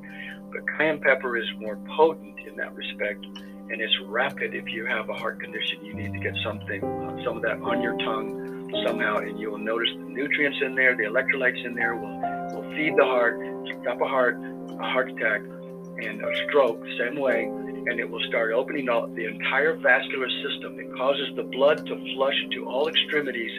but 0.52 0.62
cayenne 0.78 1.02
pepper 1.02 1.38
is 1.38 1.48
more 1.60 1.78
potent 1.98 2.40
in 2.48 2.56
that 2.56 2.74
respect, 2.74 3.26
and 3.26 3.82
it's 3.82 3.94
rapid. 4.08 4.56
If 4.56 4.68
you 4.70 4.86
have 4.86 5.10
a 5.10 5.14
heart 5.14 5.42
condition, 5.42 5.84
you 5.84 5.94
need 5.94 6.14
to 6.14 6.20
get 6.20 6.34
something, 6.44 6.82
some 7.26 7.38
of 7.38 7.44
that 7.44 7.60
on 7.62 7.82
your 7.82 7.98
tongue 7.98 8.43
somehow, 8.86 9.18
and 9.18 9.40
you 9.40 9.52
will 9.52 9.58
notice 9.58 9.90
the 9.98 10.10
nutrients 10.10 10.58
in 10.66 10.76
there, 10.76 10.96
the 10.96 11.04
electrolytes 11.04 11.64
in 11.66 11.76
there 11.76 11.96
will 11.96 12.20
will 12.54 12.70
feed 12.76 12.96
the 12.98 13.06
heart, 13.06 13.40
stop 13.82 14.02
a 14.02 14.08
heart, 14.08 14.38
a 14.38 14.88
heart 14.94 15.10
attack, 15.12 15.42
and 15.42 16.22
a 16.22 16.32
stroke, 16.48 16.82
same 17.00 17.20
way, 17.20 17.44
and 17.44 18.00
it 18.00 18.10
will 18.10 18.24
start 18.28 18.52
opening 18.52 18.90
up 18.90 19.14
the 19.16 19.26
entire 19.26 19.76
vascular 19.76 20.30
system. 20.44 20.80
It 20.80 20.94
causes 20.96 21.30
the 21.36 21.44
blood 21.44 21.86
to 21.86 22.14
flush 22.16 22.36
to 22.52 22.66
all 22.66 22.88
extremities 22.88 23.52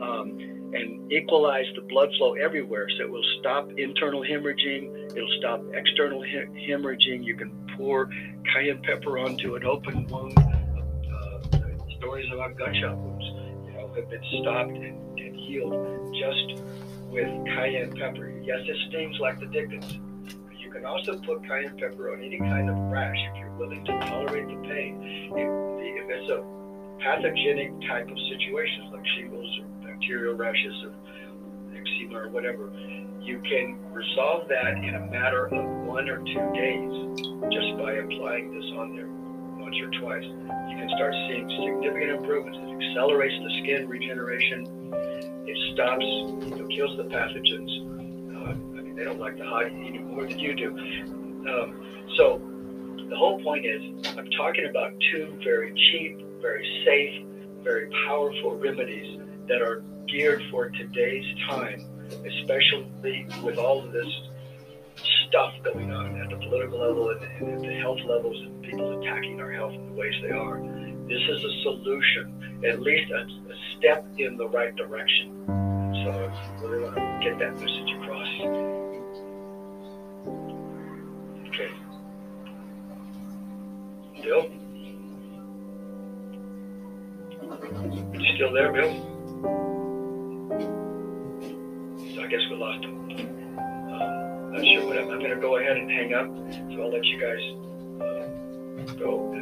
um, 0.00 0.38
and 0.74 1.12
equalize 1.12 1.66
the 1.76 1.82
blood 1.82 2.10
flow 2.18 2.34
everywhere. 2.34 2.86
So 2.98 3.04
it 3.04 3.10
will 3.10 3.24
stop 3.40 3.70
internal 3.76 4.22
hemorrhaging, 4.22 5.16
it'll 5.16 5.38
stop 5.38 5.62
external 5.72 6.22
he- 6.22 6.70
hemorrhaging. 6.70 7.24
You 7.24 7.36
can 7.36 7.52
pour 7.76 8.10
cayenne 8.52 8.82
pepper 8.82 9.18
onto 9.18 9.54
an 9.54 9.64
open 9.64 10.06
wound. 10.08 10.38
Uh, 10.38 11.58
stories 11.98 12.26
about 12.32 12.56
gunshot 12.56 12.96
wounds, 12.96 13.23
have 13.96 14.10
been 14.10 14.22
stopped 14.40 14.70
and, 14.70 15.18
and 15.18 15.36
healed 15.36 15.74
just 16.14 16.62
with 17.10 17.28
cayenne 17.46 17.92
pepper. 17.96 18.30
Yes, 18.42 18.60
it 18.66 18.76
stings 18.88 19.18
like 19.20 19.38
the 19.38 19.46
Dickens 19.46 19.98
But 20.46 20.58
you 20.58 20.70
can 20.70 20.84
also 20.84 21.18
put 21.18 21.46
cayenne 21.46 21.76
pepper 21.78 22.12
on 22.12 22.22
any 22.22 22.38
kind 22.38 22.68
of 22.68 22.76
rash 22.90 23.16
if 23.30 23.36
you're 23.38 23.56
willing 23.56 23.84
to 23.84 23.92
tolerate 24.00 24.48
the 24.48 24.68
pain. 24.68 24.98
If, 25.30 25.48
if 25.78 26.10
it's 26.10 26.30
a 26.30 26.42
pathogenic 27.00 27.80
type 27.88 28.10
of 28.10 28.18
situations 28.30 28.92
like 28.92 29.06
shingles 29.16 29.60
or 29.60 29.66
bacterial 29.86 30.34
rashes 30.34 30.74
or 30.84 30.92
eczema 31.74 32.18
or 32.18 32.28
whatever, 32.30 32.72
you 33.20 33.40
can 33.40 33.78
resolve 33.92 34.48
that 34.48 34.76
in 34.82 34.94
a 34.94 35.06
matter 35.06 35.46
of 35.46 35.86
one 35.86 36.08
or 36.08 36.18
two 36.18 36.46
days 36.52 37.52
just 37.52 37.78
by 37.78 37.94
applying 37.94 38.52
this 38.52 38.70
on 38.76 38.96
there 38.96 39.23
once 39.74 39.96
or 39.96 40.00
twice. 40.00 40.24
You 40.24 40.76
can 40.76 40.88
start 40.96 41.14
seeing 41.28 41.48
significant 41.48 42.10
improvements. 42.10 42.58
It 42.62 42.90
accelerates 42.90 43.34
the 43.42 43.50
skin 43.62 43.88
regeneration. 43.88 44.92
It 45.46 45.74
stops, 45.74 46.04
you 46.04 46.56
know, 46.56 46.66
kills 46.68 46.96
the 46.96 47.04
pathogens 47.04 47.90
I 48.46 48.82
mean, 48.82 48.94
they 48.96 49.04
don't 49.04 49.18
like 49.18 49.38
the 49.38 49.44
hot 49.44 49.66
any 49.66 49.98
more 49.98 50.26
than 50.26 50.38
you 50.38 50.54
do. 50.54 50.70
Um, 51.48 52.08
so 52.16 52.40
the 53.08 53.16
whole 53.16 53.42
point 53.42 53.64
is, 53.64 53.82
I'm 54.16 54.28
talking 54.30 54.66
about 54.68 54.92
two 55.12 55.38
very 55.42 55.72
cheap, 55.74 56.20
very 56.40 56.84
safe, 56.84 57.24
very 57.62 57.90
powerful 58.06 58.56
remedies 58.56 59.20
that 59.48 59.62
are 59.62 59.82
geared 60.08 60.42
for 60.50 60.70
today's 60.70 61.24
time, 61.48 61.86
especially 62.26 63.26
with 63.42 63.58
all 63.58 63.84
of 63.84 63.92
this 63.92 64.08
stuff 65.34 65.52
going 65.64 65.90
on 65.90 66.20
at 66.20 66.30
the 66.30 66.36
political 66.46 66.78
level 66.78 67.10
and, 67.10 67.20
and 67.24 67.54
at 67.56 67.60
the 67.60 67.74
health 67.80 67.98
levels 68.06 68.36
and 68.40 68.62
people 68.62 69.00
attacking 69.00 69.40
our 69.40 69.50
health 69.50 69.72
in 69.72 69.84
the 69.86 69.92
ways 69.92 70.14
they 70.22 70.30
are. 70.30 70.60
This 71.08 71.20
is 71.28 71.44
a 71.44 71.62
solution, 71.64 72.62
at 72.64 72.80
least 72.80 73.10
a, 73.10 73.22
a 73.24 73.56
step 73.76 74.06
in 74.16 74.36
the 74.36 74.46
right 74.46 74.76
direction. 74.76 75.42
So 76.04 76.10
I 76.12 76.62
really 76.62 76.84
want 76.84 76.94
to 76.94 77.18
get 77.20 77.36
that 77.40 77.54
message 77.54 77.90
across. 77.98 78.28
Okay. 81.48 81.72
Bill? 84.22 84.50
You 88.14 88.34
still 88.36 88.52
there, 88.52 88.72
Bill? 88.72 88.92
So 92.14 92.22
I 92.22 92.26
guess 92.28 92.40
we 92.48 92.56
lost 92.56 92.84
him. 92.84 93.33
Not 94.54 94.64
sure 94.64 94.86
what 94.86 94.96
I'm, 94.96 95.10
I'm 95.10 95.18
going 95.18 95.34
to 95.34 95.40
go 95.40 95.56
ahead 95.56 95.76
and 95.76 95.90
hang 95.90 96.14
up, 96.14 96.28
so 96.72 96.82
I'll 96.82 96.92
let 96.92 97.04
you 97.04 97.18
guys 97.18 97.40
uh, 98.00 98.94
go. 98.94 99.34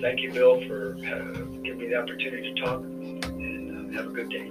Thank 0.00 0.20
you, 0.20 0.32
Bill, 0.32 0.60
for 0.68 0.96
uh, 0.98 1.40
giving 1.64 1.78
me 1.78 1.88
the 1.88 1.96
opportunity 1.96 2.54
to 2.54 2.60
talk, 2.60 2.84
and 2.84 3.90
uh, 3.90 3.98
have 4.00 4.06
a 4.06 4.10
good 4.10 4.30
day. 4.30 4.48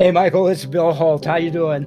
Hey, 0.00 0.12
Michael, 0.12 0.48
it's 0.48 0.64
Bill 0.64 0.94
Holt. 0.94 1.26
How 1.26 1.36
you 1.36 1.50
doing? 1.50 1.84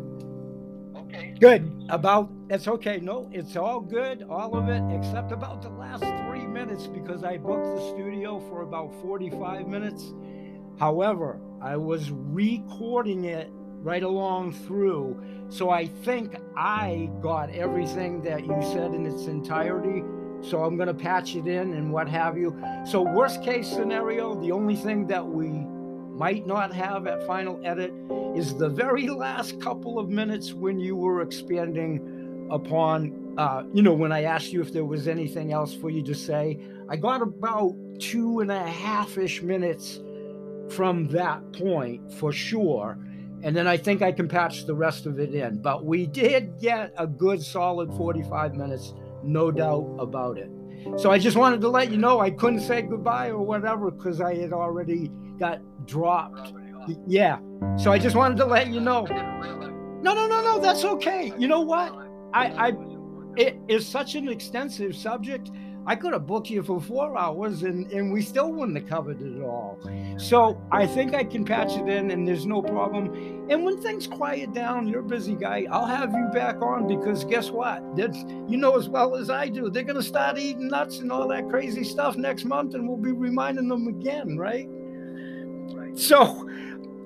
Okay. 0.95 1.33
Good. 1.39 1.87
About 1.89 2.29
it's 2.47 2.67
okay. 2.67 2.99
No, 2.99 3.27
it's 3.31 3.55
all 3.55 3.79
good, 3.79 4.21
all 4.29 4.55
of 4.55 4.69
it, 4.69 4.83
except 4.95 5.31
about 5.31 5.63
the 5.63 5.69
last 5.69 6.03
three 6.27 6.45
minutes 6.45 6.85
because 6.85 7.23
I 7.23 7.37
booked 7.37 7.75
the 7.75 7.89
studio 7.89 8.39
for 8.49 8.61
about 8.61 8.93
45 9.01 9.67
minutes. 9.67 10.13
However, 10.77 11.41
I 11.59 11.75
was 11.75 12.11
recording 12.11 13.25
it 13.25 13.49
right 13.81 14.03
along 14.03 14.53
through, 14.67 15.19
so 15.49 15.71
I 15.71 15.87
think 15.87 16.35
I 16.55 17.09
got 17.19 17.49
everything 17.49 18.21
that 18.21 18.45
you 18.45 18.55
said 18.61 18.93
in 18.93 19.07
its 19.07 19.25
entirety. 19.25 20.03
So 20.47 20.63
I'm 20.63 20.77
gonna 20.77 20.93
patch 20.93 21.35
it 21.35 21.47
in 21.47 21.73
and 21.73 21.91
what 21.91 22.07
have 22.09 22.37
you. 22.37 22.55
So 22.85 23.01
worst 23.01 23.41
case 23.41 23.67
scenario, 23.67 24.39
the 24.39 24.51
only 24.51 24.75
thing 24.75 25.07
that 25.07 25.25
we 25.25 25.65
might 26.13 26.45
not 26.45 26.73
have 26.73 27.07
at 27.07 27.25
final 27.25 27.59
edit 27.65 27.93
is 28.35 28.55
the 28.55 28.69
very 28.69 29.09
last 29.09 29.59
couple 29.59 29.97
of 29.97 30.09
minutes 30.09 30.53
when 30.53 30.79
you 30.79 30.95
were 30.95 31.21
expanding 31.21 32.47
upon, 32.51 33.33
uh, 33.37 33.63
you 33.73 33.81
know, 33.81 33.93
when 33.93 34.11
I 34.11 34.23
asked 34.23 34.53
you 34.53 34.61
if 34.61 34.71
there 34.71 34.85
was 34.85 35.07
anything 35.07 35.51
else 35.51 35.73
for 35.73 35.89
you 35.89 36.03
to 36.03 36.13
say. 36.13 36.59
I 36.87 36.97
got 36.97 37.21
about 37.21 37.75
two 37.99 38.41
and 38.41 38.51
a 38.51 38.63
half 38.63 39.17
ish 39.17 39.41
minutes 39.41 39.99
from 40.69 41.07
that 41.09 41.53
point 41.53 42.13
for 42.13 42.31
sure. 42.31 42.97
And 43.43 43.55
then 43.55 43.67
I 43.67 43.75
think 43.75 44.01
I 44.01 44.11
can 44.11 44.27
patch 44.27 44.65
the 44.65 44.73
rest 44.73 45.05
of 45.05 45.19
it 45.19 45.33
in. 45.33 45.61
But 45.61 45.85
we 45.85 46.05
did 46.05 46.59
get 46.59 46.93
a 46.97 47.05
good 47.05 47.41
solid 47.41 47.93
45 47.93 48.55
minutes, 48.55 48.93
no 49.23 49.51
doubt 49.51 49.95
about 49.99 50.37
it. 50.37 50.49
So 50.97 51.11
I 51.11 51.17
just 51.17 51.37
wanted 51.37 51.61
to 51.61 51.69
let 51.69 51.91
you 51.91 51.97
know 51.97 52.19
I 52.19 52.29
couldn't 52.29 52.59
say 52.59 52.81
goodbye 52.81 53.29
or 53.29 53.43
whatever 53.43 53.89
because 53.89 54.21
I 54.21 54.35
had 54.35 54.53
already 54.53 55.09
got 55.39 55.61
dropped. 55.85 56.53
Yeah. 57.07 57.39
So 57.77 57.91
I 57.91 57.97
just 57.97 58.15
wanted 58.15 58.37
to 58.37 58.45
let 58.45 58.67
you 58.67 58.81
know. 58.81 59.05
No, 59.05 60.13
no, 60.13 60.27
no, 60.27 60.41
no. 60.41 60.59
That's 60.59 60.83
okay. 60.83 61.31
You 61.37 61.47
know 61.47 61.61
what? 61.61 61.93
I, 62.33 62.69
I, 62.69 62.73
it 63.37 63.57
is 63.67 63.87
such 63.87 64.15
an 64.15 64.27
extensive 64.27 64.95
subject. 64.95 65.51
I 65.85 65.95
could 65.95 66.13
have 66.13 66.25
booked 66.25 66.49
you 66.49 66.63
for 66.63 66.79
four 66.79 67.17
hours 67.17 67.63
and, 67.63 67.91
and 67.91 68.11
we 68.11 68.21
still 68.21 68.51
wouldn't 68.53 68.77
have 68.77 68.87
covered 68.87 69.21
it 69.21 69.41
all. 69.41 69.79
So 70.17 70.61
I 70.71 70.87
think 70.87 71.13
I 71.13 71.23
can 71.23 71.43
patch 71.43 71.73
it 71.73 71.89
in 71.89 72.11
and 72.11 72.27
there's 72.27 72.45
no 72.45 72.61
problem. 72.61 73.47
And 73.49 73.65
when 73.65 73.81
things 73.81 74.07
quiet 74.07 74.53
down, 74.53 74.87
you're 74.87 75.01
a 75.01 75.03
busy 75.03 75.35
guy. 75.35 75.67
I'll 75.69 75.85
have 75.85 76.13
you 76.13 76.27
back 76.33 76.61
on 76.61 76.87
because 76.87 77.25
guess 77.25 77.51
what? 77.51 77.97
That's 77.97 78.17
you 78.47 78.57
know 78.57 78.77
as 78.77 78.87
well 78.87 79.15
as 79.15 79.29
I 79.29 79.49
do. 79.49 79.69
They're 79.69 79.83
gonna 79.83 80.01
start 80.01 80.37
eating 80.37 80.69
nuts 80.69 80.99
and 80.99 81.11
all 81.11 81.27
that 81.27 81.49
crazy 81.49 81.83
stuff 81.83 82.15
next 82.15 82.45
month, 82.45 82.75
and 82.75 82.87
we'll 82.87 82.97
be 82.97 83.11
reminding 83.11 83.67
them 83.67 83.87
again, 83.87 84.37
right? 84.37 84.67
right? 85.75 85.97
So 85.99 86.47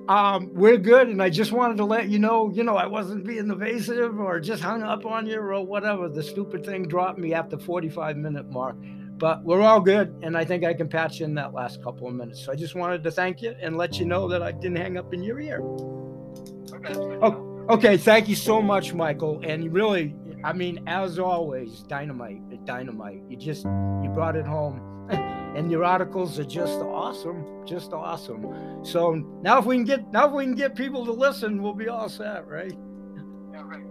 um, 0.08 0.50
we're 0.54 0.78
good, 0.78 1.08
and 1.08 1.22
I 1.22 1.30
just 1.30 1.52
wanted 1.52 1.76
to 1.76 1.84
let 1.84 2.08
you 2.08 2.18
know, 2.18 2.50
you 2.50 2.64
know, 2.64 2.76
I 2.76 2.86
wasn't 2.86 3.26
being 3.26 3.50
evasive 3.50 4.18
or 4.18 4.40
just 4.40 4.62
hung 4.62 4.82
up 4.82 5.04
on 5.04 5.26
you 5.26 5.38
or 5.38 5.64
whatever. 5.64 6.08
The 6.08 6.22
stupid 6.22 6.64
thing 6.64 6.88
dropped 6.88 7.18
me 7.18 7.34
at 7.34 7.50
the 7.50 7.58
45 7.58 8.16
minute 8.16 8.50
mark, 8.50 8.76
but 9.18 9.44
we're 9.44 9.60
all 9.62 9.80
good, 9.80 10.18
and 10.22 10.36
I 10.36 10.44
think 10.44 10.64
I 10.64 10.72
can 10.72 10.88
patch 10.88 11.20
in 11.20 11.34
that 11.34 11.52
last 11.52 11.82
couple 11.82 12.08
of 12.08 12.14
minutes. 12.14 12.44
So 12.44 12.52
I 12.52 12.54
just 12.54 12.74
wanted 12.74 13.02
to 13.04 13.10
thank 13.10 13.42
you 13.42 13.54
and 13.60 13.76
let 13.76 13.98
you 13.98 14.06
know 14.06 14.28
that 14.28 14.42
I 14.42 14.52
didn't 14.52 14.76
hang 14.76 14.96
up 14.96 15.12
in 15.12 15.22
your 15.22 15.40
ear. 15.40 15.60
Okay. 15.60 16.94
Oh. 17.22 17.44
Okay, 17.68 17.98
thank 17.98 18.30
you 18.30 18.34
so 18.34 18.62
much, 18.62 18.94
Michael. 18.94 19.42
And 19.44 19.74
really, 19.74 20.16
I 20.42 20.54
mean, 20.54 20.84
as 20.86 21.18
always, 21.18 21.80
dynamite, 21.80 22.64
dynamite. 22.64 23.20
You 23.28 23.36
just 23.36 23.66
you 23.66 24.10
brought 24.14 24.36
it 24.36 24.46
home. 24.46 24.80
And 25.58 25.72
your 25.72 25.84
articles 25.84 26.38
are 26.38 26.44
just 26.44 26.78
awesome, 26.78 27.44
just 27.66 27.92
awesome. 27.92 28.84
So 28.84 29.14
now 29.42 29.58
if 29.58 29.64
we 29.64 29.74
can 29.74 29.84
get 29.84 30.12
now 30.12 30.28
if 30.28 30.32
we 30.32 30.44
can 30.44 30.54
get 30.54 30.76
people 30.76 31.04
to 31.04 31.10
listen, 31.10 31.60
we'll 31.60 31.74
be 31.74 31.88
all 31.88 32.08
set, 32.08 32.46
right? 32.46 32.78
Yeah, 33.52 33.62
right. 33.64 33.82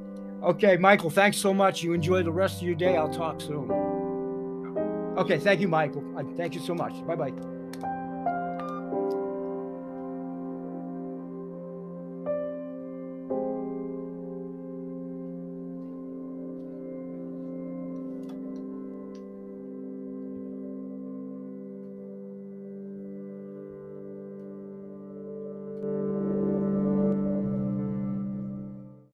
Okay, 0.43 0.77
Michael, 0.77 1.09
thanks 1.09 1.37
so 1.37 1.53
much. 1.53 1.83
You 1.83 1.91
enjoy 1.91 2.23
the 2.23 2.31
rest 2.31 2.61
of 2.61 2.67
your 2.67 2.75
day. 2.75 2.95
I'll 2.95 3.13
talk 3.13 3.41
soon. 3.41 3.69
Okay, 5.17 5.39
thank 5.39 5.59
you, 5.59 5.67
Michael. 5.67 6.03
Thank 6.37 6.55
you 6.55 6.61
so 6.61 6.73
much. 6.73 7.05
Bye 7.05 7.15
bye. 7.15 7.56